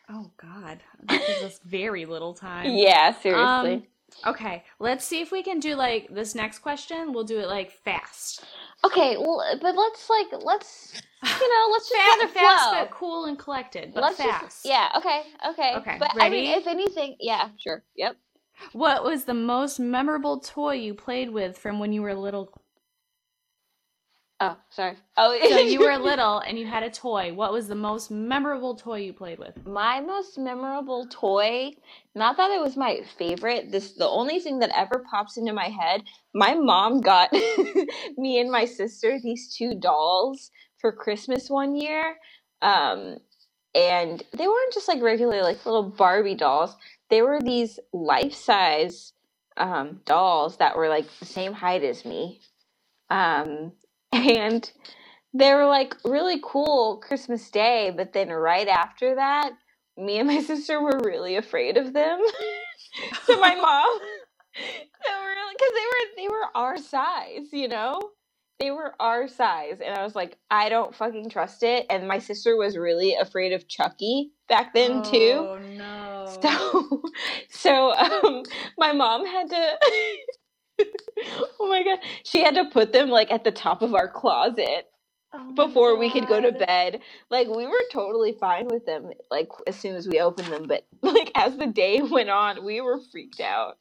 Oh 0.10 0.32
God, 0.38 0.80
that 1.04 1.26
gives 1.26 1.44
us 1.44 1.60
very 1.66 2.06
little 2.06 2.34
time. 2.34 2.72
Yeah, 2.72 3.14
seriously. 3.14 3.74
Um, 3.74 3.84
Okay, 4.28 4.64
let's 4.80 5.06
see 5.06 5.22
if 5.22 5.32
we 5.32 5.42
can 5.42 5.60
do 5.60 5.76
like 5.76 6.08
this 6.14 6.36
next 6.36 6.60
question. 6.60 7.14
We'll 7.14 7.24
do 7.24 7.40
it 7.40 7.48
like 7.48 7.72
fast. 7.72 8.44
Okay, 8.84 9.16
well, 9.18 9.44
but 9.62 9.76
let's 9.76 10.10
like 10.10 10.28
let's 10.44 11.02
you 11.24 11.50
know 11.50 11.72
let's 11.72 11.90
just 11.90 12.02
fast, 12.02 12.34
fast 12.34 12.72
but 12.72 12.92
cool 12.92 13.26
and 13.26 13.38
collected, 13.38 13.94
but 13.94 14.02
let's 14.04 14.18
fast. 14.18 14.44
Just, 14.44 14.66
yeah. 14.66 14.90
Okay. 14.98 15.24
Okay. 15.50 15.76
Okay. 15.78 15.98
But 16.00 16.12
Ready? 16.16 16.26
I 16.26 16.30
mean, 16.30 16.60
if 16.60 16.68
anything, 16.68 17.16
yeah, 17.20 17.50
sure. 17.58 17.84
Yep. 17.96 18.18
What 18.74 19.04
was 19.04 19.24
the 19.24 19.34
most 19.34 19.80
memorable 19.80 20.40
toy 20.40 20.74
you 20.74 20.94
played 20.94 21.32
with 21.32 21.58
from 21.58 21.80
when 21.80 21.94
you 21.94 22.02
were 22.02 22.14
little? 22.14 22.52
Oh, 24.44 24.58
sorry. 24.72 24.96
Oh, 25.18 25.40
so 25.50 25.60
you 25.60 25.80
were 25.82 25.98
little 26.00 26.40
and 26.40 26.58
you 26.58 26.66
had 26.66 26.82
a 26.82 26.90
toy. 26.90 27.32
What 27.32 27.54
was 27.54 27.68
the 27.68 27.76
most 27.76 28.10
memorable 28.10 28.76
toy 28.76 29.02
you 29.02 29.14
played 29.14 29.38
with? 29.38 29.66
My 29.68 30.02
most 30.02 30.40
memorable 30.40 31.06
toy, 31.12 31.74
not 32.16 32.38
that 32.38 32.50
it 32.50 32.60
was 32.60 32.76
my 32.76 33.02
favorite. 33.20 33.72
This 33.72 33.94
the 33.94 34.08
only 34.08 34.40
thing 34.40 34.58
that 34.60 34.76
ever 34.76 35.06
pops 35.12 35.38
into 35.38 35.54
my 35.54 35.70
head. 35.70 36.02
My 36.34 36.56
mom 36.56 37.02
got 37.02 37.32
me 38.18 38.40
and 38.40 38.52
my 38.52 38.66
sister 38.66 39.20
these 39.22 39.56
two 39.56 39.76
dolls 39.76 40.50
for 40.80 40.92
Christmas 40.92 41.48
one 41.48 41.76
year. 41.76 42.16
Um, 42.64 43.18
and 43.76 44.24
they 44.36 44.48
weren't 44.48 44.74
just 44.74 44.88
like 44.88 45.04
regular 45.04 45.44
like 45.44 45.64
little 45.68 45.84
Barbie 45.84 46.36
dolls. 46.36 46.76
They 47.12 47.22
were 47.22 47.40
these 47.40 47.80
life-size 47.94 49.14
um, 49.56 50.02
dolls 50.06 50.58
that 50.58 50.76
were 50.76 50.90
like 50.90 51.06
the 51.20 51.26
same 51.26 51.54
height 51.54 51.84
as 51.84 52.04
me. 52.06 52.42
Um, 53.10 53.74
and 54.12 54.72
they 55.34 55.54
were 55.54 55.66
like 55.66 55.96
really 56.04 56.42
cool 56.44 56.98
Christmas 56.98 57.50
Day, 57.50 57.94
but 57.96 58.14
then 58.14 58.30
right 58.30 58.68
after 58.68 59.16
that, 59.16 59.52
me 59.98 60.18
and 60.20 60.28
my 60.28 60.42
sister 60.44 60.82
were 60.82 61.00
really 61.04 61.36
afraid 61.36 61.78
of 61.78 61.94
them. 61.94 62.20
so 63.26 63.40
my 63.40 63.56
mom, 63.56 64.00
they 64.56 65.14
were 65.14 65.36
because 65.54 65.72
they 65.74 65.86
were 65.86 66.08
they 66.18 66.28
were 66.30 66.48
our 66.56 66.78
size, 66.78 67.48
you 67.52 67.68
know. 67.68 68.00
They 68.60 68.70
were 68.70 68.94
our 69.00 69.28
size, 69.28 69.80
and 69.84 69.96
I 69.98 70.04
was 70.04 70.14
like, 70.14 70.38
I 70.52 70.70
don't 70.70 70.94
fucking 70.94 71.32
trust 71.32 71.64
it. 71.64 71.88
And 71.90 72.08
my 72.08 72.20
sister 72.20 72.56
was 72.56 72.78
really 72.78 73.16
afraid 73.16 73.54
of 73.54 73.68
Chucky 73.68 74.34
back 74.48 74.76
then 74.76 75.02
too. 75.02 75.48
Oh 75.50 75.58
no! 75.58 76.28
So, 76.42 77.02
so 77.50 77.92
um, 77.94 78.44
my 78.78 78.92
mom 78.92 79.26
had 79.26 79.50
to 79.50 79.78
oh 81.60 81.68
my 81.68 81.84
god. 81.84 82.00
She 82.24 82.44
had 82.44 82.56
to 82.56 82.66
put 82.66 82.94
them 82.94 83.10
like 83.10 83.32
at 83.32 83.44
the 83.44 83.52
top 83.52 83.82
of 83.82 83.96
our 83.96 84.08
closet 84.08 84.88
oh 85.34 85.54
before 85.54 85.98
we 85.98 86.10
could 86.12 86.28
go 86.28 86.42
to 86.42 86.52
bed. 86.52 87.02
Like 87.30 87.48
we 87.48 87.66
were 87.66 87.84
totally 87.92 88.34
fine 88.34 88.68
with 88.68 88.86
them 88.86 89.10
like 89.30 89.50
as 89.68 89.76
soon 89.76 89.96
as 89.96 90.08
we 90.08 90.20
opened 90.20 90.52
them, 90.52 90.68
but 90.68 90.86
like 91.02 91.32
as 91.36 91.58
the 91.58 91.68
day 91.68 92.02
went 92.02 92.30
on, 92.30 92.66
we 92.66 92.82
were 92.82 93.00
freaked 93.12 93.40
out. 93.40 93.78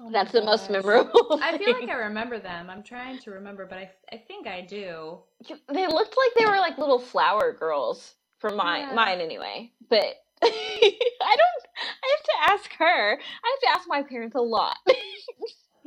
Oh 0.00 0.10
That's 0.12 0.32
the 0.32 0.42
most 0.42 0.70
memorable. 0.70 1.40
I 1.42 1.58
feel 1.58 1.72
like 1.72 1.88
I 1.88 1.94
remember 1.94 2.38
them. 2.38 2.70
I'm 2.70 2.82
trying 2.82 3.18
to 3.20 3.30
remember, 3.32 3.66
but 3.66 3.78
I, 3.78 3.90
I 4.12 4.18
think 4.18 4.46
I 4.46 4.60
do. 4.60 5.18
They 5.48 5.86
looked 5.86 6.16
like 6.16 6.30
they 6.36 6.46
were 6.46 6.58
like 6.58 6.78
little 6.78 7.00
flower 7.00 7.52
girls 7.52 8.14
for 8.38 8.50
mine, 8.50 8.88
yeah. 8.88 8.94
mine 8.94 9.20
anyway. 9.20 9.72
But 9.90 10.04
I 10.42 11.36
don't. 11.36 11.62
I 12.02 12.14
have 12.14 12.24
to 12.24 12.52
ask 12.52 12.72
her. 12.78 13.12
I 13.12 13.16
have 13.16 13.74
to 13.74 13.78
ask 13.78 13.88
my 13.88 14.02
parents 14.02 14.36
a 14.36 14.40
lot. 14.40 14.76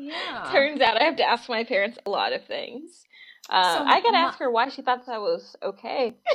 Yeah. 0.01 0.49
Turns 0.51 0.81
out 0.81 0.99
I 0.99 1.05
have 1.05 1.17
to 1.17 1.23
ask 1.23 1.47
my 1.47 1.63
parents 1.63 1.97
a 2.05 2.09
lot 2.09 2.33
of 2.33 2.45
things. 2.45 3.03
Uh, 3.49 3.77
so 3.77 3.83
I 3.83 4.01
gotta 4.01 4.17
ask 4.17 4.39
her 4.39 4.49
why 4.49 4.69
she 4.69 4.81
thought 4.81 5.05
that 5.05 5.21
was 5.21 5.55
okay. 5.63 6.15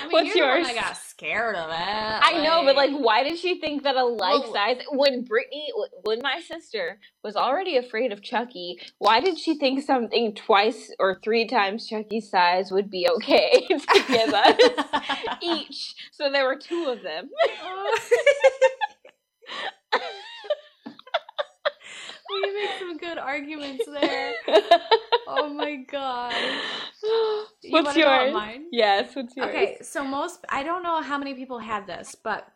I 0.00 0.08
mean, 0.08 0.12
What's 0.12 0.34
yours? 0.34 0.66
I 0.66 0.74
got 0.74 0.96
scared 0.96 1.54
of 1.54 1.70
it. 1.70 1.74
I 1.74 2.32
like... 2.32 2.42
know, 2.42 2.64
but 2.64 2.74
like, 2.76 2.90
why 2.90 3.22
did 3.22 3.38
she 3.38 3.60
think 3.60 3.84
that 3.84 3.94
a 3.94 4.04
life 4.04 4.44
size? 4.52 4.78
When 4.90 5.24
Brittany, 5.24 5.68
when 6.02 6.20
my 6.22 6.40
sister 6.40 6.98
was 7.22 7.36
already 7.36 7.76
afraid 7.76 8.10
of 8.12 8.20
Chucky, 8.22 8.80
why 8.98 9.20
did 9.20 9.38
she 9.38 9.56
think 9.56 9.82
something 9.84 10.34
twice 10.34 10.92
or 10.98 11.20
three 11.22 11.46
times 11.46 11.86
Chucky's 11.88 12.28
size 12.28 12.72
would 12.72 12.90
be 12.90 13.08
okay 13.16 13.64
to 13.68 14.04
give 14.08 14.34
us 14.34 14.60
each? 15.42 15.94
So 16.12 16.32
there 16.32 16.46
were 16.46 16.58
two 16.58 16.88
of 16.88 17.02
them. 17.02 17.30
You 22.42 22.54
make 22.54 22.78
some 22.78 22.96
good 22.96 23.18
arguments 23.18 23.84
there. 23.86 24.34
oh 25.26 25.48
my 25.48 25.76
god. 25.76 26.34
You 27.62 27.72
what's 27.72 27.96
yours? 27.96 28.32
Mine? 28.32 28.66
Yes, 28.72 29.14
what's 29.14 29.36
yours? 29.36 29.48
Okay, 29.48 29.78
so 29.82 30.04
most 30.04 30.44
I 30.48 30.62
don't 30.62 30.82
know 30.82 31.02
how 31.02 31.18
many 31.18 31.34
people 31.34 31.58
had 31.58 31.86
this, 31.86 32.14
but 32.14 32.48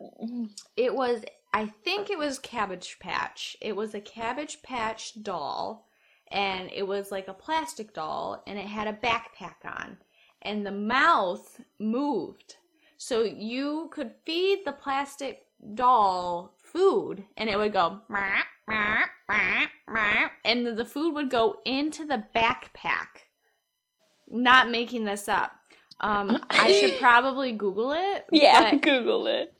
it 0.77 0.95
was 0.95 1.23
I 1.53 1.67
think 1.67 2.11
it 2.11 2.19
was 2.19 2.39
Cabbage 2.39 2.99
Patch. 3.01 3.57
It 3.61 3.75
was 3.75 3.95
a 3.95 4.01
Cabbage 4.01 4.63
Patch 4.63 5.23
doll 5.23 5.89
and 6.29 6.71
it 6.73 6.87
was 6.87 7.11
like 7.11 7.29
a 7.29 7.35
plastic 7.35 7.93
doll 7.93 8.43
and 8.47 8.59
it 8.59 8.67
had 8.67 8.87
a 8.87 8.93
backpack 8.93 9.65
on 9.65 9.99
and 10.43 10.65
the 10.65 10.71
mouth 10.71 11.61
moved. 11.79 12.57
So 12.97 13.23
you 13.23 13.91
could 13.93 14.13
feed 14.25 14.63
the 14.65 14.73
plastic 14.73 15.47
doll 15.75 16.55
food 16.63 17.25
and 17.37 17.51
it 17.51 17.59
would 17.59 17.73
go 17.73 18.01
and 20.45 20.67
the 20.79 20.85
food 20.85 21.15
would 21.15 21.31
go 21.31 21.57
into 21.65 22.05
the 22.07 22.25
backpack. 22.35 23.27
Not 24.29 24.71
making 24.71 25.05
this 25.05 25.29
up. 25.29 25.53
Um, 26.01 26.43
I 26.51 26.73
should 26.73 26.97
probably 27.01 27.53
Google 27.53 27.93
it. 27.93 28.27
Yeah, 28.33 28.75
Google 28.83 29.27
it. 29.27 29.53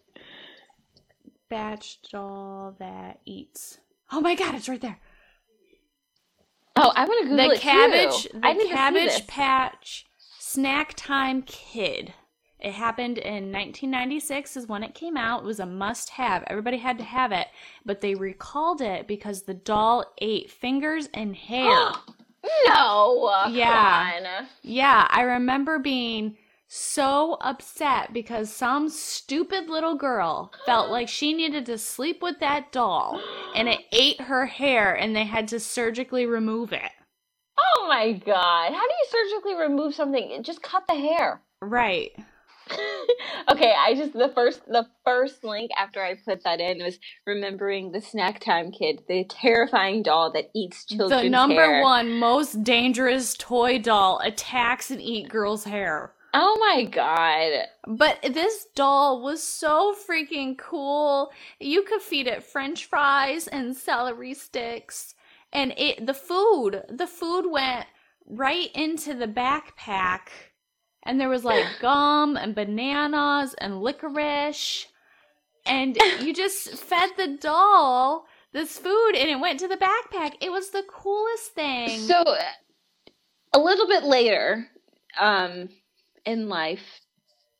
Patch 1.49 1.99
doll 2.11 2.77
that 2.79 3.21
eats. 3.25 3.79
Oh 4.13 4.21
my 4.21 4.35
god, 4.35 4.55
it's 4.55 4.69
right 4.69 4.81
there. 4.81 4.99
Oh, 6.77 6.93
I 6.95 7.05
want 7.05 7.25
to 7.25 7.29
Google 7.31 7.49
the 7.49 7.55
it 7.55 7.61
cabbage, 7.61 8.23
too. 8.25 8.41
I 8.43 8.55
the 8.55 8.61
see 8.61 8.69
cabbage 8.69 9.27
patch 9.27 10.07
snack 10.39 10.95
time 10.97 11.43
kid. 11.43 12.15
It 12.63 12.73
happened 12.73 13.19
in 13.19 13.53
1996 13.53 14.57
is 14.57 14.67
when 14.67 14.83
it 14.83 14.95
came 14.95 15.17
out. 15.17 15.43
It 15.43 15.47
was 15.47 15.61
a 15.61 15.67
must 15.67 16.11
have. 16.11 16.45
Everybody 16.47 16.79
had 16.79 16.99
to 16.99 17.05
have 17.05 17.33
it, 17.33 17.49
but 17.85 18.01
they 18.01 18.15
recalled 18.15 18.81
it 18.81 19.07
because 19.07 19.43
the 19.43 19.55
doll 19.55 20.05
ate 20.19 20.51
fingers 20.51 21.09
and 21.15 21.35
hair. 21.35 21.93
no. 22.67 23.47
Yeah. 23.51 24.47
yeah, 24.63 25.07
I 25.11 25.23
remember 25.23 25.79
being 25.79 26.37
so 26.73 27.37
upset 27.41 28.13
because 28.13 28.53
some 28.53 28.89
stupid 28.89 29.69
little 29.69 29.97
girl 29.97 30.53
felt 30.67 30.89
like 30.89 31.09
she 31.09 31.33
needed 31.33 31.67
to 31.67 31.77
sleep 31.77 32.23
with 32.23 32.39
that 32.39 32.71
doll 32.71 33.21
and 33.57 33.69
it 33.69 33.81
ate 33.91 34.21
her 34.21 34.47
hair 34.47 34.95
and 34.95 35.17
they 35.17 35.25
had 35.25 35.49
to 35.49 35.59
surgically 35.59 36.27
remove 36.27 36.73
it. 36.73 36.93
Oh 37.59 37.87
my 37.89 38.13
god. 38.13 38.73
How 38.73 38.87
do 38.87 38.95
you 38.95 39.07
surgically 39.11 39.57
remove 39.57 39.95
something? 39.95 40.43
Just 40.45 40.63
cut 40.63 40.85
the 40.87 40.95
hair. 40.95 41.43
Right. 41.61 42.13
okay, 43.51 43.75
I 43.79 43.95
just 43.97 44.13
the 44.13 44.31
first 44.35 44.67
the 44.67 44.87
first 45.05 45.45
link 45.45 45.71
after 45.79 46.03
I 46.03 46.15
put 46.15 46.45
that 46.45 46.61
in 46.61 46.83
was 46.83 46.99
remembering 47.27 47.93
the 47.93 48.01
snack 48.01 48.41
time 48.41 48.71
kid, 48.73 49.03
the 49.09 49.25
terrifying 49.25 50.03
doll 50.03 50.33
that 50.33 50.51
eats 50.55 50.85
children's 50.85 51.23
the 51.23 51.31
number 51.31 51.55
hair. 51.55 51.83
one 51.83 52.13
most 52.19 52.63
dangerous 52.63 53.35
toy 53.35 53.79
doll 53.79 54.21
attacks 54.25 54.91
and 54.91 55.01
eat 55.01 55.29
girls' 55.29 55.65
hair. 55.65 56.13
Oh 56.33 56.57
my 56.61 56.85
god. 56.85 57.67
But 57.87 58.21
this 58.23 58.67
doll 58.75 59.23
was 59.23 59.43
so 59.43 59.95
freaking 60.09 60.57
cool. 60.57 61.33
You 61.59 61.83
could 61.83 62.03
feed 62.03 62.29
it 62.29 62.45
french 62.45 62.87
fries 62.87 63.49
and 63.49 63.77
celery 63.77 64.35
sticks. 64.35 65.15
And 65.53 65.75
it 65.77 66.07
the 66.07 66.15
food, 66.15 66.85
the 66.89 67.09
food 67.09 67.51
went 67.51 67.87
right 68.27 68.71
into 68.75 69.15
the 69.15 69.27
backpack. 69.27 70.29
And 71.05 71.21
there 71.21 71.29
was 71.29 71.45
like 71.45 71.65
gum 71.81 72.37
and 72.37 72.55
bananas 72.55 73.55
and 73.59 73.81
licorice. 73.83 74.87
And 75.67 75.97
you 76.21 76.35
just 76.35 76.71
fed 76.77 77.11
the 77.17 77.39
doll 77.41 78.27
this 78.53 78.79
food 78.79 79.13
and 79.15 79.31
it 79.31 79.41
went 79.41 79.61
to 79.61 79.69
the 79.69 79.77
backpack. 79.77 80.35
It 80.41 80.51
was 80.51 80.71
the 80.71 80.83
coolest 80.91 81.55
thing. 81.55 82.01
So 82.01 82.25
a 83.55 83.59
little 83.59 83.87
bit 83.87 84.05
later, 84.05 84.67
um, 85.19 85.69
in 86.27 86.49
life, 86.49 86.83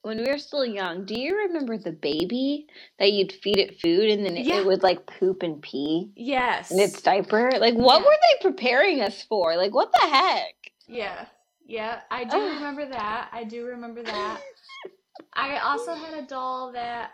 when 0.03 0.19
we 0.19 0.31
were 0.31 0.39
still 0.39 0.65
young, 0.65 1.05
do 1.05 1.19
you 1.19 1.37
remember 1.37 1.77
the 1.77 1.93
baby 1.93 2.67
that 2.99 3.13
you'd 3.13 3.33
feed 3.33 3.59
it 3.59 3.81
food 3.81 4.11
and 4.11 4.25
then 4.25 4.37
it, 4.37 4.47
Yeah. 4.47 4.61
it 4.61 4.67
would 4.67 4.83
like 4.83 5.07
poop 5.07 5.43
and 5.43 5.61
pee 5.63 6.11
yes. 6.17 6.71
in 6.71 6.79
its 6.79 7.03
diaper? 7.03 7.51
Like, 7.59 7.75
what 7.75 8.01
Yeah. 8.01 8.07
were 8.07 8.17
they 8.23 8.51
preparing 8.51 9.01
us 9.03 9.23
for? 9.25 9.57
Like, 9.57 9.75
what 9.75 9.93
the 9.93 10.09
heck? 10.09 10.55
Yeah, 10.89 11.27
yeah, 11.71 12.01
I 12.11 12.25
do 12.25 12.37
remember 12.37 12.85
that. 12.87 13.29
I 13.33 13.45
do 13.45 13.65
remember 13.65 14.03
that. 14.03 14.41
I 15.35 15.59
also 15.59 15.95
had 15.95 16.15
a 16.19 16.27
doll 16.27 16.73
that 16.73 17.13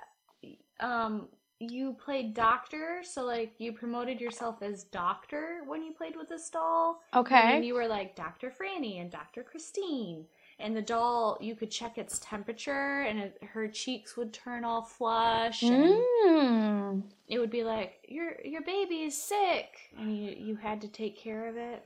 um 0.80 1.28
you 1.58 1.94
played 1.94 2.34
doctor, 2.34 3.00
so 3.02 3.24
like 3.24 3.54
you 3.58 3.72
promoted 3.72 4.20
yourself 4.20 4.62
as 4.62 4.84
doctor 4.84 5.60
when 5.66 5.82
you 5.82 5.92
played 5.92 6.16
with 6.16 6.28
this 6.28 6.48
doll. 6.50 7.00
Okay. 7.14 7.56
And 7.56 7.64
you 7.64 7.74
were 7.74 7.86
like 7.86 8.14
Dr. 8.16 8.50
Franny 8.50 9.00
and 9.00 9.10
Dr. 9.10 9.42
Christine. 9.42 10.24
And 10.58 10.74
the 10.74 10.82
doll, 10.82 11.36
you 11.40 11.54
could 11.54 11.70
check 11.70 11.98
its 11.98 12.18
temperature 12.18 13.02
and 13.02 13.18
it, 13.18 13.38
her 13.52 13.68
cheeks 13.68 14.16
would 14.16 14.32
turn 14.32 14.64
all 14.64 14.82
flush 14.82 15.62
and 15.62 15.94
Mm. 16.26 17.02
it 17.28 17.38
would 17.38 17.50
be 17.50 17.62
like 17.62 18.00
your 18.08 18.40
your 18.44 18.62
baby 18.62 19.02
is 19.02 19.20
sick 19.22 19.90
and 19.98 20.16
you 20.16 20.30
you 20.32 20.56
had 20.56 20.80
to 20.80 20.88
take 20.88 21.18
care 21.18 21.46
of 21.46 21.56
it. 21.58 21.84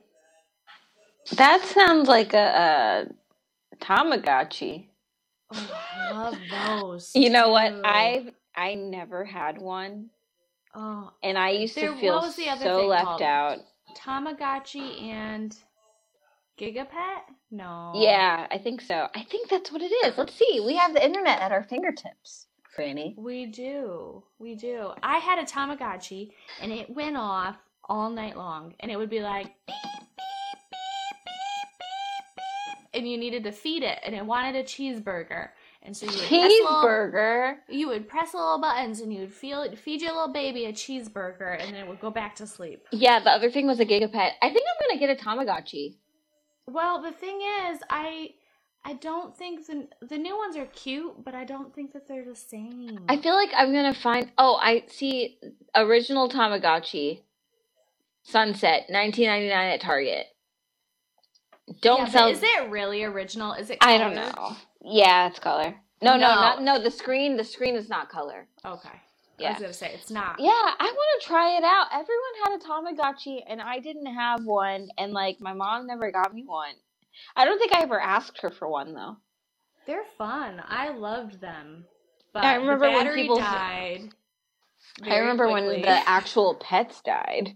That 1.37 1.65
sounds 1.65 2.09
like 2.09 2.35
a, 2.35 3.09
a 3.73 3.77
Tamagotchi. 3.85 4.87
Oh, 5.53 5.71
I 5.97 6.13
love 6.13 6.37
those. 6.51 7.13
You 7.15 7.31
know 7.31 7.51
what? 7.51 7.71
too. 7.71 7.83
I've 7.85 8.31
I 8.57 8.75
never 8.75 9.25
had 9.25 9.59
one, 9.61 10.11
Oh, 10.75 11.13
and 11.23 11.39
I 11.39 11.51
used 11.51 11.77
There- 11.77 11.87
to 11.87 11.93
what 11.93 12.01
feel 12.01 12.15
was 12.21 12.37
the 12.37 12.49
other 12.49 12.65
so 12.65 12.79
thing 12.81 12.89
left 12.89 13.05
called? 13.07 13.23
out. 13.23 13.59
Tamagotchi 13.97 15.03
and 15.05 15.57
Gigapet? 16.59 17.23
No. 17.51 17.93
Yeah, 17.97 18.47
I 18.51 18.59
think 18.59 18.81
so. 18.81 19.09
I 19.15 19.23
think 19.25 19.49
that's 19.49 19.73
what 19.73 19.83
it 19.83 19.93
is. 20.07 20.17
Let's 20.19 20.35
see. 20.35 20.61
We 20.65 20.77
have 20.77 20.95
the 20.95 21.05
internet 21.05 21.41
at 21.41 21.53
our 21.53 21.65
fingertips, 21.65 22.47
Franny. 22.77 23.15
We 23.17 23.47
do. 23.47 24.23
We 24.39 24.55
do. 24.55 24.93
I 25.03 25.19
had 25.19 25.39
a 25.39 25.45
Tamagotchi 25.45 26.31
and 26.63 26.73
it 26.73 26.91
went 26.91 27.17
off 27.17 27.57
all 27.89 28.11
night 28.11 28.37
long 28.37 28.75
and 28.81 28.91
it 28.93 28.97
would 28.97 29.11
be 29.11 29.21
like 29.21 29.55
And 33.01 33.11
you 33.11 33.17
needed 33.17 33.45
to 33.45 33.53
feed 33.53 33.83
it 33.83 33.99
and 34.05 34.15
it 34.15 34.27
wanted 34.27 34.57
a 34.57 34.63
cheeseburger. 34.63 35.49
And 35.83 35.97
so 35.97 36.05
you 36.05 36.13
would 36.13 36.29
press 36.29 36.53
little, 36.53 36.67
Cheeseburger. 36.67 37.57
you 37.71 37.89
would 37.89 38.07
press 38.07 38.33
the 38.33 38.37
little 38.37 38.61
buttons 38.61 39.01
and 39.01 39.11
you 39.11 39.21
would 39.21 39.33
feel 39.33 39.75
feed 39.75 40.03
your 40.03 40.13
little 40.13 40.35
baby 40.35 40.67
a 40.67 40.73
cheeseburger 40.75 41.59
and 41.59 41.75
then 41.75 41.83
it 41.83 41.89
would 41.89 41.99
go 41.99 42.11
back 42.11 42.37
to 42.37 42.47
sleep. 42.47 42.87
Yeah, 42.93 43.19
the 43.21 43.31
other 43.31 43.51
thing 43.51 43.67
was 43.67 43.81
a 43.81 43.87
Gigapet. 43.87 44.33
I 44.43 44.51
think 44.51 44.67
I'm 44.69 44.89
gonna 44.89 45.01
get 45.01 45.09
a 45.09 45.25
Tamagotchi. 45.25 45.97
Well, 46.67 47.01
the 47.01 47.13
thing 47.13 47.41
is, 47.41 47.81
I 47.89 48.35
I 48.85 48.93
don't 48.93 49.35
think 49.35 49.67
the 49.67 49.89
the 50.07 50.19
new 50.19 50.37
ones 50.37 50.59
are 50.59 50.67
cute, 50.67 51.25
but 51.25 51.35
I 51.35 51.45
don't 51.47 51.75
think 51.75 51.95
that 51.95 52.07
they're 52.07 52.27
the 52.27 52.37
same. 52.37 53.07
I 53.09 53.17
feel 53.17 53.35
like 53.35 53.51
I'm 53.57 53.73
gonna 53.73 53.95
find. 53.95 54.31
Oh, 54.37 54.59
I 54.61 54.85
see. 54.89 55.39
Original 55.75 56.29
Tamagotchi. 56.29 57.23
Sunset, 58.23 58.87
19.99 58.93 59.51
at 59.51 59.81
Target. 59.81 60.27
Don't 61.81 62.01
yeah, 62.07 62.09
sell. 62.09 62.29
Is 62.29 62.43
it 62.43 62.71
really 62.71 63.05
original? 63.05 63.53
Is 63.55 63.71
it? 63.71 63.79
I 63.81 63.99
don't 63.99 64.15
know. 64.15 64.57
Yeah, 64.83 65.29
it's 65.29 65.39
color. 65.39 65.75
No, 66.03 66.13
no, 66.13 66.19
No. 66.19 66.35
not 66.35 66.63
no. 66.63 66.83
The 66.83 66.91
screen, 66.91 67.37
the 67.37 67.45
screen 67.45 67.77
is 67.77 67.89
not 67.89 68.09
color. 68.09 68.47
Okay. 68.65 68.89
Yeah. 69.39 69.49
I 69.49 69.53
was 69.53 69.61
gonna 69.61 69.73
say 69.73 69.93
it's 69.95 70.11
not. 70.11 70.37
Yeah, 70.39 70.51
I 70.51 70.93
want 70.95 71.23
to 71.23 71.27
try 71.27 71.57
it 71.57 71.65
out. 71.65 71.87
Everyone 71.93 72.35
had 72.45 72.55
a 72.61 72.65
Tamagotchi, 73.03 73.43
and 73.49 73.61
I 73.61 73.79
didn't 73.79 74.07
have 74.07 74.45
one, 74.45 74.89
and 74.99 75.13
like 75.13 75.41
my 75.41 75.53
mom 75.53 75.87
never 75.87 76.11
got 76.11 76.35
me 76.35 76.45
one. 76.45 76.75
I 77.37 77.45
don't 77.45 77.59
think 77.59 77.73
I 77.73 77.83
ever 77.83 78.01
asked 78.01 78.41
her 78.43 78.51
for 78.51 78.69
one 78.69 78.95
though. 78.95 79.17
They're 79.87 80.05
fun. 80.19 80.63
I 80.67 80.91
loved 80.91 81.41
them. 81.41 81.85
But 82.33 82.45
I 82.45 82.55
remember 82.57 82.87
the 82.87 82.93
when 82.93 83.15
people- 83.15 83.37
died. 83.39 84.11
I 85.03 85.19
remember 85.19 85.49
when 85.49 85.67
the 85.83 85.89
actual 86.09 86.55
pets 86.55 87.01
died. 87.01 87.55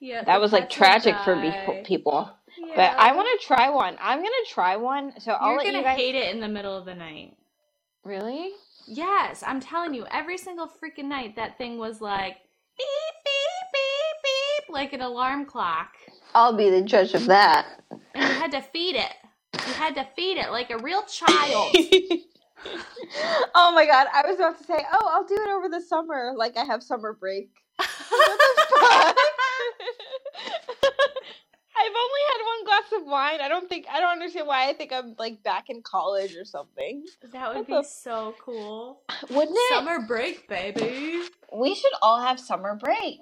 yeah, 0.00 0.24
That 0.24 0.40
was 0.40 0.52
like 0.52 0.70
tragic 0.70 1.14
for 1.24 1.36
people. 1.84 2.30
Yeah. 2.78 2.94
But 2.94 3.00
I 3.00 3.14
want 3.14 3.28
to 3.40 3.46
try 3.46 3.70
one. 3.70 3.96
I'm 4.00 4.18
gonna 4.18 4.30
try 4.48 4.76
one. 4.76 5.12
So 5.20 5.32
I'll 5.32 5.50
You're 5.50 5.58
let 5.58 5.66
gonna 5.66 5.78
you 5.78 5.84
guys. 5.84 5.98
hate 5.98 6.14
it 6.14 6.34
in 6.34 6.40
the 6.40 6.48
middle 6.48 6.76
of 6.76 6.84
the 6.86 6.94
night. 6.94 7.36
Really? 8.04 8.52
Yes, 8.86 9.42
I'm 9.46 9.60
telling 9.60 9.94
you, 9.94 10.06
every 10.10 10.38
single 10.38 10.66
freaking 10.68 11.06
night 11.06 11.36
that 11.36 11.58
thing 11.58 11.78
was 11.78 12.00
like 12.00 12.36
beep 12.78 12.86
beep 13.24 13.72
beep 13.72 14.22
beep 14.24 14.74
like 14.74 14.92
an 14.94 15.02
alarm 15.02 15.44
clock. 15.46 15.90
I'll 16.34 16.54
be 16.56 16.70
the 16.70 16.82
judge 16.82 17.14
of 17.14 17.26
that. 17.26 17.66
And 18.14 18.24
you 18.24 18.40
had 18.40 18.52
to 18.52 18.62
feed 18.62 18.96
it. 18.96 19.12
You 19.66 19.72
had 19.74 19.94
to 19.96 20.06
feed 20.16 20.38
it 20.38 20.50
like 20.50 20.70
a 20.70 20.78
real 20.78 21.02
child. 21.04 21.74
oh 23.54 23.72
my 23.74 23.86
god! 23.86 24.06
I 24.12 24.22
was 24.26 24.36
about 24.36 24.58
to 24.58 24.64
say, 24.64 24.78
oh, 24.92 25.08
I'll 25.12 25.26
do 25.26 25.34
it 25.34 25.50
over 25.50 25.68
the 25.68 25.80
summer, 25.80 26.32
like 26.36 26.56
I 26.56 26.64
have 26.64 26.82
summer 26.82 27.12
break. 27.18 27.50
What 28.10 28.38
the 28.38 28.62
fuck? 28.70 29.16
I've 31.78 31.94
only 32.04 32.24
had 32.28 32.40
one 32.44 32.64
glass 32.64 32.88
of 32.97 32.97
wine. 33.08 33.40
I 33.40 33.48
don't 33.48 33.68
think 33.68 33.86
I 33.92 34.00
don't 34.00 34.12
understand 34.12 34.46
why 34.46 34.68
I 34.68 34.74
think 34.74 34.92
I'm 34.92 35.14
like 35.18 35.42
back 35.42 35.70
in 35.70 35.82
college 35.82 36.36
or 36.36 36.44
something. 36.44 37.04
that 37.32 37.48
would 37.48 37.58
What 37.58 37.66
be 37.66 37.72
so 37.84 38.34
cool. 38.40 39.02
Wouldn't 39.30 39.56
it? 39.58 39.74
Summer 39.74 40.00
break, 40.06 40.48
baby. 40.48 41.22
We 41.52 41.74
should 41.74 41.92
all 42.02 42.20
have 42.20 42.40
summer 42.40 42.76
break. 42.76 43.20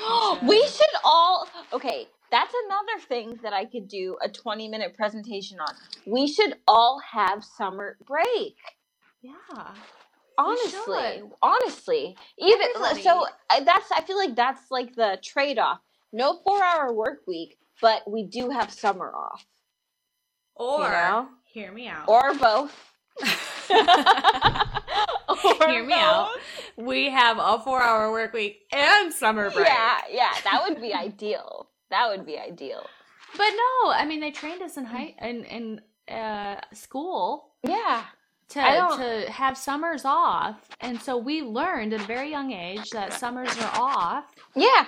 we 0.42 0.66
should 0.66 0.94
all. 1.04 1.48
Okay, 1.72 2.06
that's 2.30 2.54
another 2.66 3.04
thing 3.08 3.38
that 3.42 3.52
I 3.52 3.64
could 3.66 3.88
do 3.88 4.16
a 4.22 4.28
20 4.28 4.68
minute 4.68 4.94
presentation 4.94 5.58
on. 5.60 5.74
We 6.06 6.26
should 6.26 6.54
all 6.68 7.00
have 7.12 7.44
summer 7.44 7.96
break. 8.06 8.56
Yeah. 9.22 9.74
Honestly, 10.38 11.22
honestly, 11.42 12.16
even 12.38 12.68
Everybody. 12.76 13.02
so, 13.02 13.26
I- 13.50 13.60
that's 13.60 13.90
I 13.92 14.02
feel 14.02 14.16
like 14.18 14.34
that's 14.34 14.70
like 14.70 14.94
the 14.96 15.18
trade 15.22 15.58
off. 15.58 15.78
No 16.12 16.40
four 16.44 16.62
hour 16.62 16.92
work 16.92 17.20
week, 17.26 17.58
but 17.80 18.08
we 18.10 18.24
do 18.24 18.50
have 18.50 18.70
summer 18.72 19.12
off, 19.14 19.44
Or 20.56 20.82
you 20.84 20.88
know, 20.90 21.28
hear 21.44 21.72
me 21.72 21.88
out. 21.88 22.08
or 22.08 22.34
both. 22.34 22.72
Or 23.70 23.76
Hear 25.68 25.84
me 25.84 25.94
out. 25.94 26.28
we 26.76 27.10
have 27.10 27.38
a 27.40 27.58
four 27.62 27.82
hour 27.82 28.10
work 28.12 28.32
week 28.32 28.62
and 28.72 29.12
summer 29.12 29.50
break. 29.50 29.66
Yeah, 29.66 29.98
yeah, 30.10 30.32
that 30.44 30.62
would 30.68 30.80
be 30.80 30.92
ideal. 30.94 31.68
That 31.90 32.08
would 32.08 32.24
be 32.26 32.38
ideal. 32.38 32.84
But 33.36 33.50
no, 33.50 33.90
I 33.92 34.04
mean 34.06 34.20
they 34.20 34.30
trained 34.30 34.62
us 34.62 34.76
in 34.76 34.84
high 34.84 35.14
in 35.20 35.44
in 35.44 35.80
uh, 36.14 36.60
school 36.72 37.52
Yeah. 37.66 38.04
to 38.50 38.60
to 38.60 39.32
have 39.32 39.56
summers 39.58 40.04
off, 40.04 40.68
and 40.80 41.00
so 41.00 41.16
we 41.16 41.42
learned 41.42 41.92
at 41.94 42.00
a 42.02 42.04
very 42.04 42.30
young 42.30 42.52
age 42.52 42.90
that 42.90 43.12
summers 43.12 43.56
are 43.58 43.72
off. 43.80 44.24
Yeah. 44.54 44.86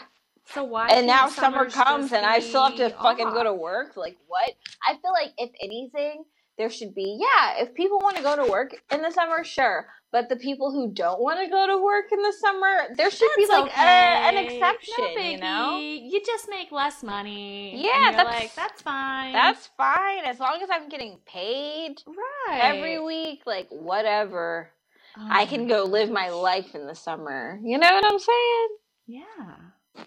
So 0.53 0.65
why? 0.65 0.89
and 0.89 1.07
now 1.07 1.23
can't 1.23 1.33
summer 1.33 1.71
summers 1.71 1.75
comes 1.75 2.11
just 2.11 2.15
and 2.15 2.27
I 2.27 2.41
still 2.41 2.65
have 2.65 2.77
to 2.77 2.89
be 2.91 2.95
fucking 3.03 3.31
go 3.31 3.43
to 3.45 3.53
work. 3.55 3.97
Like 3.97 4.17
what? 4.27 4.51
I 4.87 4.93
feel 4.95 5.13
like 5.13 5.33
if 5.39 5.51
anything, 5.61 6.25
there 6.59 6.71
should 6.71 6.95
be 6.95 7.19
yeah. 7.21 7.63
If 7.63 7.75
people 7.75 7.99
want 7.99 8.17
to 8.17 8.23
go 8.23 8.37
to 8.37 8.51
work 8.51 8.75
in 8.93 9.03
the 9.03 9.11
summer, 9.11 9.45
sure. 9.45 9.87
But 10.13 10.29
the 10.29 10.37
people 10.37 10.71
who 10.71 10.93
don't 10.95 11.21
want 11.21 11.41
to 11.45 11.51
go 11.51 11.67
to 11.67 11.77
work 11.83 12.07
in 12.13 12.23
the 12.23 12.33
summer, 12.41 12.95
there 12.97 13.11
should 13.11 13.29
be 13.37 13.45
That's 13.47 13.61
like 13.65 13.77
a, 13.77 13.81
an 13.81 14.37
okay. 14.37 14.55
exception. 14.57 14.95
No 15.15 15.21
you 15.21 15.37
know. 15.39 15.79
You 15.79 16.23
just 16.25 16.49
make 16.49 16.71
less 16.73 17.03
money. 17.03 17.73
and 17.73 17.81
Yeah, 17.83 18.03
you're 18.05 18.13
that's- 18.13 18.41
like 18.41 18.55
that's 18.55 18.81
fine. 18.83 19.33
that's 19.33 19.67
fine 19.77 20.25
as 20.25 20.39
long 20.39 20.61
as 20.63 20.71
I'm 20.73 20.89
getting 20.89 21.19
paid 21.27 21.97
right. 22.07 22.61
every 22.63 23.01
week. 23.01 23.41
Like 23.47 23.67
whatever, 23.71 24.71
Oh 25.19 25.27
I 25.29 25.45
can 25.47 25.63
um, 25.63 25.69
go 25.69 25.85
live 25.85 26.09
my 26.11 26.31
life 26.31 26.75
in 26.75 26.87
the 26.87 26.95
summer. 26.95 27.59
You 27.63 27.77
know 27.79 27.93
what 27.93 28.05
I'm 28.07 28.19
saying? 28.19 28.69
Yeah. 29.09 29.57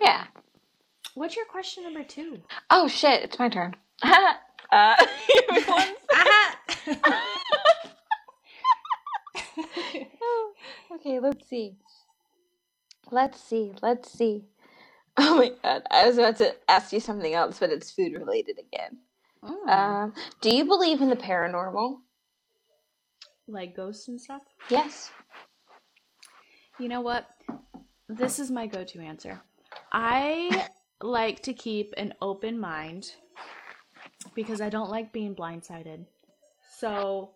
Yeah. 0.02 0.26
What's 1.16 1.36
your 1.36 1.46
question 1.46 1.84
number 1.84 2.04
two? 2.04 2.40
Oh 2.70 2.88
shit! 2.88 3.24
It's 3.24 3.40
my 3.40 3.50
turn. 3.50 3.76
uh, 4.04 4.26
everyone's- 5.52 5.98
okay, 10.94 11.20
let's 11.20 11.48
see. 11.48 11.76
Let's 13.12 13.42
see. 13.42 13.74
Let's 13.82 14.12
see. 14.12 14.46
Oh 15.18 15.38
my 15.38 15.52
god, 15.64 15.84
I 15.92 16.08
was 16.08 16.18
about 16.18 16.38
to 16.38 16.56
ask 16.70 16.94
you 16.94 17.00
something 17.00 17.34
else, 17.34 17.60
but 17.60 17.72
it's 17.72 17.92
food 17.92 18.14
related 18.14 18.58
again. 18.60 19.00
Mm. 19.44 19.70
Um, 19.70 20.14
do 20.42 20.56
you 20.56 20.66
believe 20.66 21.02
in 21.02 21.10
the 21.10 21.16
paranormal? 21.16 21.98
like 23.50 23.76
ghosts 23.76 24.08
and 24.08 24.22
stuff. 24.22 24.44
Yes. 24.70 25.12
You 26.80 26.88
know 26.88 27.02
what? 27.02 27.28
This 28.08 28.40
is 28.40 28.52
my 28.52 28.68
go-to 28.68 29.00
answer. 29.00 29.42
I 29.92 30.68
like 31.02 31.42
to 31.44 31.54
keep 31.54 31.94
an 31.98 32.14
open 32.22 32.60
mind 32.60 33.14
because 34.36 34.62
I 34.62 34.70
don't 34.70 34.90
like 34.90 35.12
being 35.12 35.36
blindsided. 35.36 36.06
So 36.78 37.32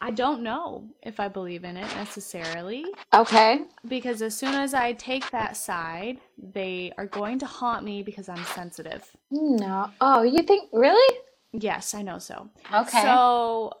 I 0.00 0.10
don't 0.10 0.42
know 0.42 0.84
if 1.02 1.18
I 1.20 1.28
believe 1.28 1.64
in 1.64 1.76
it 1.76 1.86
necessarily 1.96 2.84
Okay. 3.14 3.60
because 3.88 4.20
as 4.22 4.36
soon 4.36 4.54
as 4.54 4.74
I 4.74 4.92
take 4.92 5.30
that 5.30 5.56
side, 5.56 6.18
they 6.38 6.92
are 6.98 7.06
going 7.06 7.38
to 7.40 7.46
haunt 7.46 7.84
me 7.84 8.02
because 8.02 8.28
I'm 8.28 8.44
sensitive. 8.44 9.10
No. 9.30 9.90
Oh, 10.00 10.22
you 10.22 10.42
think 10.42 10.68
really? 10.72 11.18
Yes, 11.52 11.94
I 11.94 12.02
know 12.02 12.18
so. 12.18 12.50
Okay. 12.74 13.02
So 13.02 13.72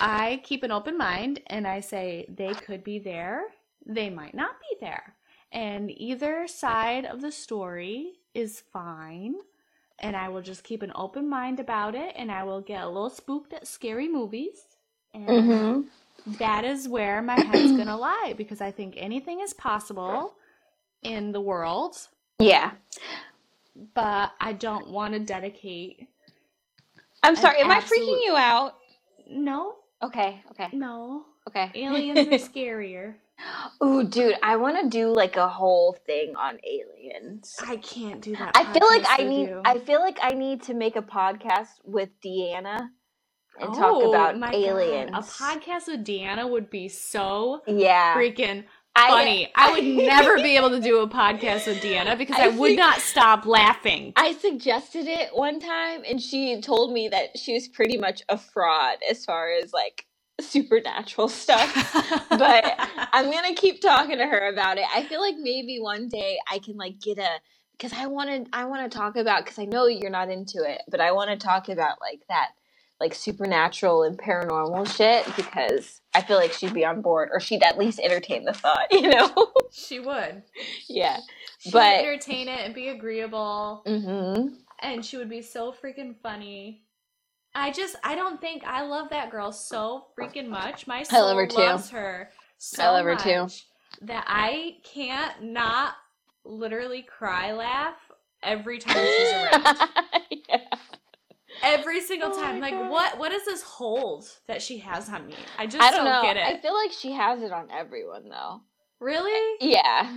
I 0.00 0.40
keep 0.44 0.62
an 0.62 0.72
open 0.72 0.96
mind 0.96 1.40
and 1.48 1.66
I 1.66 1.80
say 1.80 2.26
they 2.34 2.54
could 2.54 2.82
be 2.82 2.98
there, 2.98 3.42
they 3.86 4.08
might 4.08 4.34
not 4.34 4.52
be 4.60 4.76
there. 4.80 5.14
And 5.52 5.90
either 5.90 6.46
side 6.46 7.04
of 7.04 7.20
the 7.20 7.32
story 7.32 8.14
is 8.34 8.62
fine. 8.72 9.36
And 10.00 10.14
I 10.16 10.28
will 10.28 10.42
just 10.42 10.62
keep 10.64 10.82
an 10.82 10.92
open 10.94 11.28
mind 11.28 11.58
about 11.58 11.94
it 11.94 12.14
and 12.16 12.30
I 12.30 12.44
will 12.44 12.60
get 12.60 12.84
a 12.84 12.88
little 12.88 13.10
spooked 13.10 13.52
at 13.52 13.66
scary 13.66 14.08
movies. 14.08 14.60
And 15.12 15.28
mm-hmm. 15.28 16.32
that 16.38 16.64
is 16.64 16.88
where 16.88 17.20
my 17.22 17.40
head's 17.40 17.72
gonna 17.76 17.96
lie 18.10 18.34
because 18.36 18.60
I 18.60 18.70
think 18.70 18.94
anything 18.96 19.40
is 19.40 19.54
possible 19.54 20.34
in 21.02 21.32
the 21.32 21.40
world, 21.40 21.96
Yeah. 22.38 22.72
but 23.94 24.32
I 24.40 24.52
don't 24.52 24.90
want 24.90 25.14
to 25.14 25.20
dedicate. 25.20 26.08
I'm 27.22 27.34
sorry. 27.36 27.60
Am 27.60 27.70
I 27.70 27.80
freaking 27.80 28.22
you 28.24 28.36
out? 28.36 28.74
No, 29.28 29.74
Okay. 30.02 30.40
Okay. 30.52 30.68
no. 30.72 31.24
Okay. 31.48 31.70
Aliens 31.74 32.18
are 32.18 32.48
scarier. 32.48 33.14
Ooh, 33.82 34.04
dude, 34.04 34.36
I 34.42 34.56
want 34.56 34.82
to 34.82 34.88
do 34.88 35.08
like 35.12 35.36
a 35.36 35.48
whole 35.48 35.96
thing 36.06 36.34
on 36.36 36.58
aliens. 36.64 37.56
I 37.66 37.76
can't 37.76 38.20
do 38.20 38.34
that. 38.36 38.52
I 38.56 38.64
feel 38.72 38.86
like 38.88 39.02
podcast 39.02 39.06
I 39.20 39.22
with 39.22 39.28
need. 39.28 39.48
you. 39.48 39.62
I 39.64 39.78
feel 39.78 40.00
like 40.00 40.18
I 40.20 40.30
need 40.30 40.62
to 40.64 40.74
make 40.74 40.96
a 40.96 41.02
podcast 41.02 41.68
with 41.84 42.08
Deanna 42.24 42.88
and 43.60 43.74
talk 43.74 43.94
Oh, 43.96 44.10
about 44.10 44.38
my 44.38 44.50
God. 44.50 44.54
aliens. 44.56 45.10
A 45.14 45.20
podcast 45.22 45.86
with 45.88 46.04
Deanna 46.04 46.48
would 46.50 46.70
be 46.70 46.88
so 46.88 47.62
Yeah, 47.66 48.14
freaking 48.16 48.64
I- 48.96 49.08
funny. 49.08 49.52
I, 49.54 49.72
would 49.72 49.84
never 50.06 50.36
be 50.36 50.56
able 50.56 50.70
to 50.70 50.80
do 50.80 51.00
a 51.00 51.08
podcast 51.08 51.66
with 51.68 51.80
Deanna 51.80 52.18
because 52.18 52.36
I, 52.38 52.46
I 52.46 52.48
would 52.48 52.68
think- 52.70 52.78
not 52.80 52.98
stop 52.98 53.46
laughing. 53.46 54.12
I 54.16 54.32
suggested 54.32 55.06
it 55.06 55.30
one 55.32 55.60
time, 55.60 56.02
and 56.08 56.20
she 56.20 56.60
told 56.60 56.92
me 56.92 57.08
that 57.08 57.38
she 57.38 57.54
was 57.54 57.68
pretty 57.68 57.96
much 57.96 58.22
a 58.28 58.36
fraud 58.36 58.98
as 59.08 59.24
far 59.24 59.52
as 59.52 59.72
like 59.72 60.04
supernatural 60.40 61.28
stuff. 61.28 61.72
but 62.30 62.74
I'm 63.12 63.30
gonna 63.30 63.54
keep 63.54 63.80
talking 63.80 64.18
to 64.18 64.26
her 64.26 64.48
about 64.48 64.78
it. 64.78 64.84
I 64.94 65.02
feel 65.04 65.20
like 65.20 65.36
maybe 65.38 65.78
one 65.80 66.08
day 66.08 66.38
I 66.50 66.58
can 66.58 66.76
like 66.76 67.00
get 67.00 67.18
a 67.18 67.28
because 67.72 67.92
I 67.92 68.06
want 68.06 68.30
to 68.30 68.50
I 68.56 68.64
want 68.66 68.90
to 68.90 68.96
talk 68.98 69.16
about 69.16 69.44
because 69.44 69.58
I 69.58 69.64
know 69.64 69.86
you're 69.86 70.10
not 70.10 70.30
into 70.30 70.62
it, 70.64 70.82
but 70.88 71.00
I 71.00 71.12
want 71.12 71.30
to 71.30 71.36
talk 71.36 71.68
about 71.68 72.00
like 72.00 72.20
that 72.28 72.50
like 73.00 73.14
supernatural 73.14 74.02
and 74.02 74.18
paranormal 74.18 74.84
shit 74.96 75.24
because 75.36 76.00
I 76.14 76.20
feel 76.22 76.36
like 76.36 76.52
she'd 76.52 76.74
be 76.74 76.84
on 76.84 77.00
board 77.00 77.28
or 77.32 77.38
she'd 77.38 77.62
at 77.62 77.78
least 77.78 78.00
entertain 78.00 78.44
the 78.44 78.52
thought, 78.52 78.86
you 78.90 79.02
know? 79.08 79.52
she 79.70 80.00
would. 80.00 80.42
yeah. 80.88 81.18
She 81.60 81.70
But- 81.70 81.98
would 81.98 82.06
entertain 82.08 82.48
it 82.48 82.58
and 82.64 82.74
be 82.74 82.88
agreeable, 82.88 83.84
Mm-hmm. 83.86 84.48
and 84.80 85.04
she 85.04 85.16
would 85.16 85.30
be 85.30 85.42
so 85.42 85.72
freaking 85.72 86.16
funny. 86.24 86.82
I 87.54 87.72
just, 87.72 87.96
I 88.04 88.14
don't 88.14 88.40
think 88.40 88.62
I 88.64 88.82
love 88.82 89.10
that 89.10 89.30
girl 89.30 89.52
so 89.52 90.06
freaking 90.18 90.48
much. 90.48 90.86
My 90.86 91.02
soul 91.02 91.26
love 91.26 91.36
her 91.36 91.46
too. 91.46 91.56
loves 91.56 91.90
her 91.90 92.30
so 92.58 92.82
I 92.82 92.90
love 92.90 93.04
her 93.04 93.16
too. 93.16 93.42
much 93.42 93.66
that 94.02 94.24
I 94.26 94.76
can't 94.84 95.42
not 95.42 95.94
literally 96.44 97.02
cry 97.02 97.52
laugh 97.52 97.96
every 98.42 98.78
time 98.78 99.06
she's 99.06 99.32
around. 99.32 99.88
yeah. 100.48 100.58
every 101.62 102.00
single 102.00 102.30
Oh 102.32 102.40
time. 102.40 102.60
Like, 102.60 102.74
God. 102.74 102.90
what 102.90 103.18
what 103.18 103.32
is 103.32 103.44
this 103.44 103.62
hold 103.62 104.28
that 104.46 104.62
she 104.62 104.78
has 104.78 105.08
on 105.08 105.26
me? 105.26 105.34
I 105.58 105.66
just 105.66 105.82
I 105.82 105.90
don't 105.90 106.04
know. 106.04 106.22
get 106.22 106.36
it. 106.36 106.44
I 106.44 106.58
feel 106.60 106.74
like 106.74 106.92
she 106.92 107.12
has 107.12 107.42
it 107.42 107.52
on 107.52 107.70
everyone 107.70 108.28
though. 108.28 108.60
really? 109.00 109.56
Yeah. 109.60 110.12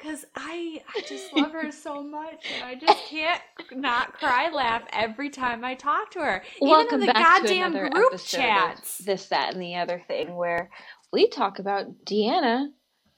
Because 0.00 0.24
I 0.34 0.82
I 0.96 1.00
just 1.02 1.32
love 1.34 1.52
her 1.52 1.70
so 1.82 2.02
much, 2.02 2.46
and 2.54 2.64
I 2.64 2.74
just 2.74 3.04
can't 3.06 3.40
not 3.72 4.14
cry 4.14 4.50
laugh 4.50 4.82
every 4.92 5.28
time 5.30 5.64
I 5.64 5.74
talk 5.74 6.10
to 6.12 6.20
her. 6.20 6.42
Welcome 6.60 7.02
Even 7.02 7.02
in 7.02 7.06
the 7.08 7.12
back 7.12 7.42
goddamn 7.42 7.72
to 7.72 7.78
another 7.78 7.90
group 7.90 8.12
episode 8.14 8.38
chats. 8.38 8.98
this, 8.98 9.26
that, 9.26 9.52
and 9.52 9.62
the 9.62 9.76
other 9.76 10.02
thing, 10.08 10.34
where 10.36 10.70
we 11.12 11.28
talk 11.28 11.58
about 11.58 11.86
Deanna 12.04 12.68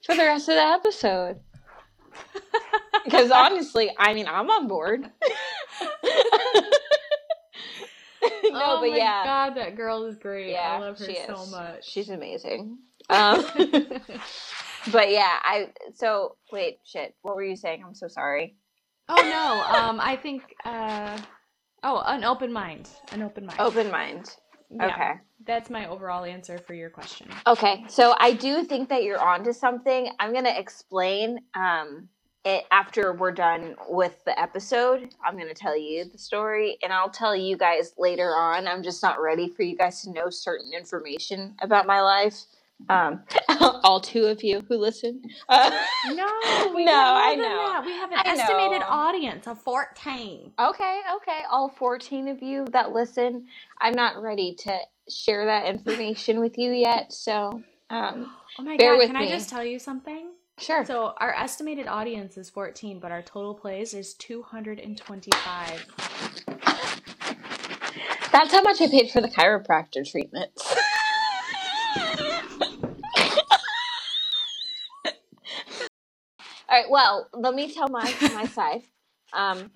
for 0.05 0.15
the 0.15 0.23
rest 0.23 0.49
of 0.49 0.55
the 0.55 0.61
episode. 0.61 1.39
Because 3.03 3.31
honestly, 3.31 3.91
I 3.99 4.13
mean, 4.13 4.27
I'm 4.27 4.49
on 4.49 4.67
board. 4.69 5.01
no, 5.01 5.09
oh 8.53 8.77
but 8.79 8.91
my 8.91 8.95
yeah, 8.95 9.23
god, 9.25 9.57
that 9.57 9.75
girl 9.75 10.05
is 10.05 10.15
great. 10.15 10.51
yeah, 10.51 10.77
I 10.77 10.79
love 10.79 10.97
her 10.99 11.13
so 11.27 11.45
much. 11.47 11.85
She's 11.85 12.09
amazing. 12.09 12.77
Um, 13.09 13.43
but 14.91 15.09
yeah, 15.11 15.39
I. 15.43 15.69
So 15.95 16.35
wait, 16.51 16.79
shit. 16.83 17.15
What 17.21 17.35
were 17.35 17.43
you 17.43 17.55
saying? 17.55 17.83
I'm 17.85 17.95
so 17.95 18.07
sorry. 18.07 18.55
oh 19.09 19.15
no, 19.15 19.79
um, 19.79 19.99
I 20.01 20.15
think 20.15 20.43
uh, 20.65 21.17
oh, 21.83 22.01
an 22.05 22.23
open 22.23 22.51
mind, 22.53 22.89
an 23.11 23.21
open 23.21 23.45
mind. 23.45 23.59
Open 23.59 23.91
mind. 23.91 24.35
Yeah, 24.69 24.87
Okay. 24.87 25.11
that's 25.45 25.69
my 25.69 25.87
overall 25.87 26.23
answer 26.25 26.57
for 26.57 26.73
your 26.73 26.89
question. 26.89 27.27
Okay, 27.45 27.85
so 27.87 28.15
I 28.19 28.33
do 28.33 28.63
think 28.63 28.89
that 28.89 29.03
you're 29.03 29.21
onto 29.21 29.53
something. 29.53 30.09
I'm 30.19 30.33
gonna 30.33 30.53
explain 30.57 31.39
um, 31.53 32.09
it 32.43 32.63
after 32.71 33.13
we're 33.13 33.33
done 33.33 33.75
with 33.87 34.23
the 34.25 34.39
episode. 34.39 35.13
I'm 35.23 35.37
gonna 35.37 35.53
tell 35.53 35.77
you 35.77 36.05
the 36.05 36.17
story, 36.17 36.77
and 36.81 36.91
I'll 36.91 37.09
tell 37.11 37.35
you 37.35 37.55
guys 37.55 37.93
later 37.99 38.29
on. 38.35 38.67
I'm 38.67 38.81
just 38.81 39.03
not 39.03 39.21
ready 39.21 39.47
for 39.47 39.61
you 39.61 39.75
guys 39.77 40.01
to 40.03 40.11
know 40.11 40.29
certain 40.31 40.71
information 40.73 41.55
about 41.61 41.85
my 41.85 42.01
life. 42.01 42.35
Um, 42.89 43.23
all 43.83 44.01
two 44.01 44.25
of 44.25 44.43
you 44.43 44.63
who 44.67 44.77
listen. 44.77 45.21
Uh, 45.49 45.71
No, 46.05 46.71
we 46.75 46.85
No, 46.85 46.93
I 46.93 47.35
know. 47.35 47.43
that. 47.43 47.83
We 47.85 47.93
have 47.93 48.11
an 48.11 48.17
I 48.19 48.31
estimated 48.33 48.81
know. 48.81 48.87
audience 48.89 49.47
of 49.47 49.61
14. 49.61 50.51
okay, 50.59 51.01
okay, 51.17 51.39
all 51.51 51.69
14 51.69 52.27
of 52.29 52.41
you 52.43 52.65
that 52.71 52.91
listen. 52.91 53.45
I'm 53.81 53.93
not 53.93 54.21
ready 54.21 54.55
to 54.61 54.77
share 55.09 55.45
that 55.45 55.65
information 55.67 56.39
with 56.39 56.57
you 56.57 56.71
yet, 56.71 57.13
so 57.13 57.61
um, 57.89 58.31
Oh 58.59 58.63
my 58.63 58.77
Bear 58.77 58.93
god, 58.93 59.07
can 59.07 59.17
me. 59.17 59.25
I 59.27 59.29
just 59.37 59.49
tell 59.49 59.63
you 59.63 59.79
something? 59.79 60.31
sure. 60.59 60.85
So, 60.85 61.13
our 61.17 61.33
estimated 61.35 61.87
audience 61.87 62.37
is 62.37 62.49
14, 62.49 62.99
but 62.99 63.11
our 63.11 63.21
total 63.23 63.53
plays 63.55 63.93
is 63.93 64.13
225. 64.15 65.85
That's 68.31 68.51
how 68.53 68.61
much 68.61 68.81
I 68.81 68.87
paid 68.87 69.11
for 69.11 69.21
the 69.21 69.29
chiropractor 69.29 70.09
treatments. 70.09 70.75
All 76.73 76.79
right. 76.79 76.89
Well, 76.89 77.29
let 77.35 77.53
me 77.53 77.71
tell 77.71 77.87
my 77.87 78.11
my 78.33 78.45
side. 78.45 78.81
Um, 79.31 79.69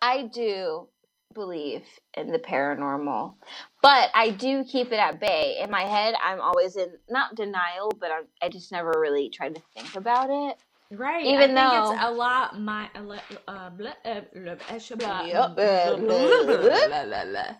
I 0.00 0.22
do 0.22 0.88
believe 1.34 1.82
in 2.16 2.32
the 2.32 2.38
paranormal, 2.38 3.34
but 3.82 4.08
I 4.14 4.30
do 4.30 4.64
keep 4.64 4.86
it 4.90 4.94
at 4.98 5.20
bay. 5.20 5.58
In 5.62 5.70
my 5.70 5.82
head, 5.82 6.14
I'm 6.24 6.40
always 6.40 6.76
in 6.76 6.94
not 7.10 7.34
denial, 7.34 7.92
but 8.00 8.10
I'm, 8.10 8.24
I 8.40 8.48
just 8.48 8.72
never 8.72 8.94
really 8.98 9.28
try 9.28 9.50
to 9.50 9.60
think 9.76 9.94
about 9.94 10.30
it. 10.30 10.56
Right. 10.96 11.26
Even 11.26 11.58
I 11.58 11.62
though- 11.68 11.88
think 11.90 12.00
it's 12.00 12.04
a 12.06 12.10
lot 12.10 12.58
my 12.58 12.88
uh, 12.94 13.02
blah, 13.02 13.18
uh, 13.48 13.70
blah, 13.70 13.92
uh, 14.06 14.20
blah, 14.34 14.52
uh, 14.70 14.78
sh- 14.78 14.92
blah, 14.96 15.24
Yup. 15.26 15.56
blah, 15.56 15.96
blah, 15.96 15.96
blah, 15.96 16.44
blah, 16.44 16.88
blah, 16.88 17.04
blah, 17.04 17.24
blah. 17.26 17.54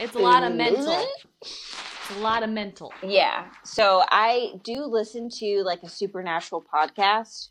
It's 0.00 0.14
a 0.16 0.18
lot 0.18 0.42
of 0.42 0.52
mental. 0.52 1.06
It's 1.42 2.16
a 2.16 2.18
lot 2.18 2.42
of 2.42 2.50
mental. 2.50 2.92
Yeah. 3.04 3.46
So 3.62 4.02
I 4.08 4.54
do 4.64 4.84
listen 4.84 5.28
to 5.38 5.62
like 5.64 5.84
a 5.84 5.88
supernatural 5.88 6.64
podcast, 6.74 7.50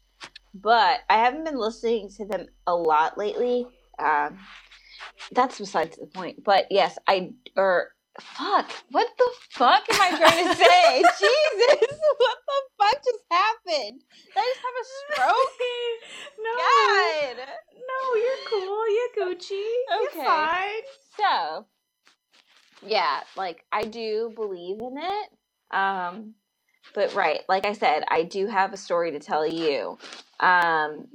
but 0.61 0.99
I 1.09 1.15
haven't 1.17 1.45
been 1.45 1.59
listening 1.59 2.09
to 2.17 2.25
them 2.25 2.47
a 2.65 2.75
lot 2.75 3.17
lately. 3.17 3.67
Um, 3.99 4.39
that's 5.31 5.57
besides 5.59 5.97
the 5.97 6.07
point. 6.07 6.43
But 6.43 6.67
yes, 6.69 6.97
I 7.07 7.31
or 7.55 7.91
fuck. 8.19 8.71
What 8.91 9.07
the 9.17 9.29
fuck 9.51 9.83
am 9.91 10.01
I 10.01 10.17
trying 10.17 10.47
to 10.47 10.55
say? 10.63 11.01
Jesus, 11.01 11.99
what 12.17 12.37
the 12.47 12.61
fuck 12.77 13.03
just 13.03 13.23
happened? 13.31 14.01
Did 14.33 14.37
I 14.37 14.53
just 14.53 14.59
have 14.65 14.77
a 14.81 14.85
stroke? 15.13 15.37
no, 16.39 16.55
God. 16.57 17.47
no, 17.75 18.15
you're 18.15 18.43
cool. 18.49 18.83
You're 18.89 19.27
Gucci. 19.27 20.07
Okay. 20.07 20.17
You're 20.17 20.25
fine. 20.25 20.83
So, 21.17 21.65
yeah, 22.85 23.21
like 23.35 23.65
I 23.71 23.83
do 23.83 24.31
believe 24.35 24.79
in 24.79 24.97
it. 24.97 25.75
Um, 25.75 26.35
but 26.93 27.13
right, 27.13 27.41
like 27.49 27.65
I 27.65 27.73
said, 27.73 28.03
I 28.07 28.23
do 28.23 28.47
have 28.47 28.73
a 28.73 28.77
story 28.77 29.11
to 29.11 29.19
tell 29.19 29.45
you. 29.45 29.97
Um, 30.39 31.07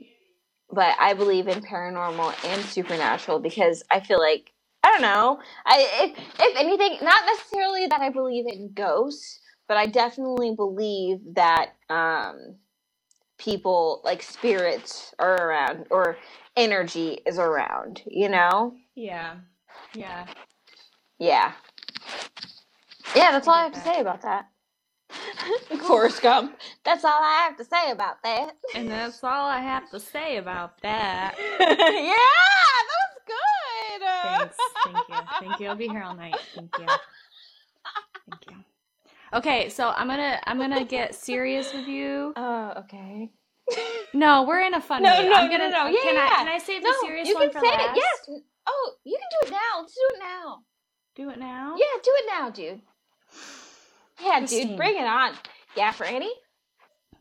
but 0.71 0.95
I 0.99 1.15
believe 1.15 1.49
in 1.49 1.61
paranormal 1.61 2.35
and 2.45 2.63
supernatural 2.65 3.41
because 3.41 3.83
I 3.91 4.01
feel 4.01 4.19
like 4.19 4.53
I 4.83 4.91
don't 4.91 5.03
know. 5.03 5.39
I 5.67 5.87
if 6.03 6.19
if 6.41 6.57
anything, 6.57 6.99
not 7.03 7.25
necessarily 7.27 7.87
that 7.87 8.01
I 8.01 8.09
believe 8.11 8.47
in 8.47 8.73
ghosts, 8.75 9.41
but 9.69 9.77
I 9.77 9.87
definitely 9.87 10.55
believe 10.55 11.19
that 11.35 11.73
um 11.89 12.57
people 13.39 14.01
like 14.05 14.23
spirits 14.23 15.15
are 15.19 15.49
around 15.49 15.87
or 15.91 16.17
energy 16.57 17.21
is 17.27 17.39
around, 17.39 18.03
you 18.07 18.29
know? 18.29 18.75
Yeah. 18.95 19.37
Yeah. 19.95 20.27
Yeah. 21.19 21.53
Yeah, 23.15 23.33
that's 23.33 23.49
all 23.49 23.55
I 23.55 23.65
have 23.65 23.73
to 23.73 23.81
say 23.81 24.01
about 24.01 24.23
that. 24.23 24.47
Forrest 25.87 26.23
Gump. 26.23 26.59
That's 26.85 27.05
all 27.05 27.11
I 27.23 27.47
have 27.49 27.57
to 27.59 27.65
say 27.65 27.91
about 27.91 28.23
that. 28.23 28.53
And 28.75 28.91
that's 28.91 29.23
all 29.25 29.47
I 29.47 29.61
have 29.61 29.91
to 29.91 30.01
say 30.01 30.37
about 30.39 30.81
that. 30.83 31.35
yeah, 31.61 31.67
that 31.69 32.85
was 32.89 33.19
good. 33.27 34.03
Thanks. 34.23 34.57
Thank 34.85 35.09
you. 35.09 35.15
Thank 35.41 35.61
you. 35.61 35.69
I'll 35.69 35.77
be 35.77 35.89
here 35.89 36.03
all 36.03 36.15
night. 36.15 36.37
Thank 36.55 36.71
you. 36.79 36.87
Thank 38.31 38.47
you. 38.51 38.57
Okay, 39.35 39.69
so 39.71 39.91
I'm 39.97 40.09
gonna 40.09 40.39
I'm 40.47 40.59
gonna 40.59 40.85
get 40.85 41.15
serious 41.15 41.73
with 41.73 41.89
you. 41.89 42.35
Oh, 42.43 42.73
okay. 42.79 43.31
No, 44.13 44.43
we're 44.43 44.61
in 44.63 44.75
a 44.75 44.81
fun 44.81 45.03
No, 45.03 45.11
no, 45.11 45.33
I'm 45.35 45.49
no, 45.49 45.57
gonna, 45.57 45.71
no, 45.71 45.85
no. 45.85 45.91
Yeah, 45.91 46.01
can 46.03 46.17
I 46.17 46.27
yeah. 46.27 46.35
can 46.37 46.49
I 46.49 46.59
save 46.59 46.83
No, 46.83 46.91
the 46.91 46.97
serious 47.07 47.29
you 47.29 47.35
one 47.35 47.45
can 47.51 47.53
for 47.53 47.61
say 47.61 47.71
last? 47.71 47.97
it. 47.97 48.03
Yes. 48.29 48.41
Oh, 48.67 48.93
you 49.05 49.19
can 49.19 49.29
do 49.41 49.49
it 49.49 49.51
now. 49.53 49.81
Let's 49.81 49.95
do 49.95 50.01
it 50.15 50.19
now. 50.19 50.59
Do 51.15 51.31
it 51.31 51.39
now. 51.39 51.75
Yeah, 51.79 52.01
do 52.03 52.11
it 52.15 52.25
now, 52.29 52.51
dude. 52.51 52.81
Yeah, 54.23 54.45
dude, 54.47 54.77
bring 54.77 54.97
it 54.97 55.07
on. 55.07 55.35
Yeah, 55.77 55.93
Franny. 55.93 56.31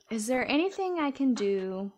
Is 0.10 0.28
there 0.28 0.47
anything 0.49 0.99
I 0.99 1.12
can 1.12 1.34
do 1.34 1.91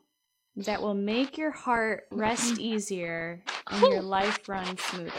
that 0.55 0.81
will 0.81 0.93
make 0.93 1.37
your 1.37 1.51
heart 1.51 2.03
rest 2.11 2.59
easier 2.59 3.43
and 3.71 3.81
your 3.91 4.01
life 4.03 4.47
run 4.47 4.77
smoother? 4.77 5.11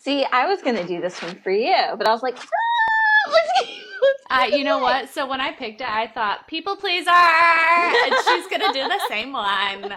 See, 0.00 0.24
I 0.24 0.46
was 0.46 0.62
gonna 0.62 0.86
do 0.86 1.00
this 1.00 1.20
one 1.22 1.36
for 1.42 1.50
you, 1.50 1.76
but 1.96 2.08
I 2.08 2.12
was 2.12 2.22
like, 2.22 2.36
ah, 2.38 3.30
let's, 3.30 3.70
let's 4.02 4.52
Uh, 4.52 4.56
you 4.56 4.64
know 4.64 4.78
what? 4.78 5.10
So 5.10 5.26
when 5.26 5.40
I 5.40 5.52
picked 5.52 5.82
it, 5.82 5.88
I 5.88 6.06
thought 6.06 6.48
people 6.48 6.76
pleaser, 6.76 7.10
and 7.10 8.14
she's 8.26 8.46
gonna 8.46 8.72
do 8.72 8.88
the 8.88 9.00
same 9.08 9.32
one. 9.32 9.92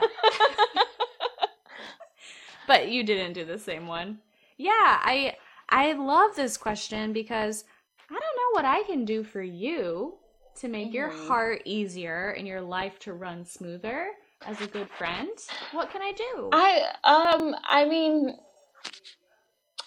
But 2.67 2.89
you 2.89 3.03
didn't 3.03 3.33
do 3.33 3.43
the 3.45 3.59
same 3.59 3.87
one. 3.87 4.19
Yeah, 4.57 4.69
I 4.75 5.35
I 5.69 5.93
love 5.93 6.35
this 6.35 6.57
question 6.57 7.11
because 7.13 7.63
I 8.11 8.13
don't 8.13 8.21
know 8.21 8.51
what 8.51 8.65
I 8.65 8.83
can 8.83 9.05
do 9.05 9.23
for 9.23 9.41
you 9.41 10.15
to 10.55 10.67
make 10.67 10.93
your 10.93 11.09
Mhm. 11.09 11.27
heart 11.27 11.61
easier 11.63 12.31
and 12.31 12.45
your 12.45 12.59
life 12.61 12.99
to 12.99 13.13
run 13.13 13.45
smoother 13.45 14.11
as 14.45 14.59
a 14.59 14.67
good 14.67 14.89
friend. 14.91 15.29
What 15.71 15.91
can 15.91 16.01
I 16.01 16.11
do? 16.11 16.49
I 16.51 16.93
um 17.05 17.55
I 17.63 17.85
mean 17.85 18.37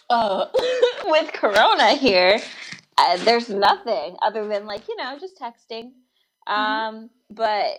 uh 0.09 0.47
with 1.05 1.33
corona 1.35 1.95
here 1.95 2.41
uh, 2.99 3.16
there's 3.18 3.49
nothing 3.51 4.16
other 4.22 4.47
than 4.49 4.66
like 4.66 4.89
you 4.89 4.97
know 4.97 5.18
just 5.18 5.39
texting 5.39 5.93
um 6.47 7.11
but 7.31 7.79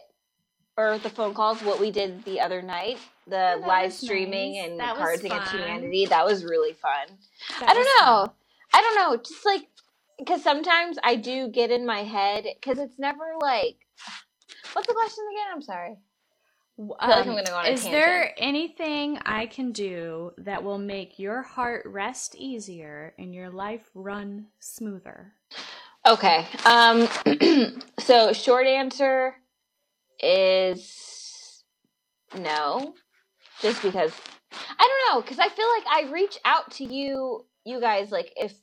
or 0.78 0.98
the 1.00 1.10
phone 1.10 1.34
calls 1.34 1.62
what 1.62 1.80
we 1.80 1.90
did 1.92 2.24
the 2.26 2.40
other 2.40 2.62
night 2.62 2.98
the 3.26 3.32
that 3.32 3.62
live 3.62 3.94
streaming 3.94 4.54
nice. 4.54 4.66
and 4.90 4.98
cards 4.98 5.24
against 5.24 5.52
humanity 5.52 6.06
that 6.06 6.26
was 6.26 6.44
really 6.44 6.74
fun 6.74 7.08
That 7.60 7.70
i 7.70 7.74
don't 7.74 8.06
know 8.06 8.26
fun. 8.26 8.32
i 8.74 8.82
don't 8.82 8.96
know 8.96 9.18
just 9.18 9.46
like 9.46 9.68
because 10.20 10.44
sometimes 10.44 10.98
i 11.04 11.16
do 11.16 11.50
get 11.50 11.72
in 11.72 11.86
my 11.86 12.04
head 12.04 12.46
because 12.56 12.80
it's 12.80 13.00
never 13.00 13.24
like 13.42 13.78
what's 14.74 14.88
the 14.88 14.94
question 14.94 15.26
again 15.34 15.48
i'm 15.54 15.62
sorry 15.62 15.98
I 17.02 17.08
feel 17.08 17.16
like 17.16 17.28
I'm 17.28 17.34
Um, 17.34 17.38
gonna 17.38 17.50
go 17.52 17.58
on 17.58 17.66
a 17.68 17.70
is 17.70 17.82
there 17.90 18.34
anything 18.38 19.20
I 19.26 19.48
can 19.48 19.72
do 19.72 20.34
that 20.40 20.64
will 20.64 20.80
make 20.80 21.20
your 21.20 21.42
heart 21.44 21.86
rest 21.88 22.36
easier 22.36 23.14
and 23.20 23.34
your 23.34 23.50
life 23.50 23.90
run 23.96 24.48
smoother? 24.60 25.34
Okay. 26.08 26.48
Um 26.66 27.08
so 28.00 28.34
short 28.34 28.68
answer 28.68 29.36
is 30.22 31.64
no. 32.38 32.96
Just 33.62 33.82
because 33.82 34.14
I 34.80 34.90
don't 35.10 35.16
know, 35.16 35.22
cuz 35.28 35.40
I 35.40 35.50
feel 35.50 35.68
like 35.78 35.86
I 35.90 36.12
reach 36.12 36.38
out 36.46 36.72
to 36.74 36.86
you 36.86 37.46
you 37.66 37.80
guys 37.82 38.12
like 38.12 38.34
if 38.38 38.54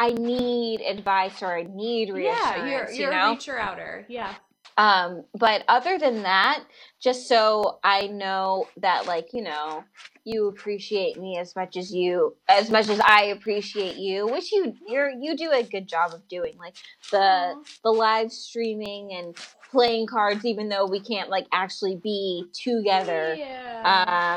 I 0.00 0.12
need 0.12 0.80
advice 0.80 1.42
or 1.42 1.54
I 1.54 1.64
need 1.64 2.10
reassurance, 2.10 2.40
yeah, 2.56 2.66
you're 2.66 2.90
you 2.90 3.02
you're 3.02 3.10
know? 3.10 3.32
a 3.32 3.36
reacher 3.36 3.60
outer. 3.60 4.06
Yeah. 4.08 4.34
Um, 4.80 5.24
but 5.38 5.62
other 5.68 5.98
than 5.98 6.22
that, 6.22 6.64
just 7.02 7.28
so 7.28 7.80
I 7.84 8.06
know 8.06 8.66
that 8.78 9.04
like, 9.04 9.28
you 9.34 9.42
know, 9.42 9.84
you 10.24 10.48
appreciate 10.48 11.18
me 11.18 11.36
as 11.38 11.54
much 11.54 11.76
as 11.76 11.92
you 11.92 12.34
as 12.48 12.70
much 12.70 12.88
as 12.88 12.98
I 13.00 13.24
appreciate 13.24 13.96
you, 13.96 14.26
which 14.26 14.50
you 14.52 14.74
you're 14.88 15.10
you 15.10 15.36
do 15.36 15.50
a 15.52 15.62
good 15.62 15.86
job 15.86 16.14
of 16.14 16.26
doing. 16.28 16.56
Like 16.58 16.76
the 17.10 17.18
Aw. 17.18 17.62
the 17.84 17.90
live 17.90 18.32
streaming 18.32 19.12
and 19.12 19.36
playing 19.70 20.06
cards 20.06 20.46
even 20.46 20.70
though 20.70 20.86
we 20.86 21.00
can't 21.00 21.28
like 21.28 21.46
actually 21.52 21.96
be 21.96 22.44
together. 22.54 23.36
Yeah. 23.38 23.56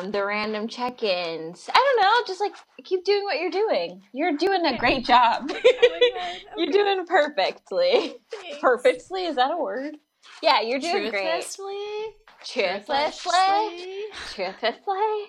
Um, 0.04 0.12
the 0.12 0.26
random 0.26 0.68
check-ins. 0.68 1.70
I 1.74 1.74
don't 1.74 2.02
know, 2.02 2.24
just 2.28 2.41
like 2.41 2.54
keep 2.84 3.06
doing 3.06 3.24
what 3.24 3.39
you're 3.39 3.50
doing. 3.50 4.02
You're 4.14 4.38
doing 4.38 4.66
a 4.66 4.78
great 4.78 5.06
job. 5.06 5.44
Oh 5.50 5.54
my 5.54 5.60
God, 5.60 6.41
You're 6.58 6.68
okay, 6.68 6.72
doing 6.72 7.06
perfectly. 7.06 8.16
thanks. 8.32 8.58
Perfectly, 8.62 9.26
is 9.26 9.36
that 9.38 9.52
a 9.52 9.58
word? 9.58 9.96
Yeah, 10.41 10.61
you're 10.61 10.80
doing 10.80 11.09
great. 11.09 11.34
Truthfully. 11.34 12.15
Truthfully, 12.45 14.05
truthfully, 14.34 15.26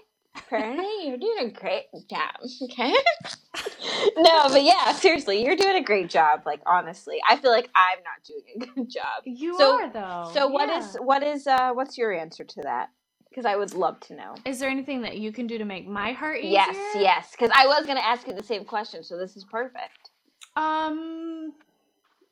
Bernie, 0.50 1.08
you're 1.08 1.18
doing 1.18 1.48
a 1.48 1.50
great 1.50 1.86
job. 2.10 2.36
Okay. 2.62 2.92
no, 4.18 4.48
but 4.48 4.62
yeah, 4.64 4.92
seriously, 4.92 5.44
you're 5.44 5.56
doing 5.56 5.76
a 5.76 5.82
great 5.84 6.10
job. 6.10 6.42
Like 6.46 6.60
honestly, 6.66 7.18
I 7.28 7.36
feel 7.36 7.50
like 7.52 7.70
I'm 7.76 7.98
not 8.04 8.24
doing 8.26 8.44
a 8.56 8.74
good 8.74 8.90
job. 8.90 9.22
You 9.24 9.58
So- 9.58 9.74
are 9.80 9.92
though. 9.92 10.30
So 10.34 10.48
what 10.48 10.68
yeah. 10.68 10.78
is 10.78 10.96
what 11.00 11.22
is 11.22 11.46
uh 11.46 11.72
what's 11.72 11.98
your 11.98 12.12
answer 12.12 12.44
to 12.44 12.62
that? 12.62 12.90
Because 13.30 13.46
I 13.46 13.56
would 13.56 13.74
love 13.74 14.00
to 14.00 14.14
know. 14.16 14.34
Is 14.44 14.60
there 14.60 14.70
anything 14.70 15.02
that 15.02 15.18
you 15.18 15.32
can 15.32 15.46
do 15.46 15.58
to 15.58 15.64
make 15.64 15.86
my 15.88 16.12
heart 16.12 16.38
easier? 16.38 16.50
Yes, 16.52 16.76
yes. 16.96 17.30
Because 17.32 17.50
I 17.54 17.66
was 17.66 17.86
gonna 17.86 18.00
ask 18.00 18.26
you 18.28 18.34
the 18.34 18.44
same 18.44 18.64
question, 18.64 19.04
so 19.04 19.18
this 19.18 19.36
is 19.36 19.44
perfect. 19.44 20.10
Um, 20.56 21.52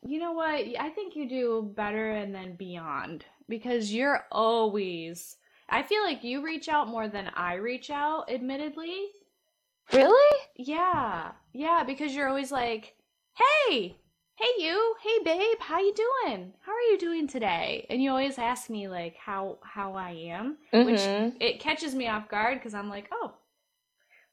you 0.02 0.18
know 0.18 0.32
what? 0.32 0.64
I 0.78 0.90
think 0.90 1.14
you 1.16 1.28
do 1.28 1.72
better 1.76 2.10
and 2.12 2.34
then 2.34 2.56
beyond 2.56 3.24
because 3.48 3.92
you're 3.92 4.26
always. 4.32 5.36
I 5.68 5.82
feel 5.82 6.02
like 6.02 6.24
you 6.24 6.42
reach 6.44 6.68
out 6.68 6.88
more 6.88 7.08
than 7.08 7.30
I 7.34 7.54
reach 7.54 7.90
out, 7.90 8.30
admittedly. 8.30 9.10
Really? 9.92 10.38
Yeah, 10.56 11.32
yeah, 11.52 11.84
because 11.84 12.14
you're 12.14 12.28
always 12.28 12.50
like, 12.52 12.96
"Hey, 13.34 13.96
hey, 14.36 14.52
you, 14.58 14.96
hey, 15.02 15.18
babe, 15.24 15.58
how 15.60 15.78
you 15.80 15.94
doing? 15.94 16.54
How 16.60 16.72
are 16.72 16.80
you 16.90 16.98
doing 16.98 17.26
today?" 17.28 17.86
And 17.90 18.02
you 18.02 18.10
always 18.10 18.38
ask 18.38 18.68
me 18.70 18.88
like 18.88 19.16
how 19.16 19.58
how 19.62 19.94
I 19.94 20.10
am, 20.12 20.58
which 20.80 21.10
Mhm. 21.10 21.36
it 21.40 21.60
catches 21.60 21.94
me 21.94 22.08
off 22.08 22.28
guard 22.28 22.58
because 22.58 22.74
I'm 22.74 22.88
like, 22.88 23.08
"Oh, 23.12 23.34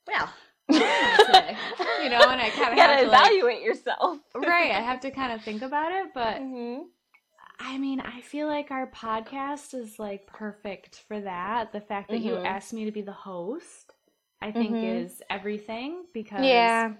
well." 0.07 0.33
Today, 0.73 1.57
You 2.03 2.09
know, 2.09 2.19
and 2.29 2.41
I 2.41 2.49
kind 2.55 2.71
of 2.71 2.75
gotta 2.77 2.93
have 2.93 2.99
to 3.01 3.07
like, 3.09 3.21
evaluate 3.31 3.61
yourself. 3.63 4.19
right 4.35 4.71
i 4.71 4.81
have 4.91 4.99
to 5.01 5.11
kind 5.11 5.33
of 5.33 5.41
think 5.43 5.61
about 5.61 5.91
it 5.91 6.13
but 6.13 6.37
Mhm. 6.41 6.83
i 7.59 7.77
mean 7.77 7.99
i 7.99 8.21
feel 8.21 8.47
like 8.47 8.71
our 8.71 8.87
podcast 8.91 9.73
is 9.73 9.99
like 9.99 10.25
perfect 10.27 11.03
for 11.07 11.19
that 11.21 11.71
the 11.71 11.81
fact 11.81 12.09
that 12.11 12.19
you 12.21 12.33
Mhm. 12.33 12.45
asked 12.45 12.73
me 12.73 12.85
to 12.85 12.91
be 12.91 13.01
the 13.01 13.11
host 13.11 13.93
i 14.41 14.51
think 14.51 14.77
Mhm. 14.77 15.03
is 15.05 15.21
everything 15.29 16.05
because 16.13 16.45
Yeah. 16.45 16.93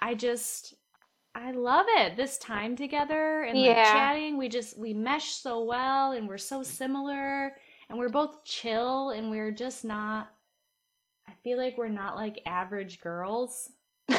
i 0.00 0.14
just 0.14 0.74
i 1.34 1.50
love 1.52 1.86
it 1.88 2.16
this 2.16 2.38
time 2.38 2.76
together 2.76 3.42
and 3.42 3.58
like 3.60 3.76
Yeah. 3.76 3.92
chatting 3.92 4.36
we 4.38 4.48
just 4.48 4.76
we 4.78 4.92
mesh 4.94 5.30
so 5.34 5.62
well 5.64 6.12
and 6.12 6.28
we're 6.28 6.38
so 6.38 6.62
similar 6.62 7.56
and 7.88 7.98
we're 7.98 8.08
both 8.08 8.44
chill 8.44 9.10
and 9.10 9.30
we're 9.30 9.52
just 9.52 9.84
not 9.84 10.28
feel 11.42 11.58
like 11.58 11.76
we're 11.76 11.88
not 11.88 12.16
like 12.16 12.40
average 12.46 13.00
girls. 13.00 13.70
I'm 14.10 14.16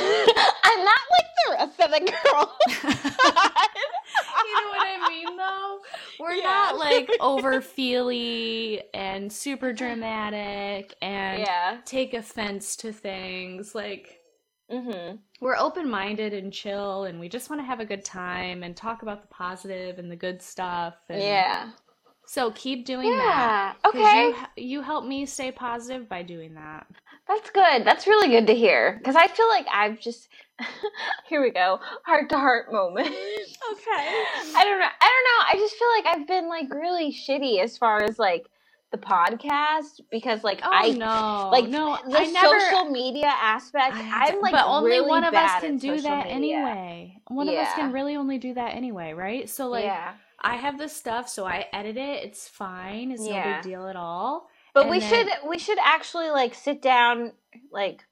not 0.85 1.01
like 1.11 1.29
the 1.45 1.51
rest 1.51 1.79
of 1.79 1.91
the 1.91 1.99
girls. 1.99 2.49
you 4.45 4.53
know 4.53 4.69
what 4.69 4.87
I 4.87 5.07
mean 5.09 5.37
though? 5.37 5.79
We're 6.19 6.33
Yeah. 6.33 6.43
not 6.43 6.77
like 6.77 7.09
over 7.19 7.61
feely 7.61 8.83
and 8.93 9.31
super 9.31 9.73
dramatic 9.73 10.95
and 11.01 11.39
yeah. 11.41 11.77
take 11.85 12.13
offense 12.13 12.75
to 12.77 12.91
things. 12.91 13.73
Like 13.75 14.19
Mhm. 14.71 15.19
we're 15.41 15.57
open 15.57 15.89
minded 15.89 16.33
and 16.33 16.51
chill 16.51 17.03
and 17.03 17.19
we 17.19 17.29
just 17.29 17.49
want 17.49 17.61
to 17.61 17.65
have 17.65 17.79
a 17.79 17.85
good 17.85 18.03
time 18.05 18.63
and 18.63 18.75
talk 18.75 19.01
about 19.01 19.21
the 19.21 19.27
positive 19.27 19.99
and 19.99 20.09
the 20.11 20.15
good 20.15 20.41
stuff. 20.41 20.95
And 21.09 21.21
Yeah. 21.21 21.69
So 22.25 22.51
keep 22.51 22.85
doing 22.85 23.09
that. 23.17 23.75
Okay. 23.85 24.29
You, 24.29 24.63
you 24.63 24.81
help 24.81 25.03
me 25.05 25.25
stay 25.25 25.51
positive 25.51 26.07
by 26.07 26.23
doing 26.23 26.53
that. 26.55 26.87
That's 27.27 27.49
good. 27.51 27.85
That's 27.85 28.05
really 28.07 28.27
good 28.29 28.47
to 28.47 28.53
hear. 28.55 28.97
Because 28.97 29.15
I 29.15 29.27
feel 29.27 29.47
like 29.47 29.65
I've 29.73 29.99
just 29.99 30.27
here 31.29 31.41
we 31.41 31.51
go, 31.51 31.79
heart 32.05 32.29
to 32.29 32.37
heart 32.37 32.71
moment. 32.71 33.07
Okay. 33.71 33.89
I 34.55 34.63
don't 34.65 34.77
know. 34.79 34.85
I 35.01 35.09
don't 35.09 35.25
know. 35.29 35.45
I 35.49 35.55
just 35.57 35.75
feel 35.75 35.87
like 35.95 36.05
I've 36.05 36.27
been 36.27 36.49
like 36.49 36.69
really 36.69 37.13
shitty 37.13 37.63
as 37.63 37.77
far 37.77 38.03
as 38.03 38.19
like 38.19 38.45
the 38.91 38.97
podcast 38.97 40.01
because 40.11 40.43
like 40.43 40.59
Oh 40.63 40.69
I 40.71 40.89
no. 40.91 41.49
like 41.51 41.69
no, 41.69 41.97
the 42.09 42.19
I 42.19 42.25
never 42.25 42.59
social 42.59 42.89
media 42.91 43.27
aspect. 43.27 43.95
I- 43.95 44.27
I'm 44.27 44.41
like, 44.41 44.51
but 44.51 44.65
only 44.65 44.91
really 44.91 45.07
one 45.07 45.23
of 45.23 45.33
us 45.33 45.61
can 45.61 45.77
do 45.77 45.99
that 46.01 46.25
media. 46.25 46.57
anyway. 46.57 47.17
One 47.29 47.47
of 47.47 47.55
us 47.55 47.73
can 47.73 47.93
really 47.93 48.17
only 48.17 48.37
do 48.37 48.53
that 48.55 48.75
anyway, 48.75 49.13
right? 49.13 49.49
So 49.49 49.69
like 49.69 49.85
yeah, 49.85 50.13
I 50.41 50.55
have 50.57 50.77
this 50.77 50.93
stuff, 50.95 51.29
so 51.29 51.45
I 51.45 51.65
edit 51.71 51.95
it. 51.95 52.25
It's 52.25 52.49
fine. 52.49 53.11
It's 53.11 53.23
no 53.23 53.41
big 53.41 53.61
deal 53.61 53.87
at 53.87 53.95
all. 53.95 54.49
But 54.73 54.83
and 54.83 54.91
we 54.91 54.99
then- 54.99 55.09
should 55.09 55.49
we 55.49 55.57
should 55.59 55.79
actually 55.83 56.29
like 56.29 56.53
sit 56.55 56.81
down 56.81 57.33
like 57.71 58.03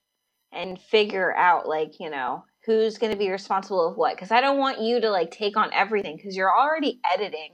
and 0.52 0.80
figure 0.80 1.36
out 1.36 1.68
like 1.68 2.00
you 2.00 2.10
know 2.10 2.44
who's 2.66 2.98
going 2.98 3.12
to 3.12 3.18
be 3.18 3.32
responsible 3.32 3.88
of 3.88 3.98
what. 3.98 4.16
Because 4.16 4.32
I 4.32 4.42
don't 4.42 4.60
want 4.60 4.82
you 4.82 5.02
to 5.02 5.10
like 5.10 5.32
take 5.32 5.58
on 5.58 5.72
everything 5.74 6.16
because 6.18 6.36
you're 6.36 6.56
already 6.56 7.00
editing 7.12 7.54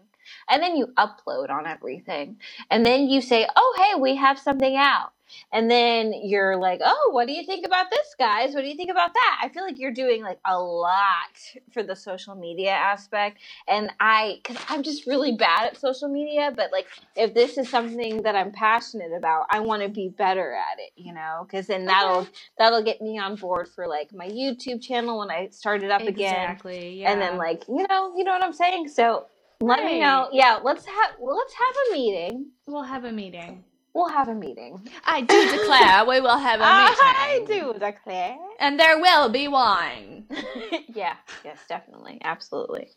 and 0.50 0.62
then 0.62 0.76
you 0.76 0.88
upload 0.98 1.50
on 1.50 1.66
everything. 1.66 2.38
And 2.70 2.86
then 2.86 3.08
you 3.08 3.22
say 3.22 3.48
oh 3.56 3.76
hey 3.78 4.00
we 4.00 4.16
have 4.18 4.38
something 4.40 4.76
out 4.76 5.12
and 5.52 5.70
then 5.70 6.14
you're 6.24 6.58
like 6.58 6.80
oh 6.84 7.10
what 7.12 7.28
do 7.28 7.34
you 7.34 7.46
think 7.46 7.66
about 7.66 7.88
this 7.92 8.16
guys 8.18 8.54
what 8.54 8.62
do 8.62 8.68
you 8.68 8.76
think 8.76 8.92
about 8.92 9.14
that 9.14 9.40
i 9.44 9.50
feel 9.50 9.64
like 9.64 9.78
you're 9.80 9.92
doing 9.92 10.22
like 10.24 10.40
a 10.46 10.60
lot 10.60 11.38
for 11.72 11.84
the 11.84 11.96
social 11.96 12.36
media 12.36 12.72
aspect 12.72 13.38
and 13.68 13.92
i 14.00 14.40
because 14.44 14.58
i'm 14.70 14.84
just 14.84 15.06
really 15.08 15.34
bad 15.34 15.66
at 15.68 15.78
social 15.78 16.08
media 16.10 16.52
but 16.56 16.72
like 16.72 16.88
if 17.16 17.34
this 17.34 17.58
is 17.58 17.70
something 17.70 18.22
that 18.24 18.36
i'm 18.36 18.52
passionate 18.52 19.12
about 19.18 19.46
i 19.50 19.60
want 19.60 19.82
to 19.82 19.90
be 19.90 20.10
better 20.10 20.54
at 20.54 20.80
it 20.80 20.92
you 20.96 21.14
know 21.14 21.46
because 21.48 21.68
then 21.68 21.86
that'll 21.86 22.18
Okay. 22.22 22.30
that'll 22.58 22.84
get 22.84 23.02
me 23.02 23.18
on 23.20 23.36
board 23.36 23.68
for 23.68 23.88
like 23.88 24.14
my 24.14 24.28
youtube 24.28 24.82
channel 24.82 25.20
when 25.20 25.30
i 25.32 25.48
start 25.50 25.84
it 25.84 25.92
up 25.92 26.02
again 26.02 26.52
Exactly. 26.52 27.02
Yeah. 27.02 27.12
and 27.12 27.22
then 27.22 27.38
like 27.38 27.64
you 27.68 27.86
know 27.90 28.14
you 28.18 28.24
know 28.24 28.32
what 28.32 28.44
i'm 28.44 28.54
saying 28.54 28.88
so 28.88 29.26
let 29.62 29.84
me 29.84 29.94
Right. 29.94 30.00
know 30.02 30.30
yeah 30.32 30.60
let's 30.64 30.86
have 30.86 31.12
let's 31.20 31.54
have 31.54 31.76
a 31.90 31.94
meeting 31.94 32.48
we'll 32.68 32.84
have 32.84 33.06
a 33.06 33.12
meeting. 33.12 33.64
We'll 33.98 34.10
have 34.20 34.30
a 34.30 34.36
meeting 34.36 34.88
I 35.06 35.22
do 35.22 35.52
declare 35.58 36.06
we 36.06 36.22
will 36.22 36.38
have 36.38 36.60
a 36.62 36.64
i 36.68 37.40
meeting. 37.40 37.58
I 37.60 37.74
do 37.74 37.80
declare 37.80 38.38
And 38.60 38.80
there 38.80 38.98
will 39.00 39.28
be 39.30 39.48
wine. 39.48 40.26
yeah 41.02 41.16
yes 41.44 41.60
definitely 41.68 42.20
absolutely 42.24 42.90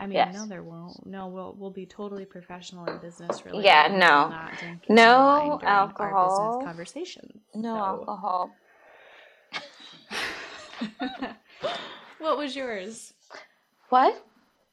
I 0.00 0.06
mean, 0.06 0.14
Yes. 0.14 0.34
no, 0.34 0.46
there 0.46 0.64
won't. 0.64 1.06
No, 1.06 1.28
we'll 1.28 1.54
we'll 1.56 1.70
be 1.70 1.86
totally 1.86 2.24
professional 2.24 2.86
and 2.86 3.00
business 3.00 3.44
related. 3.44 3.66
Yeah, 3.66 3.86
no. 3.86 4.22
will 4.24 4.30
not 4.30 4.58
drink 4.58 4.80
No 4.88 5.18
wine 5.26 5.58
during 5.60 5.64
Our 5.64 5.80
alcohol. 5.82 6.28
business 6.58 6.66
conversations. 6.68 7.32
no 7.54 7.74
So- 7.74 7.84
alcohol 7.92 8.50
what 12.18 12.36
was 12.38 12.56
yours? 12.56 13.12
what 13.90 14.24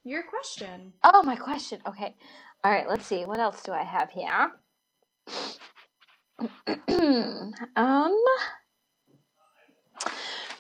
Your 0.03 0.23
question. 0.23 0.93
oh 1.03 1.21
my 1.23 1.35
question 1.35 1.79
okay 1.87 2.15
all 2.63 2.71
right 2.71 2.87
let's 2.89 3.05
see 3.05 3.23
what 3.25 3.39
else 3.39 3.61
do 3.63 3.71
i 3.71 3.83
have 3.83 4.09
here 4.09 4.51
um 7.75 8.15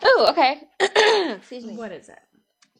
oh 0.03 0.27
okay 0.29 0.61
excuse 1.35 1.65
me 1.65 1.73
What 1.75 1.91
is 1.91 2.09
it? 2.09 2.19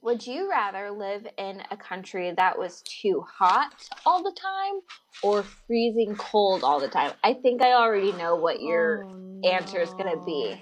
Would 0.02 0.28
you 0.28 0.50
rather 0.50 0.92
live 0.92 1.26
in 1.38 1.64
a 1.72 1.78
country 1.78 2.34
that 2.36 2.58
was 2.60 2.82
too 2.84 3.22
hot 3.22 3.90
all 4.06 4.22
the 4.22 4.36
time 4.40 4.82
or 5.24 5.44
freezing 5.44 6.16
cold 6.18 6.64
all 6.64 6.80
the 6.80 6.90
time? 6.90 7.14
I 7.24 7.34
think 7.34 7.62
I 7.62 7.74
already 7.74 8.12
know 8.12 8.36
what 8.36 8.62
your 8.62 9.06
Oh, 9.06 9.50
answer 9.50 9.80
is 9.80 9.94
going 9.94 10.12
to 10.12 10.24
be. 10.26 10.62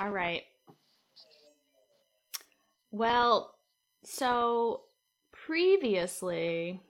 All 0.00 0.10
right. 0.10 0.42
Well, 2.90 3.54
so 4.04 4.82
previously, 5.32 6.80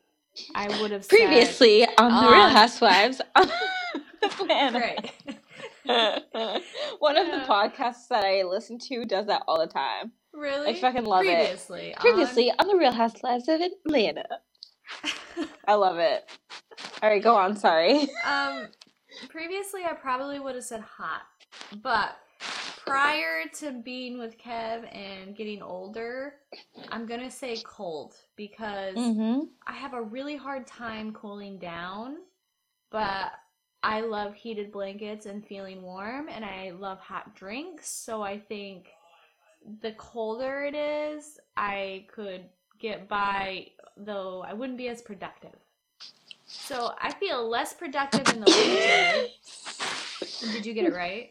I 0.55 0.81
would 0.81 0.91
have 0.91 1.05
said 1.05 1.17
Previously 1.17 1.87
on 1.99 2.25
the 2.25 2.31
Real 2.31 2.49
Housewives 2.49 3.21
of 3.37 3.51
Atlanta. 4.23 4.79
Right. 4.79 5.13
One 6.99 7.17
of 7.17 7.27
the 7.27 7.45
podcasts 7.47 8.09
that 8.11 8.25
I 8.25 8.43
listen 8.43 8.79
to 8.89 9.05
does 9.05 9.27
that 9.27 9.43
all 9.47 9.59
the 9.61 9.67
time. 9.67 10.13
Really? 10.35 10.71
I 10.77 10.81
fucking 10.81 11.05
love 11.05 11.25
it. 11.25 11.35
previously, 11.37 11.95
on- 11.95 12.01
Previously 12.01 12.53
on 12.59 12.69
the 12.69 12.77
Real 12.77 12.93
Housewives 12.93 13.49
of 13.49 13.61
Atlanta. 13.61 14.27
I 15.67 15.75
love 15.75 15.99
it. 15.99 16.29
All 17.03 17.09
right, 17.11 17.23
go 17.23 17.35
on. 17.35 17.57
Sorry. 17.57 18.09
um, 18.25 18.69
previously, 19.29 19.83
I 19.85 19.95
probably 19.95 20.39
would 20.39 20.55
have 20.55 20.65
said 20.65 20.81
hot, 20.81 21.23
but 21.83 22.17
prior 22.87 23.43
to 23.61 23.73
being 23.73 24.19
with 24.19 24.39
Kev 24.39 24.95
and 24.95 25.37
getting 25.37 25.63
older, 25.63 26.35
I'm 26.91 27.07
gonna 27.07 27.31
say 27.31 27.59
cold 27.65 28.15
because 28.37 28.97
Mm-hmm. 28.97 29.45
I 29.67 29.73
have 29.73 29.95
a 29.95 30.03
really 30.03 30.37
hard 30.37 30.67
time 30.67 31.13
cooling 31.13 31.59
down, 31.59 32.17
but 32.91 33.33
I 33.83 34.01
love 34.01 34.35
heated 34.35 34.73
blankets 34.73 35.27
and 35.27 35.47
feeling 35.47 35.83
warm, 35.83 36.29
and 36.29 36.45
I 36.45 36.71
love 36.71 36.99
hot 37.01 37.35
drinks. 37.35 37.89
So 37.89 38.23
I 38.23 38.39
think 38.39 38.89
the 39.83 39.93
colder 39.93 40.65
it 40.65 40.75
is, 40.75 41.39
I 41.57 42.07
could 42.13 42.43
get 42.79 43.09
by, 43.09 43.69
though 43.97 44.45
I 44.47 44.53
wouldn't 44.55 44.79
be 44.79 44.89
as 44.89 45.03
productive. 45.03 45.55
So 46.47 46.93
I 47.01 47.13
feel 47.15 47.49
less 47.49 47.75
productive 47.75 48.29
in 48.29 48.41
the 48.41 48.47
winter. 48.47 49.29
Did 50.53 50.67
you 50.67 50.75
get 50.75 50.87
it 50.87 50.95
right? 50.95 51.31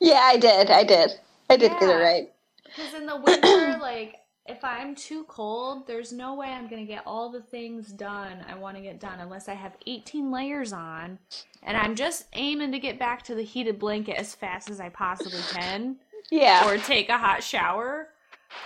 Yeah, 0.00 0.20
I 0.22 0.36
did. 0.36 0.70
I 0.70 0.84
did. 0.84 1.12
I 1.50 1.56
did 1.56 1.72
get 1.72 1.82
it 1.82 1.86
Yeah. 1.88 2.02
right. 2.02 2.32
Because 2.64 2.94
in 2.94 3.06
the 3.06 3.16
winter, 3.16 3.78
like, 3.80 4.16
if 4.46 4.64
I'm 4.64 4.94
too 4.94 5.24
cold, 5.24 5.86
there's 5.86 6.12
no 6.12 6.34
way 6.34 6.48
I'm 6.48 6.68
going 6.68 6.84
to 6.84 6.90
get 6.92 7.04
all 7.06 7.30
the 7.30 7.42
things 7.42 7.88
done 7.92 8.44
I 8.48 8.54
want 8.56 8.76
to 8.76 8.82
get 8.82 8.98
done 9.00 9.20
unless 9.20 9.48
I 9.48 9.54
have 9.54 9.76
18 9.86 10.32
layers 10.32 10.72
on. 10.72 11.18
And 11.62 11.76
I'm 11.76 11.94
just 11.94 12.26
aiming 12.32 12.72
to 12.72 12.78
get 12.80 12.98
back 12.98 13.22
to 13.24 13.34
the 13.36 13.42
heated 13.44 13.78
blanket 13.78 14.16
as 14.18 14.34
fast 14.34 14.68
as 14.68 14.80
I 14.80 14.88
possibly 14.88 15.40
can, 15.52 15.96
Yeah. 16.30 16.66
or 16.68 16.76
take 16.78 17.08
a 17.08 17.18
hot 17.18 17.42
shower, 17.44 18.08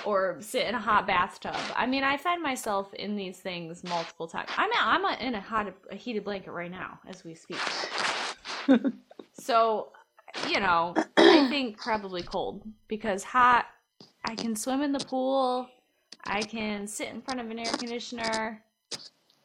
or 0.06 0.38
sit 0.40 0.66
in 0.66 0.74
a 0.74 0.80
hot 0.80 1.06
bathtub. 1.06 1.54
I 1.76 1.86
mean, 1.86 2.02
I 2.04 2.16
find 2.16 2.42
myself 2.42 2.94
in 2.94 3.14
these 3.14 3.38
things 3.38 3.84
multiple 3.84 4.26
times. 4.26 4.48
I'm 4.56 4.70
I'm 4.78 5.04
in 5.20 5.34
a 5.34 5.40
hot 5.40 5.72
a 5.90 5.94
heated 5.94 6.24
blanket 6.24 6.52
right 6.52 6.70
now 6.70 6.98
as 7.06 7.22
we 7.24 7.34
speak. 7.34 7.58
So, 9.38 9.88
you 10.49 10.61
know, 10.61 10.95
I 11.16 11.47
think 11.51 11.78
probably 11.78 12.22
cold 12.22 12.62
because 12.89 13.24
hot, 13.24 13.66
I 14.24 14.34
can 14.34 14.57
swim 14.57 14.82
in 14.82 14.93
the 14.93 15.05
pool, 15.05 15.68
I 16.24 16.43
can 16.43 16.87
sit 16.87 17.09
in 17.09 17.22
front 17.22 17.41
of 17.41 17.51
an 17.51 17.59
air 17.59 17.72
conditioner. 17.72 18.62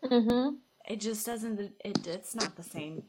mm-hmm. 0.03 0.55
It 0.87 0.99
just 0.99 1.25
doesn't. 1.25 1.59
It 1.85 2.07
it's 2.07 2.35
not 2.35 2.55
the 2.55 2.63
same. 2.63 3.03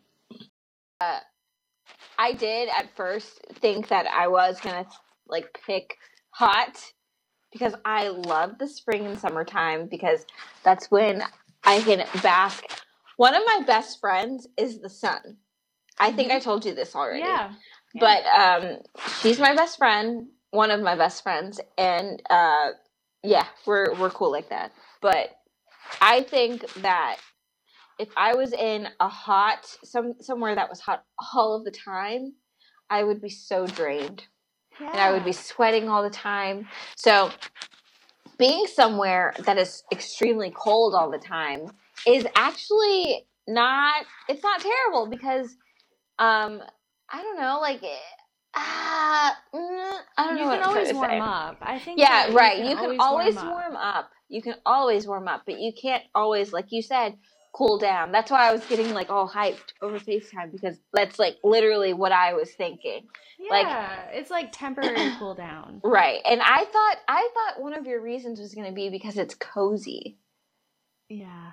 I 2.19 2.33
did 2.35 2.69
at 2.69 2.95
first 2.95 3.41
think 3.55 3.89
that 3.89 4.07
I 4.07 4.29
was 4.29 4.61
gonna 4.61 4.87
like 5.27 5.59
pick 5.67 5.97
hot 6.31 6.93
because 7.53 7.75
I 7.85 8.09
love 8.09 8.59
the 8.59 8.69
spring 8.69 9.07
and 9.07 9.19
summertime 9.19 9.87
because 9.87 10.27
that's 10.63 10.91
when 10.91 11.23
I 11.65 11.81
can 11.81 12.07
bask. 12.23 12.65
One 13.17 13.35
of 13.35 13.43
my 13.47 13.63
best 13.67 14.01
friends 14.01 14.49
is 14.57 14.81
the 14.81 14.89
sun. 14.89 15.37
I 15.99 16.13
think 16.13 16.33
I 16.33 16.41
told 16.41 16.65
you 16.65 16.75
this 16.75 16.97
already. 16.97 17.21
Yeah. 17.21 17.53
But 17.99 18.25
um, 18.27 18.79
she's 19.21 19.39
my 19.39 19.55
best 19.55 19.79
friend, 19.79 20.29
one 20.51 20.71
of 20.71 20.81
my 20.81 20.97
best 20.97 21.23
friends, 21.23 21.61
and 21.77 22.23
uh, 22.31 22.71
yeah, 23.23 23.47
we're 23.67 23.95
we're 23.99 24.11
cool 24.11 24.31
like 24.31 24.49
that. 24.51 24.73
But 25.01 25.31
I 26.01 26.23
think 26.23 26.73
that 26.75 27.19
if 27.99 28.09
I 28.17 28.35
was 28.35 28.53
in 28.53 28.89
a 29.01 29.09
hot 29.09 29.67
some 29.85 30.15
somewhere 30.21 30.55
that 30.55 30.69
was 30.69 30.81
hot 30.81 31.05
all 31.35 31.55
of 31.55 31.65
the 31.65 31.71
time, 31.71 32.35
I 32.91 33.03
would 33.05 33.21
be 33.21 33.29
so 33.29 33.67
drained 33.67 34.27
and 34.81 35.01
I 35.01 35.13
would 35.13 35.25
be 35.25 35.33
sweating 35.33 35.89
all 35.89 36.03
the 36.03 36.11
time. 36.11 36.69
So 36.97 37.31
being 38.39 38.67
somewhere 38.67 39.35
that 39.45 39.59
is 39.59 39.83
extremely 39.93 40.51
cold 40.51 40.95
all 40.95 41.11
the 41.11 41.19
time 41.19 41.71
is 42.07 42.27
actually 42.35 43.27
not 43.47 44.05
it's 44.29 44.43
not 44.43 44.61
terrible 44.61 45.09
because 45.09 45.57
um 46.19 46.61
I 47.13 47.23
don't 47.23 47.39
know 47.41 47.59
like 47.61 47.83
ah 48.55 49.37
uh, 49.53 49.57
mm, 49.57 49.99
I 50.19 50.27
don't 50.29 50.39
you 50.39 50.45
know. 50.45 50.53
You 50.53 50.59
can 50.59 50.69
always 50.69 50.93
warm 50.95 51.11
say. 51.11 51.19
up. 51.19 51.57
I 51.63 51.79
think. 51.79 51.99
Yeah, 51.99 52.27
that 52.29 52.35
right. 52.35 52.59
You 52.59 52.65
can 52.65 52.71
you 52.71 52.77
can 52.77 53.01
always, 53.01 53.01
always 53.01 53.35
warm, 53.37 53.47
up. 53.49 53.53
warm 53.53 53.77
up. 53.77 54.11
You 54.29 54.43
can 54.43 54.55
always 54.67 55.07
warm 55.07 55.29
up, 55.29 55.43
but 55.47 55.61
you 55.61 55.73
can't 55.81 56.03
always, 56.15 56.53
like 56.53 56.67
you 56.71 56.83
said, 56.83 57.17
cool 57.55 57.79
down. 57.79 58.13
That's 58.13 58.31
why 58.31 58.49
I 58.49 58.53
was 58.53 58.65
getting 58.67 58.95
like 58.95 59.11
all 59.11 59.29
hyped 59.29 59.73
over 59.83 59.99
FaceTime 59.99 60.53
because 60.53 60.79
that's 60.93 61.19
like 61.19 61.37
literally 61.45 61.93
what 61.93 62.13
I 62.13 62.33
was 62.35 62.51
thinking. 62.53 63.07
Yeah, 63.39 63.51
like- 63.51 63.99
it's 64.15 64.31
like 64.31 64.51
temporary 64.53 65.13
cool 65.19 65.35
down. 65.35 65.81
Right. 65.85 66.21
And 66.25 66.41
I 66.41 66.65
thought 66.65 66.97
I 67.09 67.29
thought 67.35 67.63
one 67.63 67.75
of 67.75 67.87
your 67.87 68.01
reasons 68.01 68.41
was 68.41 68.55
going 68.55 68.67
to 68.69 68.73
be 68.73 68.89
because 68.89 69.19
it's 69.19 69.35
cozy. 69.35 70.19
Yeah, 71.09 71.51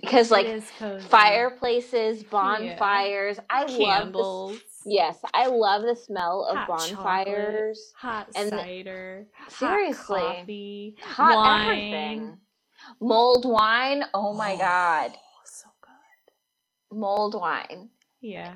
Because 0.00 0.30
like 0.30 0.46
it 0.46 0.56
is 0.56 0.70
cozy. 0.78 1.04
fireplaces, 1.08 2.22
bonfires. 2.22 3.40
I 3.50 3.62
love 3.62 3.68
the 3.72 3.78
candles, 3.84 4.58
Yes, 4.86 5.18
I 5.34 5.46
love 5.46 5.82
the 5.82 5.96
smell 5.96 6.44
of 6.44 6.56
Hot 6.56 6.68
bonfires. 6.68 7.92
hot 7.96 8.28
and 8.34 8.50
the- 8.50 8.56
cider, 8.58 9.26
Seriously. 9.48 10.20
hot 10.20 10.36
coffee, 10.36 10.96
Hot 11.02 11.36
wine. 11.36 11.62
everything. 11.66 12.38
Mold 13.00 13.44
wine. 13.44 14.04
Oh 14.14 14.32
my 14.32 14.54
oh, 14.54 14.58
god. 14.58 15.12
Oh, 15.14 15.40
so 15.44 15.68
good. 15.82 16.98
Mold 16.98 17.34
wine. 17.34 17.90
Yeah. 18.20 18.54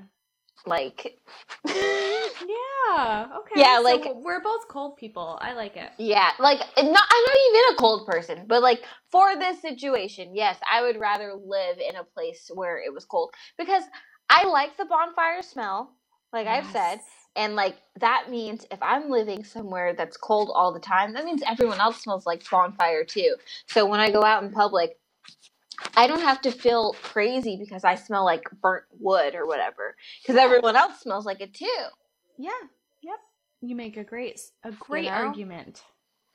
Like 0.66 1.18
Yeah. 1.66 3.28
Okay. 3.38 3.60
Yeah, 3.60 3.76
so 3.78 3.82
like- 3.82 4.14
we're 4.16 4.40
both 4.40 4.66
cold 4.68 4.96
people. 4.96 5.38
I 5.40 5.52
like 5.52 5.76
it. 5.76 5.90
Yeah, 5.98 6.30
like 6.38 6.58
not 6.58 6.68
I'm 6.76 6.84
not 6.86 7.36
even 7.48 7.74
a 7.74 7.76
cold 7.78 8.06
person, 8.06 8.44
but 8.46 8.62
like 8.62 8.82
for 9.10 9.36
this 9.36 9.60
situation, 9.60 10.34
yes, 10.34 10.58
I 10.70 10.82
would 10.82 10.98
rather 10.98 11.34
live 11.34 11.78
in 11.78 11.96
a 11.96 12.04
place 12.04 12.50
where 12.54 12.78
it 12.78 12.92
was 12.92 13.04
cold 13.04 13.32
because 13.58 13.82
I 14.30 14.44
like 14.46 14.76
the 14.76 14.86
bonfire 14.86 15.42
smell, 15.42 15.94
like 16.34 16.46
I've 16.48 16.66
said, 16.70 17.00
and 17.36 17.54
like 17.54 17.76
that 18.00 18.26
means 18.28 18.66
if 18.70 18.82
I'm 18.82 19.08
living 19.08 19.44
somewhere 19.44 19.94
that's 19.94 20.16
cold 20.16 20.50
all 20.54 20.72
the 20.72 20.80
time, 20.80 21.14
that 21.14 21.24
means 21.24 21.42
everyone 21.46 21.80
else 21.80 22.00
smells 22.02 22.26
like 22.26 22.48
bonfire 22.50 23.04
too. 23.04 23.36
So 23.66 23.86
when 23.86 24.00
I 24.00 24.10
go 24.10 24.22
out 24.22 24.42
in 24.42 24.50
public, 24.50 24.98
I 25.96 26.06
don't 26.06 26.20
have 26.20 26.42
to 26.42 26.50
feel 26.50 26.94
crazy 27.02 27.56
because 27.56 27.84
I 27.84 27.94
smell 27.94 28.24
like 28.24 28.42
burnt 28.60 28.84
wood 28.98 29.34
or 29.34 29.46
whatever, 29.46 29.94
because 30.22 30.36
everyone 30.36 30.76
else 30.76 31.00
smells 31.00 31.24
like 31.24 31.40
it 31.40 31.54
too. 31.54 31.84
Yeah. 32.36 32.50
Yep. 33.02 33.18
You 33.62 33.76
make 33.76 33.96
a 33.96 34.04
great 34.04 34.40
a 34.64 34.72
great 34.72 35.06
know? 35.06 35.12
argument. 35.12 35.82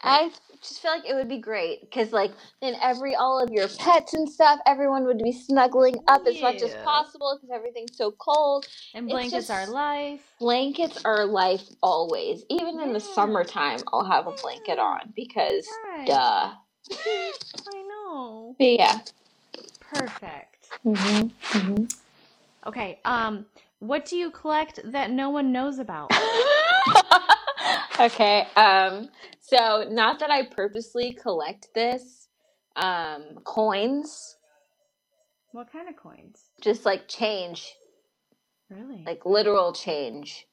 I 0.01 0.31
just 0.61 0.81
feel 0.81 0.91
like 0.91 1.05
it 1.07 1.13
would 1.13 1.27
be 1.29 1.39
great 1.39 1.81
because, 1.81 2.11
like, 2.11 2.31
in 2.61 2.75
every 2.81 3.15
all 3.15 3.39
of 3.41 3.49
your 3.51 3.67
pets 3.67 4.13
and 4.13 4.29
stuff, 4.29 4.59
everyone 4.65 5.05
would 5.05 5.19
be 5.19 5.31
snuggling 5.31 5.95
up 6.07 6.21
as 6.27 6.41
much 6.41 6.61
as 6.61 6.71
Yeah. 6.71 6.83
possible 6.83 7.37
because 7.37 7.53
everything's 7.53 7.97
so 7.97 8.11
cold. 8.11 8.65
And 8.93 9.05
It's 9.05 9.13
blankets 9.13 9.49
are 9.49 9.61
just- 9.61 9.71
life. 9.71 10.21
Blankets 10.39 11.03
are 11.05 11.25
life 11.25 11.67
always. 11.83 12.43
Even 12.49 12.79
in 12.79 12.93
the 12.93 12.99
Yeah. 12.99 13.13
summertime, 13.13 13.79
I'll 13.91 14.05
have 14.05 14.27
a 14.27 14.31
blanket 14.31 14.79
on 14.79 15.11
because, 15.15 15.67
Right. 15.85 16.07
duh. 16.07 16.51
I 16.91 17.81
know. 17.83 18.55
But 18.57 18.67
yeah. 18.71 18.99
Perfect. 19.81 20.69
Mm-hmm. 20.85 21.85
Okay. 22.67 22.99
Um, 23.05 23.45
what 23.79 24.05
do 24.05 24.15
you 24.17 24.31
collect 24.31 24.79
that 24.91 25.11
no 25.11 25.29
one 25.29 25.51
knows 25.51 25.79
about? 25.79 26.11
okay. 27.99 28.47
Um. 28.55 29.09
So, 29.41 29.85
not 29.89 30.19
that 30.19 30.31
I 30.31 30.45
purposely 30.45 31.13
collect 31.13 31.69
this. 31.75 32.27
Um, 32.75 33.39
coins, 33.45 34.37
What 35.51 35.71
kind 35.71 35.89
of 35.89 35.95
coins? 35.97 36.39
just 36.61 36.85
like 36.85 37.07
change. 37.07 37.73
Really? 38.69 39.05
like 39.07 39.25
literal 39.25 39.73
change. 39.73 40.47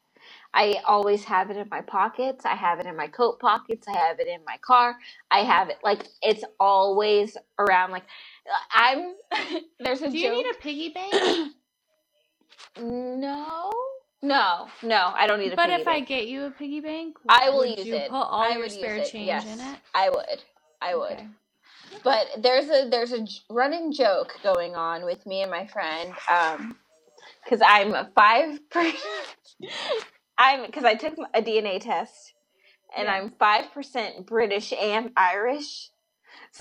I 0.55 0.77
always 0.87 1.25
have 1.25 1.51
it 1.51 1.57
in 1.59 1.69
my 1.71 1.83
pockets. 1.83 2.45
I 2.47 2.55
have 2.57 2.81
it 2.81 2.87
in 2.87 2.97
my 2.97 3.09
coat 3.09 3.41
pockets. 3.41 3.89
I 3.89 3.97
have 3.99 4.21
it 4.21 4.29
in 4.29 4.41
my 4.47 4.59
car. 4.63 4.97
I 5.31 5.41
have 5.41 5.69
it 5.71 5.79
like 5.85 6.07
it's 6.23 6.45
always 6.61 7.37
around. 7.59 7.93
Like 7.93 8.05
I'm 8.73 9.15
there's 9.81 10.03
a 10.03 10.11
do 10.11 10.19
you 10.19 10.31
joke. 10.31 10.45
need 10.45 10.47
a 10.51 10.55
piggy 10.55 10.91
bank? 10.91 11.25
no, 12.81 13.73
no, 14.23 14.69
no. 14.83 15.13
I 15.15 15.27
don't 15.27 15.39
need 15.39 15.53
a. 15.53 15.57
Piggy 15.57 15.57
bank. 15.57 15.71
But 15.71 15.81
if 15.81 15.89
I 15.89 16.01
get 16.01 16.27
you 16.29 16.45
a 16.47 16.51
piggy 16.51 16.81
bank, 16.81 17.17
I 17.29 17.51
will 17.51 17.67
use 17.67 17.87
you 17.87 17.97
it. 17.97 18.11
Put 18.11 18.17
all 18.17 18.43
I 18.43 18.51
your 18.51 18.61
would 18.61 18.73
spare 18.73 19.05
change 19.05 19.27
yes. 19.27 19.45
in 19.47 19.61
it. 19.61 19.79
I 19.95 20.11
would. 20.11 20.43
I 20.83 20.97
would. 20.97 21.13
Okay. 21.13 21.29
But 22.05 22.27
there's 22.39 22.69
a 22.69 22.89
there's 22.91 23.13
a 23.13 23.27
running 23.51 23.93
joke 23.93 24.35
going 24.43 24.75
on 24.75 25.05
with 25.05 25.25
me 25.27 25.43
and 25.43 25.51
my 25.51 25.67
friend, 25.67 26.13
um, 26.31 26.77
because 27.45 27.61
I'm 27.67 27.95
a 27.95 28.11
five. 28.15 28.59
I'm 30.39 30.67
because 30.67 30.85
I 30.85 30.95
took 30.95 31.15
a 31.35 31.43
DNA 31.43 31.81
test, 31.81 32.35
and 32.97 33.07
Yeah. 33.07 33.15
I'm 33.15 33.31
five 33.39 33.73
percent 33.73 34.27
British 34.27 34.73
and 34.73 35.13
Irish. 35.17 35.91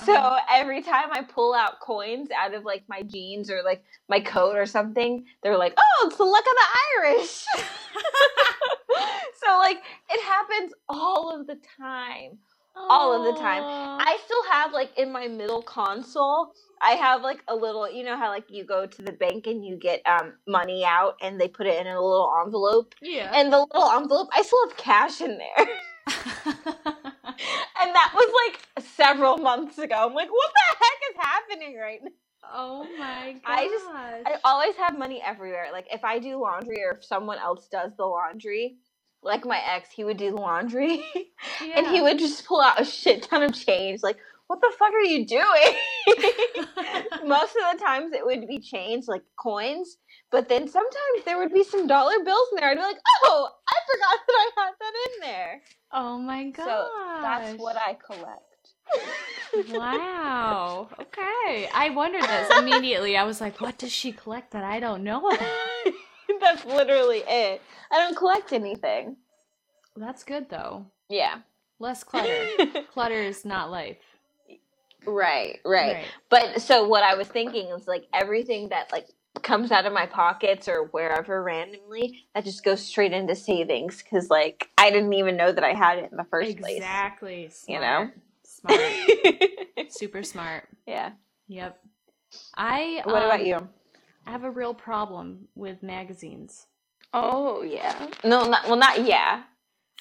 So 0.04 0.14
Uh-huh. 0.14 0.40
every 0.54 0.82
time 0.82 1.10
I 1.12 1.22
pull 1.24 1.54
out 1.54 1.80
coins 1.80 2.30
out 2.38 2.54
of 2.54 2.66
like 2.66 2.84
my 2.90 3.02
jeans 3.04 3.50
or 3.50 3.64
like 3.64 3.84
my 4.10 4.20
coat 4.20 4.56
or 4.58 4.66
something, 4.66 5.26
they're 5.42 5.58
like, 5.58 5.74
"Oh, 5.78 6.08
it's 6.08 6.18
the 6.18 6.26
luck 6.26 6.46
of 6.46 6.54
the 6.54 7.08
Irish." 7.08 7.46
so 9.42 9.58
like 9.58 9.82
it 10.10 10.22
happens 10.24 10.74
all 10.90 11.32
of 11.40 11.48
the 11.48 11.58
time 11.78 12.40
all 12.76 13.14
of 13.14 13.24
the 13.24 13.40
time. 13.42 13.64
I 13.66 14.18
still 14.26 14.44
have 14.52 14.74
like 14.74 14.92
in 14.98 15.12
my 15.12 15.28
middle 15.28 15.62
console, 15.62 16.52
I 16.82 16.92
have 16.92 17.22
like 17.22 17.42
a 17.48 17.56
little, 17.56 17.90
you 17.90 18.04
know 18.04 18.18
how 18.18 18.30
like 18.30 18.46
you 18.50 18.66
go 18.66 18.86
to 18.86 19.02
the 19.02 19.12
bank 19.14 19.48
and 19.48 19.66
you 19.66 19.78
get 19.78 20.02
um 20.06 20.34
money 20.48 20.84
out 20.86 21.16
and 21.22 21.40
they 21.40 21.48
put 21.48 21.68
it 21.68 21.80
in 21.80 21.88
a 21.88 22.02
little 22.02 22.32
envelope. 22.44 22.94
yeah. 23.02 23.32
And 23.34 23.52
the 23.52 23.60
little 23.60 23.90
envelope, 23.92 24.30
I 24.36 24.42
still 24.42 24.68
have 24.68 24.78
cash 24.78 25.22
in 25.22 25.38
there. 25.38 25.68
and 27.82 27.96
that 27.96 28.12
was 28.16 28.34
like 28.48 28.86
several 28.86 29.38
months 29.38 29.78
ago. 29.78 29.96
I'm 29.96 30.14
like, 30.14 30.30
what 30.32 30.52
the 30.54 30.78
heck 30.86 31.00
is 31.12 31.18
happening 31.20 31.78
right 31.78 32.00
now? 32.04 32.12
oh 32.54 32.88
my 32.98 33.34
god. 33.34 33.42
I 33.46 33.68
just- 33.68 33.86
I 34.26 34.38
always 34.44 34.76
have 34.78 34.98
money 34.98 35.22
everywhere. 35.26 35.70
Like 35.72 35.88
if 35.92 36.04
I 36.04 36.20
do 36.20 36.38
laundry 36.42 36.84
or 36.84 36.92
if 36.98 37.04
someone 37.06 37.40
else 37.40 37.68
does 37.70 37.92
the 37.98 38.06
laundry, 38.06 38.78
like 39.24 39.46
my 39.46 39.60
ex, 39.76 39.90
he 39.92 40.04
would 40.04 40.18
do 40.18 40.32
the 40.32 40.38
laundry. 40.38 41.04
and 41.76 41.88
he 41.88 42.02
would 42.02 42.20
just 42.20 42.46
pull 42.46 42.62
out 42.62 42.80
a 42.82 42.86
shit 42.86 43.24
ton 43.24 43.44
of 43.44 43.54
change. 43.54 44.04
Like, 44.04 44.18
what 44.48 44.62
the 44.62 44.72
fuck 44.78 44.94
are 44.94 45.02
you 45.04 45.26
doing? 45.26 45.76
Most 47.28 47.56
of 47.56 47.78
the 47.78 47.84
times 47.84 48.14
it 48.14 48.26
would 48.26 48.48
be 48.48 48.60
change, 48.60 49.08
like 49.08 49.24
coins. 49.38 49.98
But 50.32 50.50
then 50.50 50.68
sometimes 50.68 51.24
there 51.24 51.38
would 51.38 51.54
be 51.54 51.64
some 51.64 51.88
dollar 51.88 52.16
bills 52.24 52.48
in 52.52 52.58
there. 52.58 52.70
I'd 52.70 52.76
be 52.76 52.82
like, 52.82 52.98
oh, 53.26 53.50
I 53.70 53.76
forgot 53.92 54.20
that 54.28 54.34
I 54.36 54.50
had 54.58 54.74
that 54.80 54.94
in 55.06 55.22
there. 55.22 55.62
oh 55.94 56.18
my 56.18 56.50
gosh. 56.50 56.66
So 56.66 56.88
that's 57.22 57.60
what 57.60 57.78
I 57.78 57.94
collect. 57.94 58.42
wow. 59.70 60.90
Okay. 61.00 61.70
I 61.74 61.90
wondered 61.92 62.24
this 62.24 62.50
immediately. 62.58 63.18
I 63.18 63.24
was 63.24 63.40
like, 63.42 63.62
what 63.62 63.78
does 63.78 63.92
she 63.92 64.12
collect 64.12 64.52
that 64.52 64.64
I 64.64 64.80
don't 64.80 65.04
know 65.04 65.28
about? 65.30 65.94
that's 66.42 66.66
literally 66.66 67.24
it. 67.28 67.62
I 67.92 67.98
don't 67.98 68.18
collect 68.18 68.52
anything. 68.54 69.18
That's 69.96 70.24
good 70.24 70.50
though. 70.50 70.86
Yeah. 71.10 71.40
Less 71.80 72.04
clutter. 72.04 72.46
clutter 72.92 73.22
is 73.22 73.46
not 73.46 73.70
life. 73.72 73.98
right, 75.06 75.60
right. 75.66 76.06
But 76.30 76.62
so 76.62 76.88
what 76.88 77.04
I 77.04 77.16
was 77.16 77.28
thinking 77.28 77.68
is 77.68 77.88
like 77.88 78.06
everything 78.14 78.70
that 78.70 78.92
like 78.92 79.08
comes 79.46 79.72
out 79.72 79.86
of 79.86 79.94
my 79.94 80.06
pockets 80.08 80.68
or 80.68 80.86
wherever 80.92 81.42
randomly 81.44 82.26
that 82.34 82.44
just 82.44 82.66
goes 82.66 82.82
straight 82.82 83.14
into 83.14 83.36
savings 83.36 84.04
because 84.04 84.30
like 84.30 84.70
I 84.78 84.90
didn't 84.90 85.14
even 85.14 85.38
know 85.38 85.52
that 85.52 85.64
I 85.64 85.74
had 85.74 86.00
it 86.00 86.12
in 86.12 86.18
the 86.18 86.26
first 86.26 86.58
place. 86.58 86.78
Exactly. 86.78 87.50
You 87.68 87.80
know? 87.80 88.10
Smart. 88.44 88.82
Super 89.90 90.24
smart. 90.24 90.68
yeah. 90.88 91.12
Yep. 91.48 91.80
I 92.58 93.02
What 93.06 93.24
about 93.24 93.40
um, 93.42 93.46
you? 93.46 93.70
I 94.26 94.32
have 94.32 94.44
a 94.44 94.52
real 94.52 94.74
problem 94.74 95.48
with 95.56 95.84
magazines. 95.84 96.66
Oh 97.14 97.62
yeah. 97.62 98.08
No, 98.24 98.48
not 98.48 98.66
well, 98.68 98.78
not 98.78 99.06
yeah. 99.06 99.44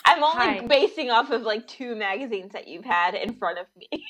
I'm 0.06 0.22
only 0.24 0.58
Hi. 0.58 0.66
basing 0.66 1.10
off 1.10 1.30
of 1.30 1.42
like 1.42 1.68
two 1.68 1.94
magazines 1.94 2.52
that 2.52 2.66
you've 2.66 2.84
had 2.84 3.14
in 3.14 3.34
front 3.34 3.58
of 3.58 3.66
me. 3.76 3.88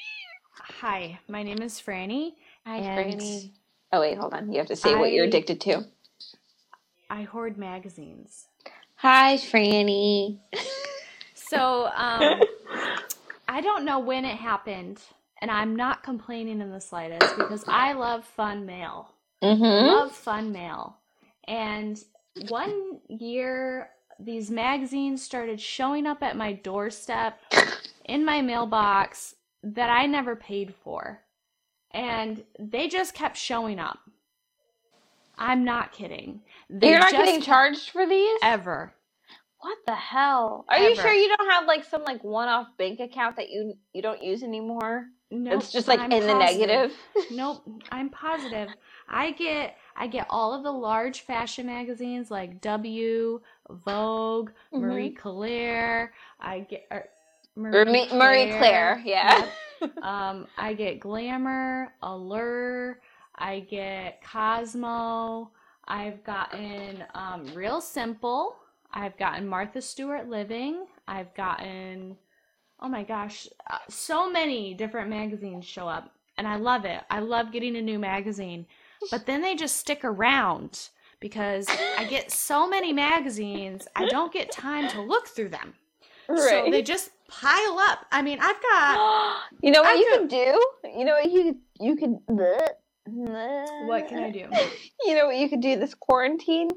Hi, 0.80 1.18
my 1.28 1.42
name 1.42 1.60
is 1.62 1.80
Franny. 1.80 2.32
Hi, 2.64 2.76
and 2.76 3.50
Oh 3.94 4.00
wait, 4.00 4.18
hold 4.18 4.34
on. 4.34 4.50
You 4.50 4.58
have 4.58 4.66
to 4.66 4.76
say 4.76 4.96
what 4.96 5.12
you're 5.12 5.24
addicted 5.26 5.60
to. 5.60 5.84
I 7.08 7.22
hoard 7.22 7.56
magazines. 7.56 8.48
Hi, 8.96 9.36
Franny. 9.36 10.40
So, 11.34 11.86
um, 11.94 12.40
I 13.48 13.60
don't 13.60 13.84
know 13.84 14.00
when 14.00 14.24
it 14.24 14.36
happened, 14.36 15.00
and 15.40 15.48
I'm 15.48 15.76
not 15.76 16.02
complaining 16.02 16.60
in 16.60 16.72
the 16.72 16.80
slightest 16.80 17.36
because 17.36 17.64
I 17.68 17.92
love 17.92 18.24
fun 18.24 18.66
mail. 18.66 19.12
mm-hmm. 19.40 19.86
Love 19.86 20.10
fun 20.10 20.50
mail. 20.50 20.96
And 21.46 22.02
one 22.48 22.98
year, 23.08 23.90
these 24.18 24.50
magazines 24.50 25.22
started 25.22 25.60
showing 25.60 26.04
up 26.04 26.20
at 26.24 26.36
my 26.36 26.52
doorstep 26.52 27.38
in 28.06 28.24
my 28.24 28.42
mailbox 28.42 29.36
that 29.62 29.88
I 29.88 30.06
never 30.06 30.34
paid 30.34 30.74
for. 30.74 31.20
And 31.94 32.42
they 32.58 32.88
just 32.88 33.14
kept 33.14 33.36
showing 33.36 33.78
up. 33.78 33.98
I'm 35.38 35.64
not 35.64 35.92
kidding. 35.92 36.42
They 36.70 36.90
You're 36.90 36.98
not 36.98 37.12
getting 37.12 37.40
charged 37.40 37.90
for 37.90 38.06
these? 38.06 38.38
ever. 38.42 38.92
What 39.60 39.78
the 39.86 39.94
hell? 39.94 40.66
Are 40.68 40.78
you 40.78 40.94
sure 40.94 41.12
you 41.12 41.34
don't 41.34 41.50
have 41.50 41.66
like 41.66 41.84
some 41.84 42.04
like 42.04 42.22
one-off 42.22 42.68
bank 42.76 43.00
account 43.00 43.36
that 43.36 43.48
you 43.48 43.74
you 43.94 44.02
don't 44.02 44.22
use 44.22 44.42
anymore? 44.42 45.06
Nope, 45.30 45.54
it's 45.62 45.72
just 45.72 45.88
like 45.88 46.00
I'm 46.00 46.12
in 46.12 46.26
the 46.26 46.34
negative. 46.34 46.92
Nope, 47.30 47.64
I'm 47.90 48.10
positive. 48.10 48.68
I 49.08 49.30
get 49.32 49.76
I 49.96 50.06
get 50.06 50.26
all 50.28 50.52
of 50.54 50.64
the 50.64 50.70
large 50.70 51.22
fashion 51.22 51.66
magazines 51.66 52.30
like 52.30 52.60
W, 52.60 53.40
Vogue, 53.70 54.50
Marie 54.70 55.10
Claire. 55.10 56.12
I 56.38 56.60
get 56.60 56.86
er, 56.92 57.08
Or 57.56 57.86
me- 57.86 58.08
Marie 58.12 58.50
Claire, 58.58 59.02
yeah. 59.04 59.38
Yep. 59.38 59.48
Um, 60.02 60.46
I 60.56 60.74
get 60.74 61.00
Glamour, 61.00 61.92
Allure. 62.02 63.00
I 63.36 63.60
get 63.60 64.22
Cosmo. 64.22 65.50
I've 65.86 66.22
gotten 66.24 67.04
um, 67.14 67.46
Real 67.54 67.80
Simple. 67.80 68.56
I've 68.92 69.16
gotten 69.16 69.46
Martha 69.46 69.82
Stewart 69.82 70.28
Living. 70.28 70.86
I've 71.08 71.34
gotten, 71.34 72.16
oh 72.80 72.88
my 72.88 73.02
gosh, 73.02 73.48
uh, 73.70 73.78
so 73.88 74.30
many 74.30 74.74
different 74.74 75.10
magazines 75.10 75.64
show 75.64 75.88
up. 75.88 76.12
And 76.38 76.46
I 76.46 76.56
love 76.56 76.84
it. 76.84 77.02
I 77.10 77.20
love 77.20 77.52
getting 77.52 77.76
a 77.76 77.82
new 77.82 77.98
magazine. 77.98 78.66
But 79.10 79.26
then 79.26 79.42
they 79.42 79.54
just 79.54 79.76
stick 79.76 80.04
around 80.04 80.88
because 81.20 81.66
I 81.98 82.04
get 82.04 82.30
so 82.30 82.68
many 82.68 82.92
magazines, 82.92 83.86
I 83.96 84.06
don't 84.06 84.32
get 84.32 84.50
time 84.50 84.88
to 84.90 85.00
look 85.00 85.26
through 85.28 85.50
them. 85.50 85.74
So 86.26 86.70
they 86.70 86.82
just 86.82 87.10
pile 87.28 87.78
up. 87.78 88.06
I 88.12 88.22
mean, 88.22 88.38
I've 88.40 88.60
got. 88.62 89.42
you 89.62 89.70
know 89.70 89.82
what 89.82 89.96
I 89.96 89.98
you 89.98 90.06
could- 90.12 90.20
could 90.20 90.28
do? 90.30 90.60
You 90.98 91.04
know 91.04 91.12
what 91.12 91.30
you 91.30 91.56
you 91.80 91.96
could 91.96 92.18
What 92.26 94.08
can 94.08 94.18
I 94.18 94.30
do? 94.30 94.46
You 95.04 95.14
know 95.16 95.26
what 95.26 95.36
you 95.36 95.48
could 95.48 95.60
do 95.60 95.76
this 95.76 95.94
quarantine? 95.94 96.70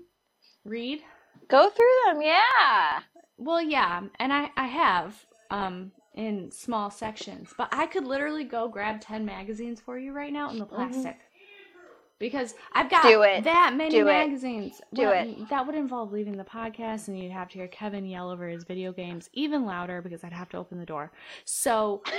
Read? 0.65 1.01
Go 1.47 1.69
through 1.69 1.85
them, 2.07 2.21
yeah. 2.21 2.99
Well, 3.37 3.61
yeah, 3.61 4.01
and 4.19 4.33
I 4.33 4.49
I 4.57 4.65
have 4.67 5.25
um 5.49 5.91
in 6.13 6.51
small 6.51 6.89
sections, 6.89 7.53
but 7.57 7.69
I 7.71 7.85
could 7.85 8.03
literally 8.03 8.43
go 8.43 8.67
grab 8.67 8.99
10 8.99 9.23
magazines 9.23 9.79
for 9.79 9.99
you 9.99 10.11
right 10.13 10.33
now 10.33 10.49
in 10.49 10.57
the 10.57 10.65
plastic. 10.65 11.17
Because 12.19 12.55
I've 12.73 12.89
got 12.89 13.03
Mm-hmm. 13.03 13.09
Do 13.09 13.21
it. 13.23 13.43
that 13.43 13.73
many 13.75 13.91
Do 13.91 14.01
it. 14.07 14.11
magazines. 14.11 14.81
Do 14.93 15.03
Well, 15.03 15.13
it. 15.13 15.49
That 15.49 15.65
would 15.67 15.75
involve 15.75 16.11
leaving 16.11 16.35
the 16.37 16.43
podcast 16.43 17.07
and 17.09 17.19
you'd 17.19 17.31
have 17.31 17.47
to 17.49 17.53
hear 17.59 17.67
Kevin 17.67 18.05
yell 18.05 18.29
over 18.31 18.47
his 18.47 18.63
video 18.63 18.91
games 18.91 19.29
even 19.33 19.65
louder 19.65 20.01
because 20.01 20.23
I'd 20.23 20.33
have 20.33 20.49
to 20.49 20.57
open 20.57 20.79
the 20.79 20.85
door. 20.85 21.11
So 21.45 22.01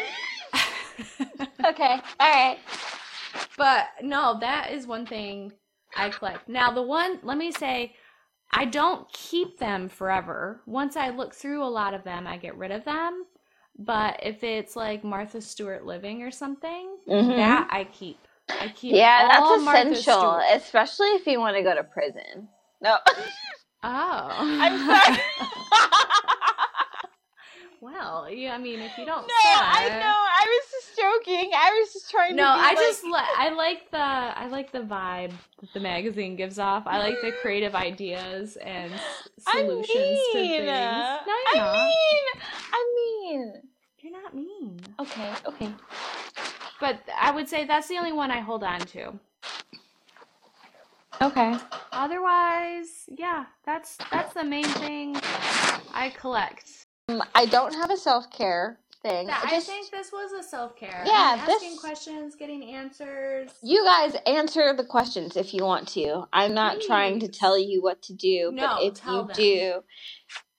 Okay. 1.65 2.01
All 2.21 2.31
right. 2.33 2.59
But 3.57 3.87
no, 4.03 4.39
that 4.41 4.71
is 4.73 4.87
one 4.87 5.07
thing 5.07 5.53
I 5.97 6.11
collect. 6.11 6.49
Now, 6.49 6.71
the 6.73 6.83
one, 6.83 7.19
let 7.23 7.37
me 7.39 7.51
say, 7.53 7.95
I 8.53 8.65
don't 8.65 9.11
keep 9.13 9.59
them 9.59 9.89
forever. 9.89 10.63
Once 10.67 10.97
I 10.97 11.11
look 11.11 11.35
through 11.35 11.63
a 11.63 11.69
lot 11.69 11.95
of 11.95 12.05
them, 12.05 12.27
I 12.27 12.37
get 12.37 12.57
rid 12.57 12.71
of 12.71 12.85
them. 12.85 13.25
But 13.79 14.21
if 14.23 14.43
it's 14.43 14.75
like 14.77 15.05
Martha 15.05 15.41
Stewart 15.41 15.85
Living 15.85 16.23
or 16.23 16.31
something, 16.31 16.97
Mhm. 17.09 17.37
that 17.37 17.69
I 17.71 17.85
keep. 17.85 18.19
I 18.49 18.69
keep 18.75 18.95
Yeah, 18.95 19.39
all 19.41 19.51
that's 19.57 19.65
Martha 19.65 19.91
essential, 19.91 20.21
Stewart. 20.21 20.45
especially 20.55 21.09
if 21.09 21.27
you 21.27 21.39
want 21.41 21.57
to 21.57 21.63
go 21.63 21.75
to 21.75 21.85
prison. 21.85 22.49
No, 22.81 22.97
Oh. 23.83 24.29
I'm 24.41 24.87
sorry. 24.87 25.19
well, 27.81 28.29
yeah, 28.31 28.55
I 28.55 28.59
mean, 28.59 28.81
if 28.81 28.97
you 28.99 29.05
don't 29.07 29.23
No, 29.27 29.35
I 29.37 29.87
say- 29.89 29.99
know. 30.01 30.25
I 30.41 30.47
was 30.49 30.71
just 30.71 30.97
joking. 30.99 31.51
I 31.55 31.71
was 31.79 31.93
just 31.93 32.11
trying 32.11 32.35
No, 32.37 32.45
to. 32.45 32.55
be 32.55 32.61
I 32.65 32.69
like- 32.69 32.77
just 32.79 33.05
li- 33.05 33.35
I 33.37 33.49
like 33.51 33.91
the 33.91 33.99
I 33.99 34.47
like 34.49 34.73
the 34.73 34.81
vibe 34.81 35.33
that 35.61 35.73
the 35.75 35.81
magazine 35.81 36.35
gives 36.37 36.59
off. 36.59 36.85
I 36.87 36.99
like 36.99 37.21
the 37.23 37.33
creative 37.43 37.75
ideas 37.77 38.57
and 38.57 38.93
s- 38.93 39.29
I 39.47 39.61
solutions 39.61 40.19
to 40.33 40.39
mean, 40.39 40.43
things. 40.51 40.67
No, 40.67 41.21
you're 41.27 41.55
I 41.55 41.57
not. 41.57 41.85
mean, 41.85 42.25
I 42.73 42.95
mean. 42.97 43.63
You're 44.01 44.13
not 44.23 44.35
mean. 44.35 44.81
Okay, 45.01 45.33
okay. 45.47 45.71
But 46.81 47.01
I 47.21 47.31
would 47.31 47.49
say 47.49 47.65
that's 47.65 47.89
the 47.89 47.97
only 47.97 48.13
one 48.13 48.31
I 48.31 48.41
hold 48.41 48.63
on 48.63 48.81
to. 48.81 49.13
Okay. 51.21 51.57
Otherwise, 51.93 53.05
yeah, 53.09 53.47
that's 53.67 53.97
that's 54.11 54.35
the 54.35 54.45
main 54.45 54.65
thing 54.65 55.17
I 55.93 56.13
collect. 56.17 56.71
Um, 57.09 57.23
I 57.35 57.47
don't 57.47 57.75
have 57.75 57.91
a 57.91 57.97
self 57.97 58.31
care 58.31 58.79
thing. 59.03 59.27
That- 59.27 59.45
I 59.45 59.57
I 59.57 59.61
think 59.61 59.91
this 59.91 60.13
was 60.13 60.31
a 60.33 60.43
self 60.49 60.77
care. 60.77 61.03
Yeah, 61.05 61.37
asking 61.41 61.71
this- 61.71 61.81
questions, 61.81 62.37
getting 62.37 62.63
answers. 62.73 63.51
you 63.63 63.85
guys 63.85 64.15
answer 64.27 64.73
the 64.75 64.85
questions 64.85 65.37
if 65.37 65.53
you 65.53 65.65
want 65.65 65.89
to. 65.89 66.29
I'm 66.33 66.55
not 66.55 66.81
trying 66.81 67.19
to 67.21 67.29
tell 67.29 67.59
you 67.59 67.83
what 67.83 68.01
to 68.03 68.13
do, 68.13 68.53
No, 68.53 68.69
but 68.77 68.83
if 68.85 68.95
tell 68.95 69.17
you 69.23 69.27
them. 69.27 69.37
do, 69.37 69.83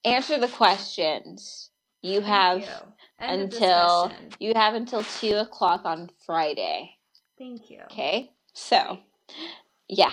answer 0.03 0.38
the 0.38 0.49
questions. 0.49 1.70
You 2.01 2.22
Thank 2.22 2.26
have 2.26 2.59
you. 2.61 2.93
End 3.20 3.41
until 3.53 4.11
you 4.39 4.53
have 4.55 4.74
until 4.76 5.03
two 5.03 5.36
o'clock 5.36 5.82
on 5.86 6.09
Friday. 6.26 6.95
Thank 7.38 7.70
you. 7.70 7.80
Okay, 7.91 8.32
so 8.53 8.99
yeah. 9.88 10.11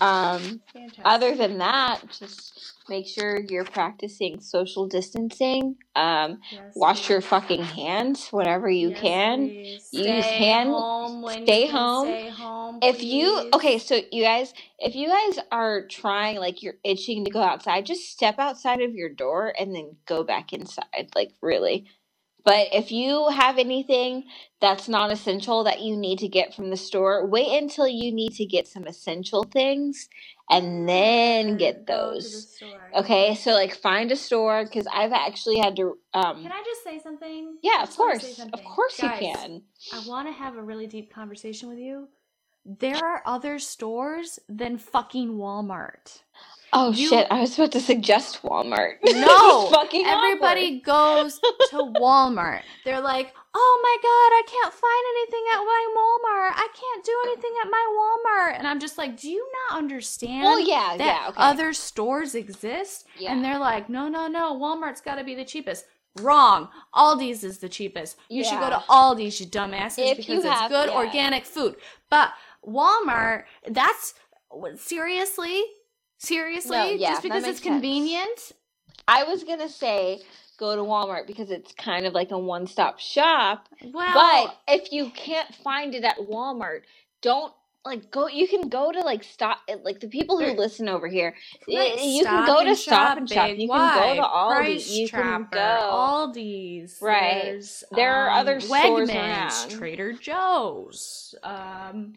Um, 0.00 0.60
Fantastic. 0.72 1.02
other 1.04 1.34
than 1.34 1.58
that, 1.58 2.00
just 2.18 2.74
make 2.88 3.06
sure 3.08 3.40
you're 3.48 3.64
practicing 3.64 4.40
social 4.40 4.86
distancing. 4.86 5.76
Um, 5.96 6.40
Yes, 6.52 6.72
wash 6.76 7.00
please. 7.02 7.08
your 7.10 7.20
fucking 7.20 7.62
hands 7.64 8.28
whenever 8.28 8.70
you 8.70 8.90
Yes, 8.90 9.00
can. 9.00 9.48
please. 9.48 9.88
Use 9.92 10.04
Stay 10.04 10.20
hand- 10.38 10.70
home 10.70 11.22
when 11.22 11.44
stay 11.44 11.66
home. 11.66 12.06
Stay 12.08 12.28
home. 12.30 12.78
If 12.82 13.02
you 13.02 13.50
okay, 13.54 13.78
so 13.78 14.00
you 14.12 14.22
guys, 14.22 14.54
if 14.78 14.94
you 14.94 15.08
guys 15.08 15.38
are 15.50 15.86
trying 15.88 16.38
like 16.38 16.62
you're 16.62 16.78
itching 16.84 17.24
to 17.24 17.30
go 17.30 17.42
outside, 17.42 17.84
just 17.86 18.10
step 18.10 18.38
outside 18.38 18.80
of 18.80 18.94
your 18.94 19.08
door 19.10 19.52
and 19.58 19.74
then 19.74 19.96
go 20.06 20.22
back 20.22 20.52
inside. 20.52 21.10
Like 21.14 21.32
really. 21.42 21.86
But 22.44 22.68
if 22.72 22.92
you 22.92 23.28
have 23.30 23.58
anything 23.58 24.24
that's 24.60 24.88
not 24.88 25.10
essential 25.10 25.64
that 25.64 25.80
you 25.80 25.96
need 25.96 26.18
to 26.18 26.28
get 26.28 26.54
from 26.54 26.70
the 26.70 26.76
store, 26.76 27.26
wait 27.26 27.58
until 27.60 27.88
you 27.88 28.12
need 28.12 28.32
to 28.34 28.44
get 28.44 28.68
some 28.68 28.86
essential 28.86 29.44
things 29.44 30.08
and 30.50 30.86
then 30.88 31.56
get 31.56 31.86
Go 31.86 32.10
to 32.10 32.22
the 32.22 32.22
those. 32.22 32.56
store. 32.56 32.90
Okay, 32.94 33.34
so 33.34 33.52
like 33.52 33.74
find 33.74 34.12
a 34.12 34.16
store 34.16 34.64
because 34.64 34.86
I've 34.92 35.12
actually 35.12 35.58
had 35.58 35.74
to 35.76 35.98
um 36.12 36.42
Can 36.42 36.52
I 36.52 36.62
just 36.64 36.84
say 36.84 36.98
something? 37.02 37.56
yeah, 37.62 37.82
of 37.82 37.88
just 37.88 37.98
wanna 37.98 38.20
say 38.20 38.26
course. 38.26 38.38
Of 38.38 38.50
something. 38.50 38.64
course 38.64 38.98
Guys, 39.00 39.20
you 39.22 39.32
can. 39.32 39.62
I 39.94 40.08
want 40.08 40.28
to 40.28 40.32
have 40.32 40.56
a 40.56 40.62
really 40.62 40.86
deep 40.86 41.12
conversation 41.12 41.68
with 41.68 41.78
you. 41.78 42.08
There 42.66 42.96
are 42.96 43.22
other 43.26 43.58
stores 43.58 44.38
than 44.48 44.78
fucking 44.78 45.32
Walmart. 45.32 46.20
Oh 46.76 46.90
You- 46.90 47.08
shit, 47.08 47.26
I 47.30 47.40
was 47.40 47.54
about 47.56 47.72
to 47.72 47.80
suggest 47.80 48.42
Walmart. 48.42 48.96
No, 49.04 49.68
fucking. 49.70 50.04
Everybody 50.04 50.80
goes 50.80 51.38
to 51.70 51.76
Walmart. 52.00 52.62
They're 52.84 53.00
like, 53.00 53.32
"Oh 53.54 53.80
my 53.82 53.96
god, 54.02 54.30
I 54.34 54.42
can't 54.46 54.74
find 54.74 55.04
anything 55.14 55.44
at 55.52 55.58
my 55.58 55.82
Walmart. 55.96 56.52
I 56.56 56.68
can't 56.74 57.04
do 57.04 57.16
anything 57.26 57.52
at 57.62 57.70
my 57.70 57.84
Walmart." 57.96 58.58
And 58.58 58.66
I'm 58.66 58.80
just 58.80 58.98
like, 58.98 59.18
"Do 59.20 59.30
you 59.30 59.46
not 59.70 59.78
understand 59.78 60.42
Well, 60.42 60.58
yeah, 60.60 60.96
that 60.98 61.04
yeah, 61.22 61.28
okay. 61.28 61.36
other 61.38 61.72
stores 61.72 62.34
exist?" 62.34 63.06
Yeah. 63.18 63.32
And 63.32 63.44
they're 63.44 63.58
like, 63.60 63.88
"No, 63.88 64.08
no, 64.08 64.26
no. 64.26 64.54
Walmart's 64.58 65.00
got 65.00 65.14
to 65.16 65.24
be 65.24 65.34
the 65.36 65.44
cheapest." 65.44 65.84
Wrong. 66.20 66.68
Aldi's 66.94 67.42
is 67.42 67.58
the 67.58 67.68
cheapest. 67.68 68.16
You 68.28 68.44
should 68.44 68.60
go 68.60 68.70
to 68.70 68.76
Aldi's, 68.88 69.40
you 69.40 69.46
dumbasses, 69.46 69.98
If 70.12 70.16
because 70.18 70.28
you 70.44 70.50
it's 70.50 70.60
have- 70.60 70.70
good 70.70 70.88
yeah. 70.90 70.96
organic 70.96 71.44
food. 71.44 71.74
But 72.08 72.32
Walmart, 72.64 73.44
that's 73.68 74.14
seriously, 74.76 75.62
seriously, 76.18 76.76
No, 76.76 76.86
yeah, 76.90 77.10
just 77.12 77.22
because 77.22 77.44
it's 77.44 77.60
sense. 77.60 77.72
convenient. 77.72 78.52
I 79.06 79.24
was 79.24 79.44
gonna 79.44 79.68
say 79.68 80.20
go 80.58 80.76
to 80.76 80.82
Walmart 80.82 81.26
because 81.26 81.50
it's 81.50 81.72
kind 81.74 82.06
of 82.06 82.14
like 82.14 82.30
a 82.30 82.38
one 82.38 82.66
stop 82.66 82.98
shop. 82.98 83.68
Well, 83.92 84.46
but 84.46 84.74
if 84.74 84.92
you 84.92 85.10
can't 85.10 85.54
find 85.56 85.94
it 85.94 86.04
at 86.04 86.16
Walmart, 86.18 86.82
don't 87.22 87.52
like 87.84 88.10
go. 88.10 88.28
You 88.28 88.48
can 88.48 88.68
go 88.68 88.90
to 88.92 89.00
like 89.00 89.24
stop. 89.24 89.58
Like 89.82 90.00
the 90.00 90.08
people 90.08 90.38
who 90.40 90.52
listen 90.52 90.88
over 90.88 91.06
here, 91.08 91.34
y- 91.68 91.76
Right, 91.76 92.02
you 92.04 92.24
can 92.24 92.46
go 92.46 92.64
to 92.64 92.74
Stop 92.76 93.18
and 93.18 93.28
Shop. 93.28 93.46
Big 93.48 93.60
You 93.60 93.68
can 93.68 93.94
go 93.94 94.14
to 94.16 94.22
Aldi. 94.22 94.88
You 94.90 95.08
can 95.08 95.48
go. 95.50 95.58
Aldi's. 95.92 96.98
Right. 97.02 97.62
There 97.92 98.14
are 98.26 98.30
um, 98.30 98.38
other 98.38 98.60
stores 98.60 99.10
Wegmans, 99.10 99.14
around. 99.16 99.70
Trader 99.70 100.12
Joe's. 100.14 101.34
Um, 101.42 102.14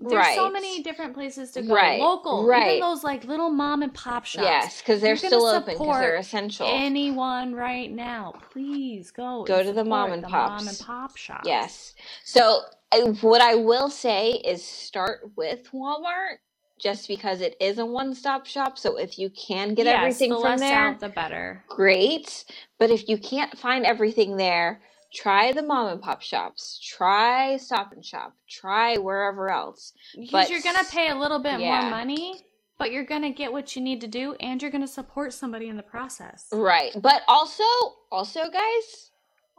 there's 0.00 0.34
so 0.34 0.50
many 0.50 0.82
different 0.82 1.14
places 1.14 1.50
to 1.52 1.62
go. 1.62 1.74
Right, 1.74 2.00
Local, 2.00 2.46
right. 2.46 2.76
even 2.76 2.80
those 2.80 3.02
like 3.02 3.24
little 3.24 3.50
mom 3.50 3.82
and 3.82 3.92
pop 3.92 4.24
shops. 4.24 4.44
Yes, 4.44 4.80
because 4.80 5.00
they're 5.00 5.16
still 5.16 5.44
open 5.46 5.74
because 5.74 6.00
they're 6.00 6.16
essential. 6.16 6.68
Anyone 6.70 7.54
right 7.54 7.90
now, 7.90 8.34
please 8.52 9.10
go. 9.10 9.44
Go 9.44 9.62
to 9.62 9.72
the 9.72 9.84
mom 9.84 10.12
and 10.12 10.22
the 10.22 10.28
pops. 10.28 10.62
Mom 10.62 10.68
and 10.68 10.78
pop 10.78 11.16
shops. 11.16 11.46
Yes. 11.46 11.94
So 12.24 12.60
I, 12.92 13.00
what 13.22 13.40
I 13.40 13.56
will 13.56 13.90
say 13.90 14.32
is 14.32 14.64
start 14.64 15.30
with 15.36 15.68
Walmart 15.72 16.36
just 16.80 17.08
because 17.08 17.40
it 17.40 17.56
is 17.60 17.78
a 17.78 17.84
one-stop 17.86 18.46
shop. 18.46 18.78
So 18.78 18.96
if 18.98 19.18
you 19.18 19.30
can 19.30 19.74
get 19.74 19.86
Yes, 19.86 19.98
everything 20.00 20.30
the 20.30 20.36
from 20.36 20.44
less 20.44 20.60
there, 20.60 20.78
out, 20.78 21.00
the 21.00 21.08
better. 21.08 21.64
great. 21.68 22.44
But 22.78 22.90
if 22.90 23.08
you 23.08 23.18
can't 23.18 23.58
find 23.58 23.84
everything 23.84 24.36
there, 24.36 24.80
try 25.12 25.52
the 25.52 25.62
mom 25.62 25.88
and 25.88 26.02
pop 26.02 26.22
shops, 26.22 26.78
try 26.84 27.56
Stop 27.56 27.92
and 27.92 28.04
Shop, 28.04 28.34
try 28.48 28.96
wherever 28.96 29.50
else. 29.50 29.92
Because 30.14 30.30
But 30.30 30.50
you're 30.50 30.62
gonna 30.62 30.84
pay 30.90 31.10
a 31.10 31.14
little 31.14 31.38
bit 31.38 31.60
yeah. 31.60 31.82
more 31.82 31.90
money, 31.90 32.34
but 32.78 32.92
you're 32.92 33.04
gonna 33.04 33.32
get 33.32 33.52
what 33.52 33.74
you 33.74 33.82
need 33.82 34.00
to 34.02 34.06
do, 34.06 34.34
and 34.40 34.60
you're 34.60 34.70
gonna 34.70 34.86
support 34.86 35.32
somebody 35.32 35.68
in 35.68 35.76
the 35.76 35.82
process. 35.82 36.46
Right. 36.52 36.92
But 37.00 37.22
also, 37.28 37.64
also 38.10 38.50
guys, 38.50 39.10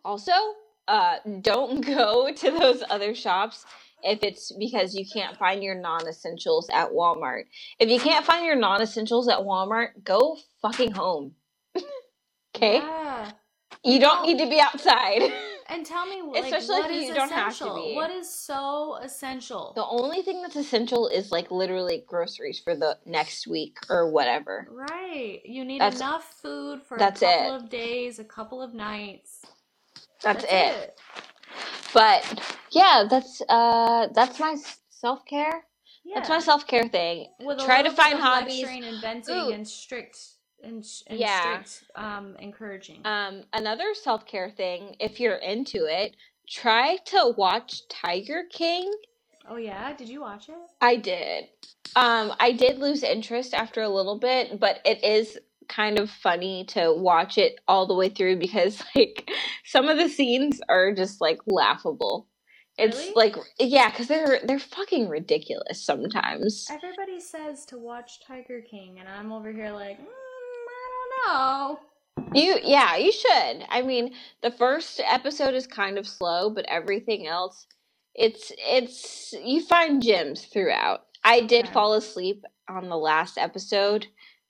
also, 0.03 0.31
uh 0.88 1.17
don't 1.41 1.81
go 1.85 2.31
to 2.34 2.51
those 2.51 2.84
other 2.89 3.13
shops 3.13 3.65
if 4.03 4.23
it's 4.23 4.51
because 4.53 4.95
you 4.95 5.05
can't 5.05 5.38
find 5.38 5.63
your 5.63 5.76
non-essentials 5.76 6.69
at 6.71 6.89
Walmart. 6.89 7.43
If 7.80 7.89
you 7.89 7.99
can't 7.99 8.26
find 8.26 8.45
your 8.45 8.55
non-essentials 8.55 9.27
at 9.27 9.39
Walmart, 9.39 10.03
go 10.03 10.38
fucking 10.61 10.91
home. 10.91 11.34
okay? 12.55 12.77
Yeah. 12.77 13.31
You 13.84 14.00
don't 14.00 14.26
need 14.28 14.38
to 14.40 14.50
be 14.50 14.60
outside. 14.60 15.22
And 15.70 15.86
tell 15.86 16.06
me, 16.06 16.22
like, 16.34 16.44
Especially 16.46 16.82
what 16.82 16.91
if 16.91 16.98
is 16.98 17.08
you 17.08 17.14
don't 17.14 17.32
have 17.32 17.56
to 17.58 17.66
essential? 17.66 17.76
be. 17.90 17.96
What 17.96 18.10
is 18.12 18.30
so 18.30 18.98
essential? 19.02 19.72
the 19.76 19.86
only 19.86 20.22
thing 20.22 20.41
that's 20.41 20.56
essential 20.56 21.08
is 21.08 21.32
like 21.32 21.50
literally 21.52 22.04
groceries 22.08 22.60
for 22.60 22.76
the 22.76 22.98
next 23.06 23.48
week 23.48 23.78
or 23.90 24.10
whatever. 24.12 24.68
Right. 24.72 25.41
You 25.46 25.64
need 25.66 25.80
That's- 25.82 26.00
enough 26.02 26.24
food 26.41 26.82
for 26.82 26.98
that's 26.98 27.22
a 27.22 27.26
couple 27.26 27.54
it. 27.56 27.64
of 27.64 27.70
days, 27.70 28.20
a 28.20 28.24
couple 28.24 28.62
of 28.62 28.74
nights. 28.74 29.46
That's, 30.22 30.44
it. 30.50 31.00
But 31.94 32.58
yeah, 32.72 33.06
that's 33.10 33.41
uh 33.48 34.08
that's 34.14 34.40
my 34.40 34.58
self 34.90 35.26
care. 35.26 35.64
Yeah. 36.04 36.16
That's 36.16 36.30
my 36.30 36.40
self 36.40 36.68
care 36.68 36.88
thing. 36.88 37.28
With 37.40 37.60
a 37.60 37.66
Try 37.66 37.78
to 37.84 37.90
little 37.90 37.96
bit 37.96 38.04
find 38.04 38.14
of 38.16 38.20
hobbies. 38.22 38.62
lecturing 38.64 38.84
and 38.84 39.02
venting 39.02 39.36
Ooh. 39.36 39.50
and 39.52 39.68
strict 39.68 40.18
and, 40.64 40.86
and 41.07 41.19
Yeah. 41.19 41.64
strict 41.64 41.91
um 41.95 42.36
encouraging. 42.40 43.02
Um, 43.06 43.44
another 43.53 43.94
self 43.94 44.26
care 44.26 44.49
thing, 44.49 44.95
if 44.99 45.19
you're 45.19 45.36
into 45.36 45.86
it, 45.86 46.15
try 46.49 46.98
to 47.06 47.34
watch 47.38 47.88
Tiger 47.88 48.44
King. 48.52 48.91
oh 49.48 49.57
yeah, 49.57 49.94
did 49.94 50.10
you 50.10 50.22
watch 50.22 50.49
it? 50.49 50.56
I 50.81 50.95
did. 50.95 51.45
Um, 51.95 52.34
I 52.40 52.52
did 52.52 52.77
lose 52.80 53.03
interest 53.03 53.53
after 53.53 53.81
a 53.81 53.90
little 53.90 54.19
bit, 54.19 54.60
but 54.60 54.80
it 54.86 55.03
is 55.03 55.38
kind 55.68 55.99
of 55.99 56.10
funny 56.10 56.65
to 56.65 56.91
watch 56.95 57.38
it 57.38 57.60
all 57.68 57.86
the 57.86 57.94
way 57.95 58.10
through 58.10 58.38
because 58.38 58.81
like 58.95 59.30
some 59.65 59.88
of 59.88 59.98
the 59.98 60.10
scenes 60.10 60.60
are 60.69 60.94
just 60.94 61.22
like 61.22 61.40
laughable. 61.48 62.27
It's 62.77 62.98
Really? 62.98 63.14
like 63.15 63.36
yeah, 63.60 63.90
because 63.90 64.07
they're 64.07 64.40
they're 64.45 64.60
fucking 64.60 65.10
ridiculous 65.10 65.84
sometimes. 65.84 66.65
Everybody 66.69 67.19
says 67.19 67.65
to 67.65 67.77
watch 67.77 68.22
Tiger 68.26 68.61
King, 68.61 68.99
and 68.99 69.10
I'm 69.10 69.31
over 69.34 69.52
here 69.52 69.72
like, 69.72 69.99
mm, 69.99 70.06
know. 71.28 71.80
You 72.34 72.60
yeah, 72.64 72.96
you 72.98 73.12
should. 73.12 73.66
I 73.70 73.82
mean, 73.82 74.14
the 74.41 74.52
first 74.52 75.02
episode 75.06 75.54
is 75.54 75.66
kind 75.68 75.98
of 75.98 76.08
slow, 76.08 76.50
but 76.50 76.66
everything 76.68 77.28
else 77.28 77.66
it's 78.16 78.52
it's 78.58 79.34
you 79.44 79.64
find 79.66 80.02
gems 80.04 80.46
throughout. 80.46 81.06
I 81.24 81.41
did 81.41 81.66
Okay. 81.66 81.74
fall 81.74 81.94
asleep 81.94 82.44
on 82.68 82.90
the 82.90 82.98
last 82.98 83.38
episode. 83.38 84.08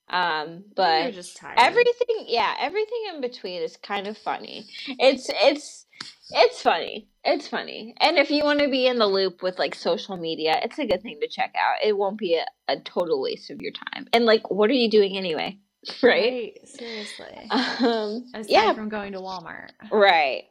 Um, 0.08 0.64
but 0.74 1.04
you're 1.04 1.12
just 1.12 1.36
tired. 1.36 1.54
everything 1.56 2.24
yeah, 2.26 2.54
everything 2.58 3.02
in 3.14 3.20
between 3.20 3.62
is 3.62 3.76
kind 3.76 4.08
of 4.08 4.18
funny. 4.18 4.66
It's 4.98 5.30
it's 5.32 5.86
it's 6.30 6.60
funny. 6.62 7.08
It's 7.24 7.46
funny. 7.46 7.94
And 8.00 8.16
if 8.18 8.30
you 8.30 8.42
want 8.42 8.58
to 8.60 8.68
be 8.68 8.86
in 8.86 8.98
the 8.98 9.06
loop 9.06 9.40
with 9.42 9.58
like 9.58 9.74
social 9.74 10.16
media, 10.16 10.58
it's 10.64 10.78
a 10.80 10.86
good 10.86 11.02
thing 11.02 11.18
to 11.20 11.28
check 11.28 11.54
out. 11.56 11.86
It 11.86 11.96
won't 11.96 12.18
be 12.18 12.34
a, 12.36 12.46
a 12.72 12.80
total 12.80 13.22
waste 13.22 13.50
of 13.50 13.60
your 13.60 13.72
time. 13.72 14.08
And 14.12 14.24
like 14.24 14.50
what 14.50 14.68
are 14.70 14.74
you 14.74 14.90
doing 14.90 15.16
anyway? 15.16 15.58
Right? 16.02 16.58
Seriously. 16.64 17.48
Um 17.50 18.26
Aside 18.34 18.46
yeah, 18.48 18.74
from 18.74 18.88
going 18.88 19.12
to 19.12 19.18
Walmart. 19.18 19.70
Right. 19.90 20.44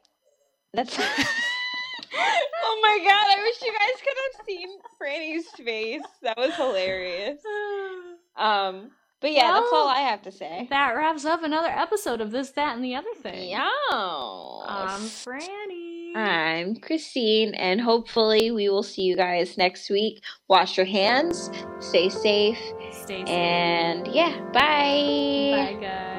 That's. 0.73 0.97
oh 0.99 2.79
my 2.81 2.99
god! 3.03 3.09
I 3.09 3.37
wish 3.43 3.61
you 3.61 3.71
guys 3.71 4.01
could 4.03 4.17
have 4.17 4.45
seen 4.45 4.69
Franny's 5.01 5.47
face. 5.63 6.01
That 6.21 6.37
was 6.37 6.55
hilarious. 6.55 7.39
Um, 8.35 8.91
but 9.21 9.31
yeah, 9.31 9.51
that's 9.53 9.69
all 9.73 9.87
I 9.87 10.01
have 10.01 10.21
to 10.23 10.31
say. 10.31 10.67
That 10.69 10.95
wraps 10.95 11.25
up 11.25 11.43
another 11.43 11.67
episode 11.67 12.21
of 12.21 12.31
this, 12.31 12.51
that, 12.51 12.75
and 12.75 12.83
the 12.85 12.95
other 12.95 13.13
thing. 13.21 13.49
Yeah. 13.49 13.69
I'm 13.91 15.01
Franny. 15.01 15.88
I'm 16.15 16.75
Christine, 16.77 17.53
and 17.53 17.79
hopefully 17.79 18.51
we 18.51 18.69
will 18.69 18.83
see 18.83 19.03
you 19.03 19.15
guys 19.15 19.57
next 19.57 19.89
week. 19.89 20.21
Wash 20.47 20.77
your 20.77 20.85
hands, 20.85 21.49
stay 21.79 22.09
safe, 22.09 22.59
Stay 22.91 23.25
safe. 23.25 23.29
and 23.29 24.07
yeah, 24.07 24.39
bye. 24.51 25.73
Bye, 25.73 25.77
guys. 25.79 26.18